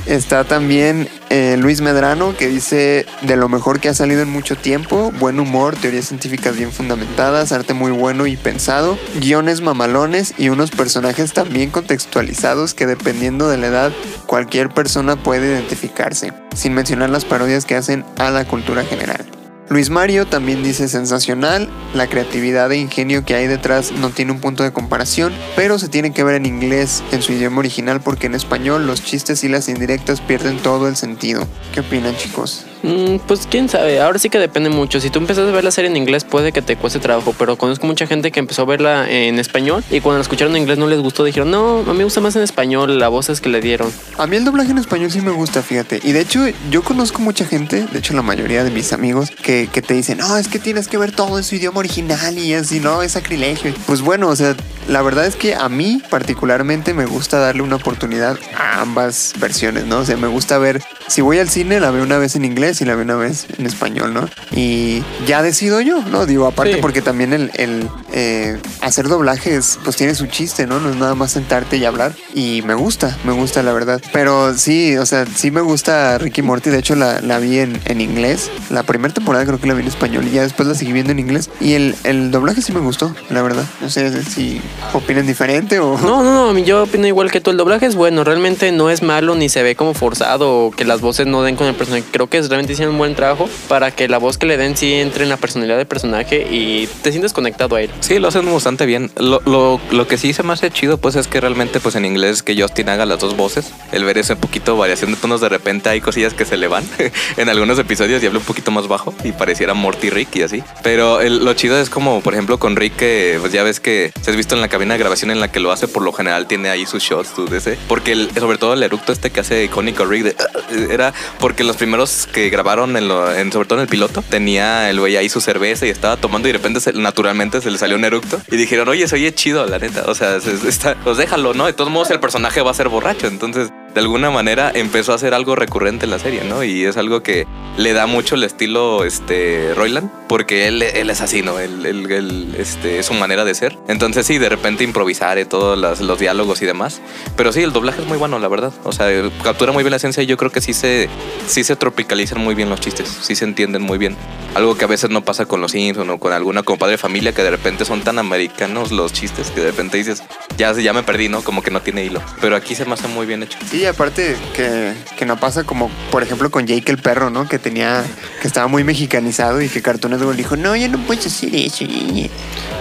Está 0.05 0.43
también 0.43 1.07
eh, 1.29 1.55
Luis 1.59 1.81
Medrano 1.81 2.35
que 2.35 2.47
dice 2.47 3.05
de 3.21 3.35
lo 3.35 3.47
mejor 3.47 3.79
que 3.79 3.89
ha 3.89 3.93
salido 3.93 4.23
en 4.23 4.29
mucho 4.29 4.55
tiempo, 4.55 5.11
buen 5.19 5.39
humor, 5.39 5.75
teorías 5.75 6.05
científicas 6.05 6.57
bien 6.57 6.71
fundamentadas, 6.71 7.51
arte 7.51 7.75
muy 7.75 7.91
bueno 7.91 8.25
y 8.25 8.35
pensado, 8.35 8.97
guiones 9.19 9.61
mamalones 9.61 10.33
y 10.37 10.49
unos 10.49 10.71
personajes 10.71 11.33
también 11.33 11.69
contextualizados 11.69 12.73
que 12.73 12.87
dependiendo 12.87 13.49
de 13.49 13.57
la 13.57 13.67
edad 13.67 13.91
cualquier 14.25 14.69
persona 14.69 15.15
puede 15.15 15.51
identificarse, 15.51 16.33
sin 16.55 16.73
mencionar 16.73 17.11
las 17.11 17.25
parodias 17.25 17.65
que 17.65 17.75
hacen 17.75 18.03
a 18.17 18.31
la 18.31 18.45
cultura 18.45 18.83
general. 18.83 19.38
Luis 19.69 19.91
Mario 19.91 20.25
también 20.25 20.63
dice 20.63 20.87
sensacional, 20.87 21.69
la 21.93 22.07
creatividad 22.07 22.71
e 22.71 22.77
ingenio 22.77 23.23
que 23.23 23.35
hay 23.35 23.45
detrás 23.45 23.91
no 23.91 24.09
tiene 24.09 24.31
un 24.31 24.39
punto 24.39 24.63
de 24.63 24.73
comparación, 24.73 25.31
pero 25.55 25.77
se 25.77 25.89
tiene 25.89 26.11
que 26.11 26.23
ver 26.23 26.35
en 26.35 26.47
inglés, 26.47 27.03
en 27.11 27.21
su 27.21 27.33
idioma 27.33 27.59
original, 27.59 28.01
porque 28.01 28.25
en 28.25 28.33
español 28.33 28.87
los 28.87 29.03
chistes 29.03 29.43
y 29.43 29.47
las 29.47 29.69
indirectas 29.69 30.21
pierden 30.21 30.57
todo 30.57 30.87
el 30.87 30.95
sentido. 30.95 31.47
¿Qué 31.71 31.81
opinan 31.81 32.17
chicos? 32.17 32.65
Mm, 32.83 33.17
pues 33.27 33.47
quién 33.49 33.67
sabe, 33.67 33.99
ahora 34.01 34.19
sí 34.19 34.29
que 34.29 34.39
depende 34.39 34.69
mucho. 34.69 34.99
Si 34.99 35.09
tú 35.09 35.19
empiezas 35.19 35.47
a 35.47 35.51
ver 35.51 35.63
la 35.63 35.71
serie 35.71 35.89
en 35.89 35.97
inglés, 35.97 36.23
puede 36.23 36.51
que 36.51 36.61
te 36.61 36.75
cueste 36.75 36.99
trabajo, 36.99 37.35
pero 37.37 37.57
conozco 37.57 37.85
mucha 37.87 38.07
gente 38.07 38.31
que 38.31 38.39
empezó 38.39 38.61
a 38.61 38.65
verla 38.65 39.09
en 39.09 39.39
español 39.39 39.83
y 39.89 39.99
cuando 39.99 40.19
la 40.19 40.21
escucharon 40.21 40.55
en 40.55 40.61
inglés 40.61 40.77
no 40.77 40.87
les 40.87 40.99
gustó, 40.99 41.23
dijeron, 41.23 41.51
no, 41.51 41.79
a 41.79 41.91
mí 41.91 41.97
me 41.97 42.03
gusta 42.03 42.21
más 42.21 42.35
en 42.35 42.43
español, 42.43 42.97
la 42.99 43.09
voz 43.09 43.29
es 43.29 43.41
que 43.41 43.49
le 43.49 43.61
dieron. 43.61 43.91
A 44.17 44.27
mí 44.27 44.37
el 44.37 44.45
doblaje 44.45 44.71
en 44.71 44.77
español 44.77 45.11
sí 45.11 45.21
me 45.21 45.31
gusta, 45.31 45.61
fíjate. 45.61 45.99
Y 46.03 46.11
de 46.11 46.21
hecho, 46.21 46.41
yo 46.69 46.83
conozco 46.83 47.21
mucha 47.21 47.45
gente, 47.45 47.85
de 47.91 47.99
hecho, 47.99 48.13
la 48.13 48.21
mayoría 48.21 48.63
de 48.63 48.71
mis 48.71 48.93
amigos, 48.93 49.31
que, 49.31 49.67
que 49.71 49.81
te 49.81 49.93
dicen, 49.93 50.19
no, 50.19 50.37
es 50.37 50.47
que 50.47 50.59
tienes 50.59 50.87
que 50.87 50.97
ver 50.97 51.11
todo 51.11 51.37
en 51.37 51.43
su 51.43 51.55
idioma 51.55 51.79
original 51.79 52.37
y 52.37 52.53
así, 52.53 52.79
no, 52.79 53.01
es 53.01 53.13
sacrilegio. 53.13 53.73
Pues 53.85 54.01
bueno, 54.01 54.29
o 54.29 54.35
sea, 54.35 54.55
la 54.87 55.01
verdad 55.01 55.25
es 55.25 55.35
que 55.35 55.55
a 55.55 55.67
mí 55.69 56.01
particularmente 56.09 56.93
me 56.93 57.05
gusta 57.05 57.39
darle 57.39 57.61
una 57.61 57.75
oportunidad 57.75 58.37
a 58.57 58.81
ambas 58.81 59.33
versiones, 59.39 59.85
¿no? 59.85 59.99
O 59.99 60.05
sea, 60.05 60.17
me 60.17 60.27
gusta 60.27 60.57
ver, 60.57 60.81
si 61.07 61.21
voy 61.21 61.39
al 61.39 61.49
cine, 61.49 61.79
la 61.79 61.91
veo 61.91 62.03
una 62.03 62.17
vez 62.17 62.35
en 62.35 62.45
inglés 62.45 62.68
y 62.81 62.85
la 62.85 62.95
veo 62.95 63.03
una 63.03 63.15
vez 63.15 63.47
en 63.57 63.65
español, 63.65 64.13
¿no? 64.13 64.29
Y 64.51 65.03
ya 65.27 65.41
decido 65.41 65.81
yo, 65.81 66.01
¿no? 66.03 66.25
Digo, 66.25 66.47
aparte 66.47 66.73
Sí. 66.75 66.79
porque 66.81 67.01
también 67.01 67.33
el, 67.33 67.51
el, 67.55 67.87
eh, 68.13 68.57
hacer 68.81 69.07
doblajes, 69.07 69.79
pues 69.83 69.95
tiene 69.95 70.13
su 70.15 70.27
chiste, 70.27 70.67
¿no? 70.67 70.79
No 70.79 70.89
es 70.91 70.95
nada 70.97 71.15
más 71.15 71.31
sentarte 71.31 71.77
y 71.77 71.85
hablar. 71.85 72.13
Y 72.35 72.61
me 72.63 72.73
gusta, 72.75 73.17
me 73.23 73.31
gusta, 73.33 73.63
la 73.63 73.73
verdad. 73.73 74.01
Pero 74.13 74.55
sí, 74.57 74.95
o 74.97 75.05
sea, 75.05 75.25
sí 75.25 75.49
me 75.51 75.61
gusta 75.61 76.17
Ricky 76.19 76.41
Morty. 76.41 76.69
De 76.69 76.79
hecho, 76.79 76.95
la, 76.95 77.21
la 77.21 77.39
vi 77.39 77.59
en, 77.59 77.79
en 77.85 78.01
inglés. 78.01 78.49
La 78.69 78.83
primera 78.83 79.13
temporada 79.13 79.45
creo 79.45 79.59
que 79.59 79.67
la 79.67 79.73
vi 79.73 79.81
en 79.81 79.87
español 79.87 80.27
y 80.27 80.31
ya 80.31 80.43
después 80.43 80.67
la 80.67 80.75
seguí 80.75 80.91
viendo 80.93 81.11
en 81.11 81.19
inglés. 81.19 81.49
Y 81.59 81.73
el, 81.73 81.95
el 82.03 82.31
doblaje 82.31 82.61
sí 82.61 82.71
me 82.71 82.79
gustó, 82.81 83.15
la 83.29 83.41
verdad. 83.41 83.63
No 83.81 83.89
sé 83.89 84.23
si 84.23 84.61
opinan 84.93 85.25
diferente 85.25 85.79
o... 85.79 85.97
No, 85.97 86.23
no, 86.23 86.53
no, 86.53 86.59
yo 86.59 86.83
opino 86.83 87.07
igual 87.07 87.31
que 87.31 87.41
tú. 87.41 87.49
El 87.51 87.57
doblaje 87.57 87.85
es 87.87 87.95
bueno, 87.95 88.23
realmente 88.23 88.71
no 88.71 88.89
es 88.89 89.01
malo 89.01 89.35
ni 89.35 89.49
se 89.49 89.63
ve 89.63 89.75
como 89.75 89.93
forzado 89.93 90.65
o 90.65 90.71
que 90.71 90.85
las 90.85 91.01
voces 91.01 91.25
no 91.27 91.41
den 91.41 91.55
con 91.55 91.67
el 91.67 91.75
personaje. 91.75 92.03
Creo 92.11 92.27
que 92.27 92.39
realmente 92.41 92.58
hicieron 92.67 92.93
un 92.95 92.97
buen 92.99 93.15
trabajo 93.15 93.49
para 93.67 93.91
que 93.91 94.07
la 94.07 94.17
voz 94.17 94.37
que 94.37 94.45
le 94.45 94.57
den 94.57 94.75
sí 94.75 94.93
entre 94.93 95.23
en 95.23 95.29
la 95.29 95.37
personalidad 95.37 95.77
del 95.77 95.87
personaje 95.87 96.47
y 96.49 96.87
te 97.01 97.11
sientes 97.11 97.33
conectado 97.33 97.75
a 97.75 97.81
él. 97.81 97.89
Sí, 98.01 98.19
lo 98.19 98.27
hacen 98.29 98.51
bastante 98.51 98.85
bien. 98.85 99.11
Lo, 99.17 99.41
lo, 99.45 99.79
lo 99.91 100.07
que 100.07 100.17
sí 100.17 100.33
se 100.33 100.43
me 100.43 100.53
hace 100.53 100.71
chido, 100.71 100.97
pues 100.97 101.15
es 101.15 101.27
que 101.27 101.39
realmente, 101.39 101.79
pues 101.79 101.95
en 101.95 102.05
inglés, 102.05 102.43
que 102.43 102.59
Justin 102.59 102.89
haga 102.89 103.05
las 103.05 103.19
dos 103.19 103.35
voces. 103.37 103.71
El 103.91 104.03
ver 104.03 104.17
ese 104.17 104.35
poquito 104.35 104.77
variación 104.77 105.11
de 105.11 105.17
tonos, 105.17 105.41
de 105.41 105.49
repente 105.49 105.89
hay 105.89 106.01
cosillas 106.01 106.33
que 106.33 106.45
se 106.45 106.57
le 106.57 106.67
van 106.67 106.83
en 107.37 107.49
algunos 107.49 107.77
episodios 107.79 108.21
y 108.23 108.27
habla 108.27 108.39
un 108.39 108.45
poquito 108.45 108.71
más 108.71 108.87
bajo 108.87 109.13
y 109.23 109.31
pareciera 109.31 109.73
Morty 109.73 110.09
Rick 110.09 110.35
y 110.37 110.41
así. 110.43 110.63
Pero 110.83 111.21
el- 111.21 111.43
lo 111.45 111.53
chido 111.53 111.79
es 111.79 111.89
como, 111.89 112.21
por 112.21 112.33
ejemplo, 112.33 112.59
con 112.59 112.75
Rick, 112.75 112.95
que 112.95 113.37
pues 113.39 113.51
ya 113.53 113.63
ves 113.63 113.79
que 113.79 114.11
se 114.21 114.31
has 114.31 114.37
visto 114.37 114.55
en 114.55 114.61
la 114.61 114.67
cabina 114.67 114.93
de 114.93 114.99
grabación 114.99 115.31
en 115.31 115.39
la 115.39 115.51
que 115.51 115.59
lo 115.59 115.71
hace, 115.71 115.87
por 115.87 116.03
lo 116.03 116.11
general 116.13 116.47
tiene 116.47 116.69
ahí 116.69 116.85
sus 116.85 117.03
shots, 117.03 117.29
de 117.49 117.57
ese. 117.57 117.77
Porque 117.87 118.11
el- 118.13 118.29
sobre 118.37 118.57
todo 118.57 118.73
el 118.73 118.83
eructo 118.83 119.11
este 119.11 119.29
que 119.31 119.39
hace 119.39 119.63
icónico 119.63 120.05
Rick, 120.05 120.23
de, 120.23 120.35
era 120.93 121.13
porque 121.39 121.63
los 121.63 121.75
primeros 121.77 122.27
que 122.31 122.48
grabaron, 122.49 122.95
en 122.97 123.07
lo- 123.07 123.33
en- 123.33 123.51
sobre 123.51 123.67
todo 123.67 123.79
en 123.79 123.83
el 123.83 123.89
piloto, 123.89 124.23
tenía 124.29 124.89
el 124.89 124.99
güey 124.99 125.15
ahí 125.17 125.29
su 125.29 125.41
cerveza 125.41 125.85
y 125.85 125.89
estaba 125.89 126.17
tomando 126.17 126.47
y 126.47 126.51
de 126.51 126.57
repente 126.57 126.79
se- 126.79 126.93
naturalmente 126.93 127.61
se 127.61 127.71
le 127.71 127.77
salió 127.77 127.95
un 127.97 128.05
eructo 128.05 128.41
y 128.51 128.57
dijeron, 128.57 128.87
oye, 128.89 129.07
se 129.07 129.15
oye 129.15 129.33
chido, 129.33 129.65
la 129.65 129.79
neta. 129.79 130.03
O 130.07 130.15
sea, 130.15 130.39
se- 130.39 130.67
está, 130.67 130.95
pues 131.03 131.17
déjalo, 131.17 131.53
¿no? 131.53 131.65
De 131.65 131.73
todos 131.73 131.89
modos 131.91 132.09
el 132.11 132.19
personaje 132.19 132.61
va 132.61 132.71
a 132.71 132.73
ser 132.73 132.89
borracho, 132.89 133.27
entonces 133.27 133.69
de 133.93 133.99
alguna 134.01 134.29
manera 134.31 134.71
empezó 134.73 135.11
a 135.11 135.15
hacer 135.15 135.33
algo 135.33 135.55
recurrente 135.55 136.05
en 136.05 136.11
la 136.11 136.19
serie, 136.19 136.43
¿no? 136.43 136.63
Y 136.63 136.85
es 136.85 136.97
algo 136.97 137.21
que 137.23 137.47
le 137.77 137.93
da 137.93 138.05
mucho 138.07 138.35
el 138.35 138.43
estilo 138.43 139.03
este 139.05 139.73
Royland, 139.75 140.09
porque 140.27 140.67
él, 140.67 140.81
es 140.81 141.21
así, 141.21 141.41
¿no? 141.41 141.59
Él, 141.59 141.85
él- 141.85 142.55
este, 142.57 142.99
es 142.99 143.05
su 143.07 143.13
manera 143.13 143.45
de 143.45 143.53
ser. 143.55 143.77
Entonces 143.87 144.25
sí, 144.25 144.37
de 144.37 144.49
repente 144.49 144.83
improvisar 144.83 145.39
y 145.39 145.45
todos 145.45 145.77
los, 145.77 146.19
diálogos 146.19 146.61
y 146.61 146.65
demás. 146.65 147.01
Pero 147.35 147.51
sí, 147.53 147.61
el 147.61 147.71
doblaje 147.71 148.01
es 148.01 148.07
muy 148.07 148.17
bueno, 148.17 148.37
la 148.39 148.47
verdad. 148.47 148.73
O 148.83 148.91
sea, 148.91 149.07
captura 149.43 149.71
muy 149.71 149.83
bien 149.83 149.91
la 149.91 149.97
esencia 149.97 150.21
y 150.23 150.25
yo 150.25 150.37
creo 150.37 150.51
que 150.51 150.61
sí 150.61 150.73
se, 150.73 151.09
sí 151.47 151.63
se 151.63 151.75
tropicalizan 151.75 152.39
muy 152.39 152.55
bien 152.55 152.69
los 152.69 152.79
chistes, 152.81 153.07
sí 153.21 153.35
se 153.35 153.45
entienden 153.45 153.81
muy 153.81 153.97
bien. 153.97 154.15
Algo 154.55 154.75
que 154.77 154.85
a 154.85 154.87
veces 154.87 155.09
no 155.09 155.23
pasa 155.23 155.45
con 155.45 155.61
los 155.61 155.71
Simpsons 155.71 156.09
o 156.09 156.17
con 156.19 156.33
alguna 156.33 156.63
compadre 156.63 156.91
de 156.93 156.97
familia 156.97 157.33
que 157.33 157.43
de 157.43 157.51
repente 157.51 157.85
son 157.85 158.01
tan 158.01 158.19
americanos 158.19 158.91
los 158.91 159.13
chistes 159.13 159.51
que 159.51 159.61
de 159.61 159.67
repente 159.67 159.97
dices, 159.97 160.23
ya, 160.57 160.73
ya 160.73 160.93
me 160.93 161.03
perdí, 161.03 161.29
¿no? 161.29 161.41
Como 161.43 161.61
que 161.61 161.71
no 161.71 161.81
tiene 161.81 162.03
hilo. 162.03 162.21
Pero 162.41 162.55
aquí 162.55 162.75
se 162.75 162.85
me 162.85 162.93
hace 162.93 163.07
muy 163.07 163.25
bien 163.25 163.43
hecho. 163.43 163.57
Aparte 163.85 164.35
que, 164.53 164.93
que 165.17 165.25
no 165.25 165.39
pasa 165.39 165.63
como, 165.63 165.89
por 166.11 166.23
ejemplo, 166.23 166.49
con 166.51 166.67
Jake 166.67 166.91
el 166.91 166.97
perro, 166.97 167.29
¿no? 167.29 167.47
Que 167.47 167.59
tenía, 167.59 168.03
que 168.39 168.47
estaba 168.47 168.67
muy 168.67 168.83
mexicanizado 168.83 169.61
y 169.61 169.69
que 169.69 169.81
Cartoon 169.81 170.13
Network 170.13 170.37
dijo, 170.37 170.55
no, 170.55 170.75
ya 170.75 170.87
no 170.87 170.97
puedes 170.99 171.25
hacer 171.27 171.55
eso. 171.55 171.85
ñe". 171.85 172.29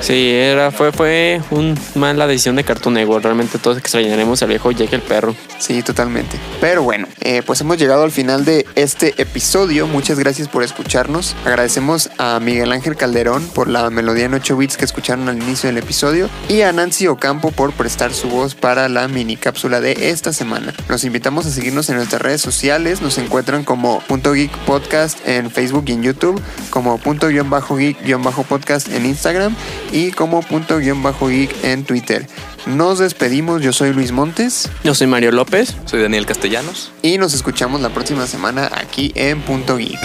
Sí, 0.00 0.30
era, 0.30 0.70
fue, 0.70 0.92
fue 0.92 1.42
un 1.50 1.78
mala 1.94 2.26
decisión 2.26 2.56
de 2.56 2.64
Cartoon 2.64 2.94
Network. 2.94 3.24
Realmente 3.24 3.58
todos 3.58 3.78
extrañaremos 3.78 4.42
al 4.42 4.48
viejo 4.48 4.70
Jake 4.70 4.94
el 4.94 5.02
perro. 5.02 5.34
Sí, 5.58 5.82
totalmente. 5.82 6.38
Pero 6.60 6.82
bueno, 6.82 7.08
eh, 7.20 7.42
pues 7.44 7.60
hemos 7.60 7.78
llegado 7.78 8.04
al 8.04 8.12
final 8.12 8.44
de 8.44 8.64
este 8.76 9.14
episodio. 9.20 9.86
Muchas 9.86 10.18
gracias 10.18 10.48
por 10.48 10.62
escucharnos. 10.62 11.34
Agradecemos 11.44 12.10
a 12.18 12.38
Miguel 12.40 12.72
Ángel 12.72 12.96
Calderón 12.96 13.44
por 13.48 13.68
la 13.68 13.90
melodía 13.90 14.26
en 14.26 14.34
8 14.34 14.56
bits 14.56 14.76
que 14.76 14.84
escucharon 14.84 15.28
al 15.28 15.42
inicio 15.42 15.68
del 15.68 15.78
episodio 15.78 16.30
y 16.48 16.62
a 16.62 16.72
Nancy 16.72 17.08
Ocampo 17.08 17.50
por 17.50 17.72
prestar 17.72 18.14
su 18.14 18.28
voz 18.28 18.54
para 18.54 18.88
la 18.88 19.08
mini 19.08 19.36
cápsula 19.36 19.80
de 19.80 20.10
esta 20.10 20.32
semana. 20.32 20.72
Nos 20.88 21.04
invitamos 21.04 21.46
a 21.46 21.50
seguirnos 21.50 21.88
en 21.90 21.96
nuestras 21.96 22.22
redes 22.22 22.40
sociales. 22.40 23.02
Nos 23.02 23.18
encuentran 23.18 23.64
como 23.64 24.00
Punto 24.00 24.32
Geek 24.32 24.56
Podcast 24.58 25.18
en 25.48 25.50
Facebook 25.50 25.84
y 25.88 25.92
en 25.92 26.02
YouTube, 26.02 26.40
como 26.70 26.98
Punto 26.98 27.28
Guión 27.28 27.50
Bajo 27.50 27.76
Geek 27.76 28.02
Guión 28.04 28.22
Bajo 28.22 28.44
Podcast 28.44 28.88
en 28.88 29.06
Instagram 29.06 29.54
y 29.92 30.12
como 30.12 30.42
Punto 30.42 30.78
Guión 30.78 31.02
Bajo 31.02 31.28
Geek 31.28 31.64
en 31.64 31.84
Twitter. 31.84 32.26
Nos 32.66 32.98
despedimos. 32.98 33.62
Yo 33.62 33.72
soy 33.72 33.92
Luis 33.92 34.12
Montes. 34.12 34.68
Yo 34.84 34.94
soy 34.94 35.06
Mario 35.06 35.32
López. 35.32 35.74
Soy 35.86 36.02
Daniel 36.02 36.26
Castellanos. 36.26 36.92
Y 37.02 37.18
nos 37.18 37.32
escuchamos 37.32 37.80
la 37.80 37.88
próxima 37.88 38.26
semana 38.26 38.70
aquí 38.74 39.12
en 39.14 39.40
Punto 39.40 39.76
Geek. 39.76 39.98